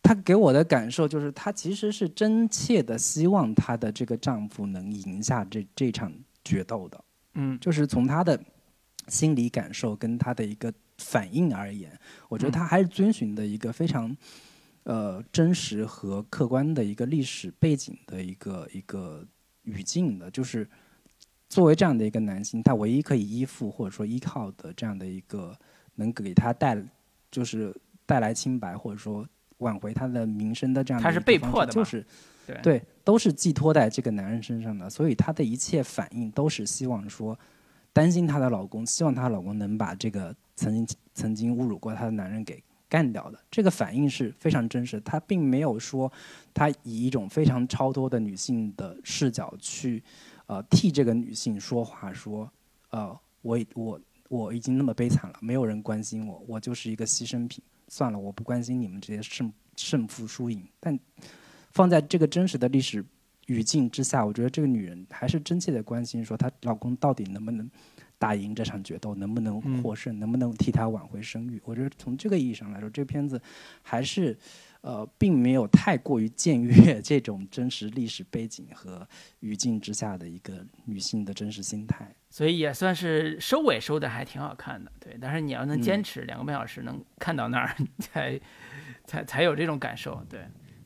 [0.00, 6.12] 她给我的感受就是，她其实是真切的希望她的这个丈夫能赢下这这场
[6.44, 7.04] 决斗的，
[7.40, 8.38] 嗯就是从他的
[9.08, 11.90] 心理感受跟他的一个反应而言，
[12.28, 14.16] 我觉得他还是遵循的一个非常。
[14.84, 19.22] 呃，真实和客观的一个历史背景的一个一个
[19.64, 20.66] 语境的，就是
[21.50, 25.54] 作为这样的一个男性，他唯一可以依附或者说依靠的这样的一个
[25.96, 26.82] 能给他带，
[27.30, 27.72] 就是
[28.06, 29.24] 带来清白或者说
[29.58, 32.04] 挽回他的名声的这样的他是一个方被迫的就是
[32.46, 37.38] 对对，都是寄托在这个男人身上的，所以她的一切反应都是希望说，
[37.92, 43.38] 担心她的老公，希望她老公能把这个曾经曾经侮辱过她的男人给干掉的。
[43.50, 46.12] 这个反应是非常真实，他并没有说
[46.52, 50.02] 他以一种非常超脱的女性的视角去
[50.46, 52.50] 呃替这个女性说话，说
[52.90, 60.66] 呃我我我已经那么悲惨了，没有人关心我，我就是一个牺牲品，算了，我不关心你们这些胜胜负输赢。
[60.80, 60.98] 但
[61.70, 63.04] 放在这个真实的历史
[63.46, 67.70] 语境之下，我觉得这个女人还是真切的关心，说她老公到底能不能。
[68.20, 71.58] 打赢这场决斗能不能获胜，能不能替她挽回声誉？
[71.64, 73.40] 我觉得从这个意义上来说，这片子
[73.80, 74.36] 还是
[74.82, 82.14] 呃，并没有太过于僭越这种真实历史背景和语境之下的一个女性的真实心态。
[82.28, 85.16] 所以也算是收尾收的还挺好看的，对。
[85.18, 88.38] 但是你要能坚持两个半小时能看到那儿，才
[89.06, 90.40] 才才有这种感受，对。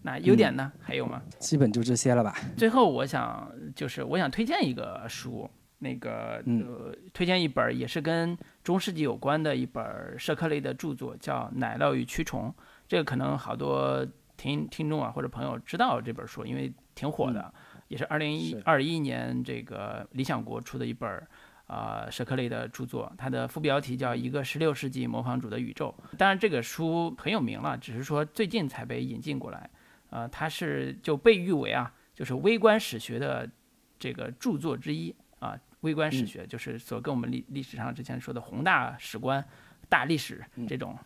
[0.07, 0.71] 那优点呢？
[0.81, 1.21] 还有吗？
[1.39, 2.37] 基本就这些了吧。
[2.57, 5.51] 最后我想就是我想推荐一个书。
[5.79, 9.85] 那个呃，推荐一本也是跟中世纪有关的一本
[10.19, 12.49] 社科类的著作，叫《奶酪与蛆虫》。
[12.89, 17.53] 这个可能好多听听众啊或者朋友知道这本书，因为挺火的，
[17.89, 21.23] 也是二零一二一年这个理想国出的一本
[21.67, 23.13] 啊社科类的著作。
[23.19, 25.95] 它的副标题叫《一个十六世纪模仿主的宇宙》。
[26.17, 29.69] 当然，这个书很有名了，只是说最近才被引进过来。
[30.15, 33.51] 呃，它是就被誉为啊，就是微观史学的
[33.99, 35.59] 这个著作之一啊。
[35.81, 39.45] 微观史学就是所跟我们历历史上之前说的宏大史观、
[39.89, 40.97] 大历史这种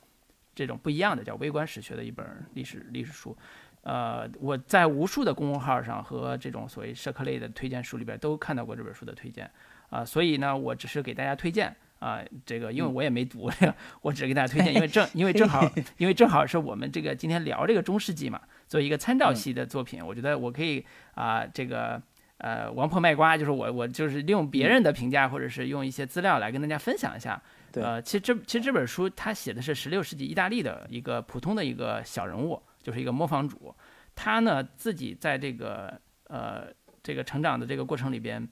[0.55, 3.35] 这种不一样的，叫微观史学的一本历史历史书。
[3.83, 9.51] 呃，我在无数的公众号上和这种所谓社科类的推荐书里边都看到过这本书的推荐
[9.89, 13.51] 啊，所以呢，我只是给大家推荐啊，这个因为我也没读，
[14.03, 22.01] 我只是给大家推荐，因为正因为正好 因为正好是我们这个今天聊这个中世纪嘛，作为一个参照系的作品，我觉得我可以啊这个。
[22.41, 27.43] 呃，王婆卖瓜就是我，我就是利用别人的评价，或者是用一些资料来跟大家分享一下。
[27.73, 33.75] 呃，其实这其实这本书它写的是十六世纪意大利的一个普通的一个小人物，就是一个磨坊主。
[34.15, 36.69] 他呢自己在这个呃
[37.03, 38.49] 这个成长的这个过程里边，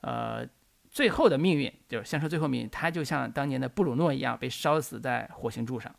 [0.00, 0.42] 呃，
[0.88, 5.94] 最后的命运就是先说最后命运，他就像当年的布鲁诺一样，被烧死在火星柱上，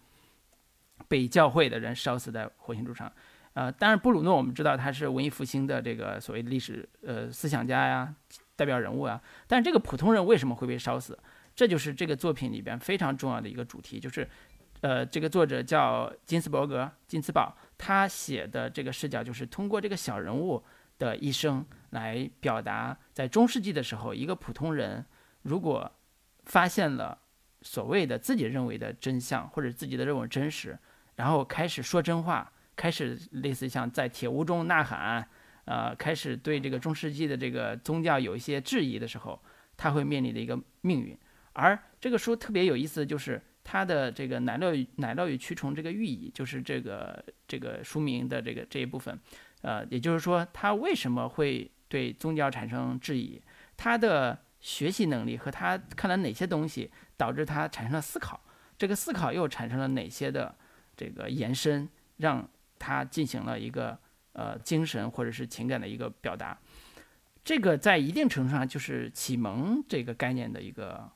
[1.07, 3.13] 被教会的人烧死在火星柱上。
[3.57, 8.13] 呃，当然，布鲁诺我们知道他是文艺复兴的这个所谓历史呃思想家呀，
[8.55, 9.19] 代表人物啊。
[9.47, 11.17] 但是这个普通人为什么会被烧死？
[11.55, 14.29] 这就是这个作品里边非常重要的一个主题，就是，
[14.81, 20.63] 呃，这个作者叫金斯伯格金茨堡，他写的这个视角就是通过这个小人物
[20.99, 25.03] 的一生来表达，在中世纪的时候，一个普通人
[25.41, 25.91] 如果
[26.45, 27.17] 发现了
[27.63, 30.77] 所谓的自己认为的真相或者自己的这种真实，
[31.15, 32.53] 然后开始说真话。
[32.77, 35.27] 开始类似像在铁屋中呐喊，
[35.65, 39.37] 呃，开始对这个中世纪的这个宗教有一些质疑的时候，
[39.75, 41.17] 他会面临的一个命运。
[41.53, 49.19] 而这个书特别有意思就是它的这个奶酪与奶酪与蛆虫这个寓意，就是这个这个书名的这个这一部分，
[49.63, 53.41] 呃，也就是说他为什么会对宗教产生质疑？
[53.75, 58.39] 他的学习能力和他看了哪些东西导致他产生了思考？
[58.77, 60.55] 这个思考又产生了哪些的
[60.95, 62.47] 这个延伸，让
[62.79, 63.97] 他进行了一个
[64.33, 66.57] 呃精神或者是情感的一个表达，
[67.43, 71.09] 这个在一定程度上就是启蒙这个概念的一个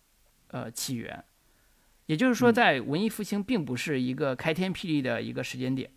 [0.48, 1.24] 呃起源，
[2.06, 5.90] 也就是说，在文艺复兴并不是一个开天辟地的一个时间点，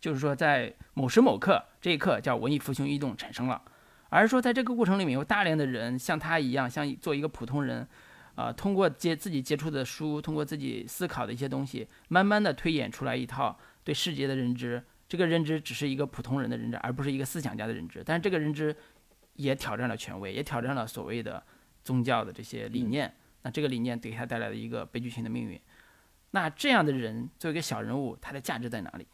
[0.00, 3.62] 就是说在某时某刻这一刻叫文艺复兴运动产生了，
[4.08, 7.86] 而是说在这个过程里面有大量的人像他一样，像做一个普通人，
[8.34, 13.58] 啊，通过接自己接触的书，通过自己思考的一些东西，慢慢的推演出来一套。
[13.84, 18.02] 对世界的认知，这个认知只是一个普通人的认知，而不是一个思想家的认知。
[18.04, 18.74] 但是这个认知
[19.34, 21.44] 也挑战了权威，也挑战了所谓的
[21.82, 23.12] 宗教的这些理念。
[23.42, 25.60] 那这个理念给他带来了一个悲剧性的命运。
[26.30, 29.06] 那这样的人作为一个小人物，他的价值在哪里？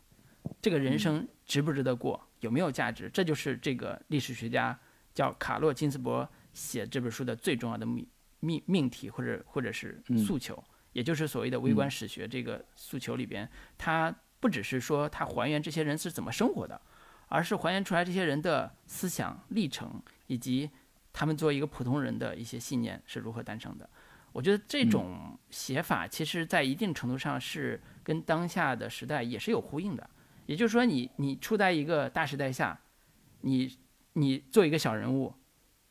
[0.60, 2.28] 这个人生值不值得过？
[2.40, 3.10] 有没有价值？
[3.12, 4.78] 这就是这个历史学家
[5.14, 8.06] 叫卡洛金斯伯写这本书的最重要的命
[8.40, 10.62] 命命题，或者或者是诉求，
[10.92, 14.14] 也就是所谓的微观史学这个诉求里边，他。
[14.40, 16.81] 不只是说他还原这些人是怎么生活的，
[17.28, 20.70] 而是还原出来这些人的思想历程，以及
[21.12, 23.89] 他们作为一个普通人的一些信念是如何诞生的。
[24.32, 30.09] 我觉得这种写法，其实在一定程度上是跟当下的时代也是有呼应的。
[30.47, 32.78] 也就是说，你你处在一个大时代下，
[33.40, 33.77] 你
[34.12, 35.35] 你做一个小人物，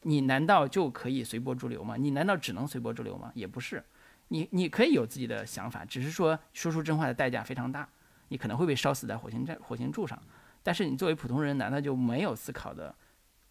[0.04, 1.96] 你难道就可以随波逐流吗？
[1.98, 3.32] 你难道只能随波逐流吗？
[3.36, 3.84] 也不是，
[4.30, 7.90] 你你可以有自己的想法，只是说说出真话的代价非常大。
[8.30, 10.22] 你可能会被烧死在火星站、火星柱上，
[10.64, 12.94] 但是你作为普通人，难道就没有思考的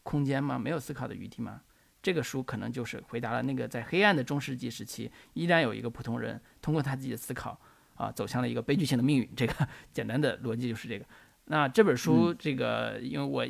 [0.02, 0.58] 空间吗？
[0.58, 1.60] 没有思考的余地吗？
[2.02, 7.58] 这个书可能就是回答了那个在黑暗的中世纪时期，依然有一个普通人通过他自己的思考，
[7.96, 9.28] 啊走向了一个悲剧性的命运。
[9.34, 11.04] 这个 简单的逻辑就是这个。
[11.46, 13.44] 那这本书，这个因为我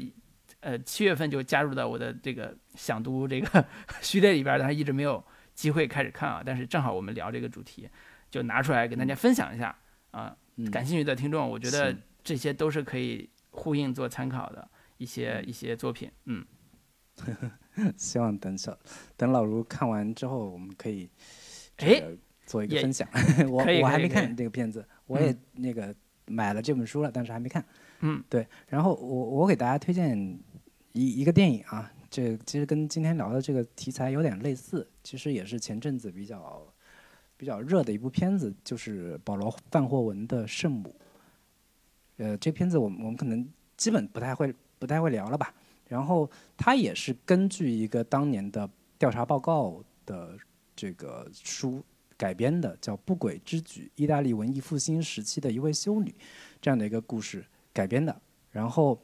[0.61, 3.67] 呃七月份就加入到我的这个想读这个
[4.01, 5.23] 序列里边，但是一直没有
[5.53, 6.43] 机会开始看啊。
[6.45, 7.87] 但是正好我们聊这个主题，
[8.31, 9.77] 就拿出来跟大家分享一下
[10.13, 10.35] 啊。
[10.71, 14.67] 感兴趣的听众，我觉得这些都是可以呼应做参考的
[14.97, 16.11] 一些一些作品。
[16.25, 16.45] 嗯，
[17.97, 18.77] 希望等小
[19.17, 21.09] 等老卢看完之后，我们可以
[21.77, 22.03] 哎
[22.47, 23.07] 做一个分享。
[23.49, 25.95] 我我还没看这个片子，我也那个
[26.27, 27.65] 买了这本书了，但是还没看。
[28.01, 28.47] 嗯，对。
[28.69, 30.19] 然后我我给大家推荐
[30.93, 36.67] 一一个电影啊，这其实跟今天聊的这个题材有点类似，其实也是前阵子比较。
[37.37, 40.89] 比较热的一部片子就是保罗·范霍文的《圣母》。
[42.17, 43.47] 呃，这片子我们我们可能
[43.77, 45.55] 基本不太会不太会聊了吧。
[45.87, 48.69] 然后它也是根据一个当年的
[48.99, 50.35] 调查报告的
[50.75, 51.85] 这个书
[52.17, 56.15] 改编的，叫《不轨之举》，意大利文艺复兴时期的一位修女
[56.61, 58.19] 这样的一个故事改编的。
[58.51, 58.99] 然后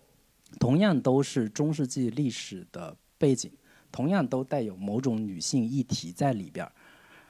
[0.59, 3.53] 同样都是中世纪历史的背景，
[3.91, 6.73] 同样都带有某种女性议题在里边儿。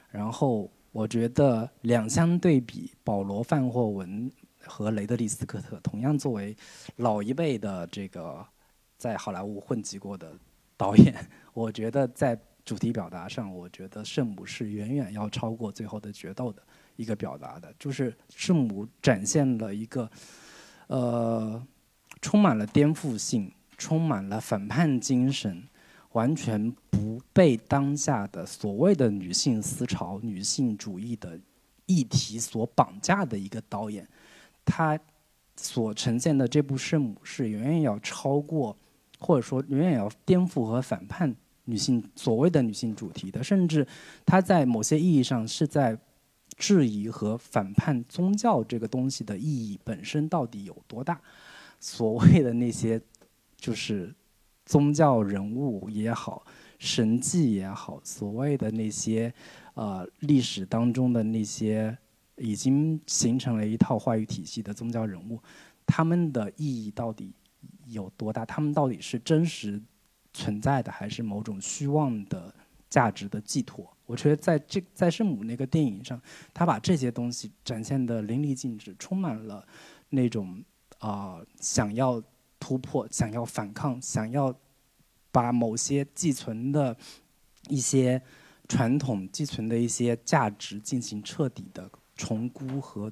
[0.09, 0.71] 然后。
[0.93, 6.55] 我觉得两相对比，保罗·范霍文和雷德利·斯科特同样作为
[6.97, 8.45] 老一辈的这个
[8.97, 10.31] 在好莱坞混迹过的
[10.77, 11.13] 导演，
[11.53, 16.61] 我觉得在主题表达上，我觉得《圣母》是远远要超过《最后的决斗》的
[16.95, 17.73] 一个表达的。
[17.79, 20.07] 就是《圣母》展现了一个
[20.87, 21.61] 呃
[22.21, 25.67] 充满了颠覆性、充满了反叛精神。
[26.13, 31.39] 完全不被当下的所谓的女性思潮、女性主义的
[31.85, 34.07] 议题所绑架的一个导演，
[34.63, 34.99] 他
[35.55, 38.75] 所呈现的这部《圣母》是远远要超过，
[39.19, 41.35] 或者说远远要颠覆和反叛
[41.65, 43.85] 女性所谓的女性主题的，甚至
[44.25, 45.97] 他在某些意义上是在
[46.57, 51.19] 质疑和反叛宗教这个东西的意义本身到底有多大。
[51.79, 53.01] 所谓的那些，
[53.57, 54.13] 就是。
[54.65, 56.45] 宗教人物也好，
[56.79, 59.33] 神迹也好，所谓的那些，
[59.73, 61.97] 呃，历史当中的那些
[62.37, 65.37] 已经形成了一套话语体系的宗教人物，
[65.85, 67.33] 他们的意义到底
[67.87, 68.45] 有多大？
[68.45, 69.81] 他们到底是真实
[70.33, 72.53] 存在的，还是某种虚妄的
[72.89, 73.85] 价值的寄托？
[74.05, 76.21] 我觉得在这在圣母那个电影上，
[76.53, 79.67] 他把这些东西展现的淋漓尽致，充满了
[80.09, 80.63] 那种
[80.99, 82.23] 啊想要。
[82.63, 84.55] 突破，想要反抗，想要
[85.33, 86.95] 把某些寄存的
[87.67, 88.21] 一些
[88.69, 93.11] 传统、寄存的一些价值进行彻底的重估和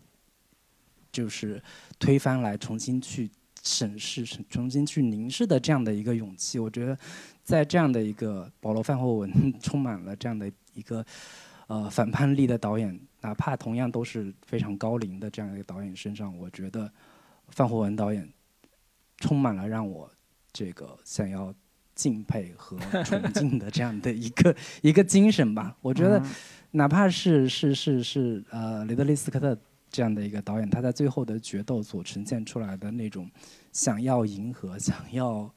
[1.12, 1.62] 就是
[2.00, 3.30] 推翻，来重新去
[3.62, 6.98] 审视、重新去凝视的这样的一个勇气，我觉得
[7.44, 9.30] 在这样的一个保罗·范霍文
[9.60, 11.06] 充满了这样的一个
[11.68, 16.90] 呃反叛力的导演，哪怕同样都是非常高龄的这样一个导演身上，我觉得
[17.50, 18.32] 范霍文导演。
[19.22, 20.12] 充满了让我
[20.52, 21.54] 这个想要
[21.96, 25.78] 敬佩和 崇敬的这样的一个 一个精神吧。
[25.82, 26.22] 我觉得，
[26.72, 29.58] 哪怕是是是是呃雷德利·斯科特
[29.90, 33.30] 这样的一个导演，他在最后的决斗所呈现出来的那种
[33.72, 35.54] 想要迎合、想要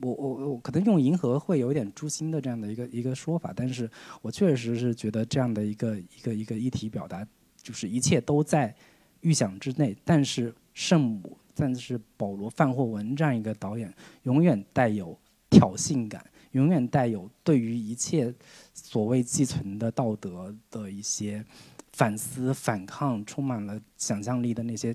[0.00, 3.90] 我我我可能用迎合会有点诛心的这样的一个一个说法，但是
[4.22, 7.26] 我确实是觉得这样的一个一个一个议题表达，
[7.62, 8.74] 就是一切都在
[9.22, 11.37] 预想之内，但是圣母。
[11.60, 15.18] 但是保罗·范霍文这样一个导演，永远带有
[15.50, 18.32] 挑衅感，永远带有对于一切
[18.72, 21.44] 所谓寄存的道德的一些
[21.94, 24.94] 反思、反抗，充满了想象力的那些，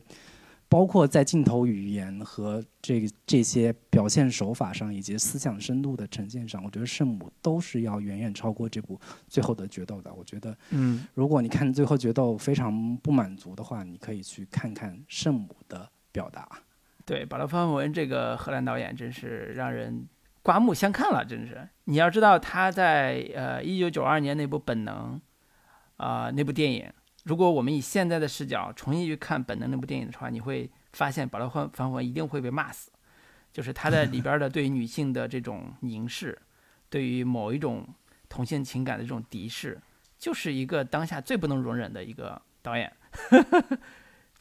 [0.70, 8.96] 包括在镜头语言和这这些表现手法上，以及思想深度的呈现上，我觉得《圣母》都是要远远超过这部
[9.28, 10.14] 《最后的决斗》的。
[10.14, 15.90] 我觉得，嗯，如果你看《最后决斗》非常不满足的话，你可以去看看《圣母》的。
[16.14, 16.48] 表达，
[17.06, 20.08] 对保罗·范文这个荷兰导演真是让人
[20.42, 21.68] 刮目相看了，真是。
[21.84, 25.20] 你要知道他在呃一九九二年那部《本能》
[26.04, 26.90] 啊那部电影，
[27.26, 32.90] 如果我们以现在的视角重新去看《本能》那部电影的话，你会发现保罗·范范霍文一定会被骂死。
[33.52, 36.36] 就是他在里边的对女性的这种凝视，
[36.90, 37.88] 对于某一种
[38.28, 39.80] 同性情感的这种敌视，
[40.18, 42.92] 就是一个当下最不能容忍的一个导演。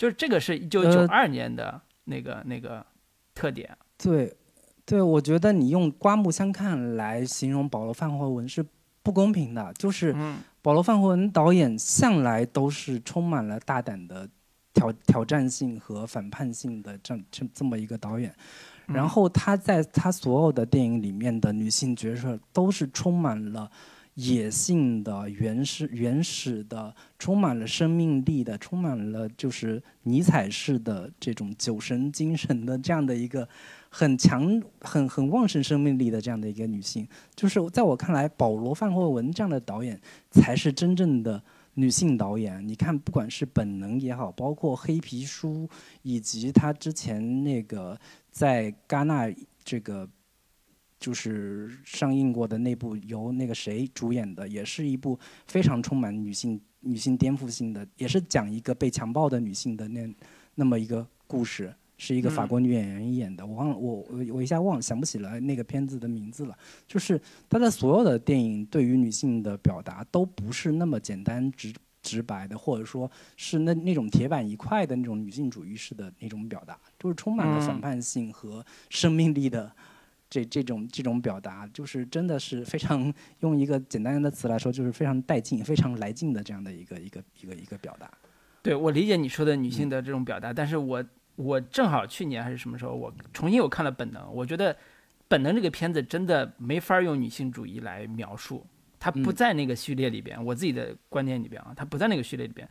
[0.03, 2.85] 就是这个是一九九二年的那个那个
[3.37, 3.71] 特点。
[3.97, 4.37] 对，
[4.85, 8.67] 对，我觉得你用刮目相看来形容保罗·范霍文是
[9.05, 9.73] 不公平的。
[9.75, 10.13] 就是
[10.61, 14.29] 保罗·范霍文导演向来都是充满了大胆的
[14.75, 18.35] 挑挑战性和反叛性的这这这么一个导演。
[18.87, 23.71] 然后他在他所有的电影里面的女性角色都是充满了
[24.15, 33.49] 野性的、原始、原始的、充满了生命力的、充满了就是尼采式的这种酒神精神的这样的一个
[33.89, 39.99] 很强、很很旺盛生命力的这样的一个女性，就是在我看来，保罗·范霍文这样的导演
[40.31, 41.43] 才是真正的
[41.75, 42.67] 女性导演。
[42.69, 45.67] 你看，不管是《本能》也好，包括《黑皮书》，
[46.03, 47.99] 以及他之前那个
[48.31, 49.33] 在戛纳
[49.65, 50.07] 这个。
[51.03, 55.19] 就是上映过的那部由那个谁主演的，也是一部
[55.49, 60.09] 非常充满女性女性颠覆性的，也是讲一个被强暴的女性的那
[60.55, 66.57] 那么一个故事，是一个法国女演员演的，我忘了我我我一下忘想不起来那个片子的名字了。
[66.87, 67.21] 就是
[67.51, 79.75] 他的所有的电影对于女性的表达都不是那么简单直直白的，或者说是那那种铁板一块的那种女性主义式的那种表达，就是充满了反叛性和生命力的。
[80.33, 88.11] 这这种这种表达，就是真的是非常用一个简单的词来说，就是非常带劲、非常来劲的这样的一个一个一个一个表达。
[88.63, 91.05] 对我理解你说的女性的这种表达，但是我
[91.37, 94.73] 我正好去年还是什么时候，我重新又看了《本能》，我觉得
[95.29, 98.67] 《本能》这个片子真的没法用女性主义来描述，
[98.99, 100.43] 它不在那个序列里边。
[100.43, 102.67] 我自己的观点里边啊，它不在那个序列里边。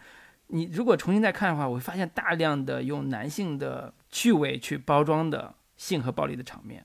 [0.47, 6.83] 你如果重新再看的话，我会发现大量的用男性的趣味去包装的性和暴力的场面。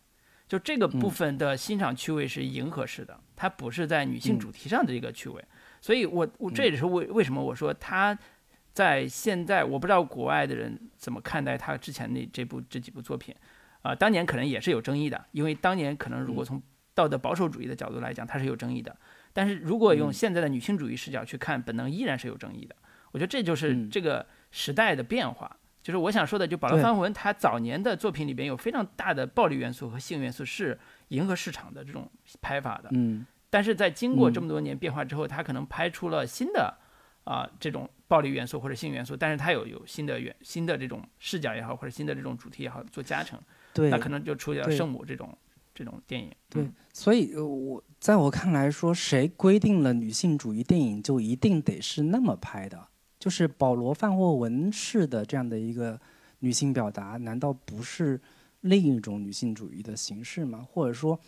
[0.49, 5.45] 就这个部分的欣赏趣味是迎合式的，它不是在女性主题上的一个趣味，
[5.81, 8.17] 所以我我这也是为为什么我说他
[8.73, 13.35] 在现在我不知道国外的人怎么看待他之前那这部这几部作品，
[13.83, 16.63] 啊，当年可能也是有争议的，因为当年可能如果从
[16.95, 18.97] 道德保守主义的角度来讲，它是有争议的，
[19.33, 22.77] 但是如果用现在的女性主义视角去看，本能依然是有争议的，
[23.11, 25.57] 我觉得这就是这个时代的变化。
[25.87, 30.77] 就是我想说的，就保罗·范霍文他早年的作品里边有非常大的暴力元素和性元素，是
[31.11, 32.11] 迎合市场的这种
[32.41, 32.89] 拍法的。
[32.91, 36.77] 嗯，但是在经过这么多年变化之后，他可能拍出了新的
[37.23, 43.41] 啊这种暴力元素或者性元素，但是他有有新的元新的这种视角也好，或者新的这种主题也好做加成。
[43.73, 45.39] 对，那可能就出现了圣母这种
[45.73, 46.33] 这种电影。
[46.51, 52.89] 对，所以我在我看来说，谁规定了女性主义电影就一定得是那么拍的？
[53.19, 55.99] 就是保罗·范霍文式的这样的一个
[56.41, 58.21] 女性表达，难道不是
[58.61, 60.67] 另一种女性主义的形式吗？
[60.71, 61.19] 或者说，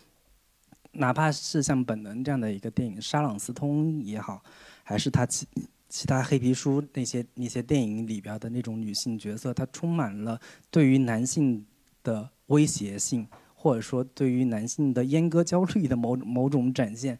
[0.91, 4.43] 哪怕是像《本能》这样的一个电影，《沙朗斯通》也好，
[4.83, 5.47] 还是他其
[5.87, 10.39] 其他黑皮书那些那些电影里边的那种女性角色，它充满了
[10.69, 11.65] 对于男性
[12.03, 17.17] 的威胁性，或者说对于男性的阉割焦虑的某某种展现。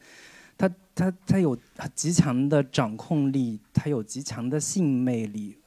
[0.59, 1.57] 他他他有
[1.95, 5.57] 极强的掌控力，他有极强的性魅力，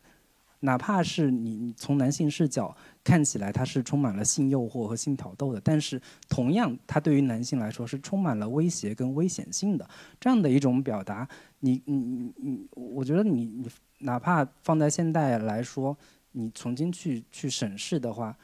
[0.61, 5.99] 哪怕是你从男性视角看起来他是充满了性诱惑和性挑逗的，但是
[6.29, 9.89] 同样他对于男性来说是充满了威胁跟危险性的
[10.21, 11.27] 这样的一种表达。
[11.61, 13.67] 你你你你，我觉得你你
[14.01, 15.97] 哪怕放在现代来说，
[16.33, 18.37] 你重新去去审视的话，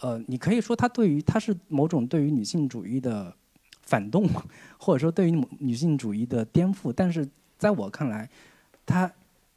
[0.00, 3.32] 呃，你可以说他对于他是某种对于女性主义的。
[3.86, 4.28] 反动，
[4.78, 7.26] 或者说对于女性主义的颠覆，但是
[7.56, 8.28] 在我看来，
[8.84, 9.10] 它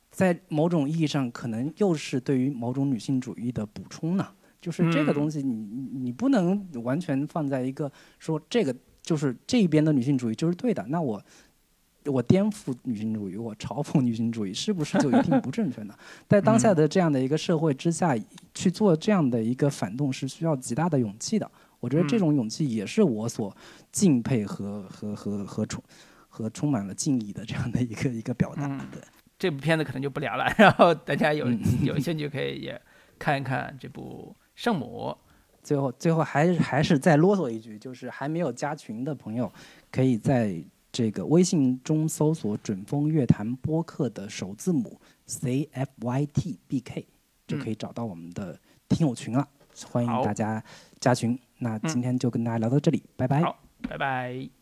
[0.09, 4.25] 在某种意义上可能又是对于某种女性主义的补充呢。
[4.61, 5.55] 就是这个东西，你
[5.93, 11.23] 你不能完全放在一个说这个就是这一边的女性主义就是对的，那我
[12.03, 15.95] 我颠覆女性主义，我嘲讽女性主义，是不是就一定不正确呢？
[16.27, 18.17] 在当下的这样的一个社会之下，
[18.53, 21.49] 去做这样的一个反动是需要极大的勇气的。
[21.79, 23.55] 我觉得这种勇气也是我所
[23.91, 25.83] 敬佩和和和和充
[26.27, 28.67] 和充满了敬意的这样的一个一个表达。
[28.91, 29.01] 对，
[29.37, 31.47] 这部片子可能就不聊了，然后大家有
[31.81, 32.81] 有兴趣可以也
[33.17, 35.15] 看一看这部《圣母》。
[35.61, 39.51] 最后，最后还是还是再啰嗦一句，就是还没有加群的朋友，
[39.91, 40.55] 可以在
[40.91, 47.05] 这个微信中搜索“准风乐坛播客”的首字母 C F Y T B K，
[47.45, 48.57] 就可以找到我们的
[48.87, 49.47] 听友群了。
[49.91, 50.63] 欢迎大家
[50.99, 51.37] 加群。
[51.57, 53.68] 那今天就跟大家聊到这里，拜拜。
[53.87, 54.58] 拜拜。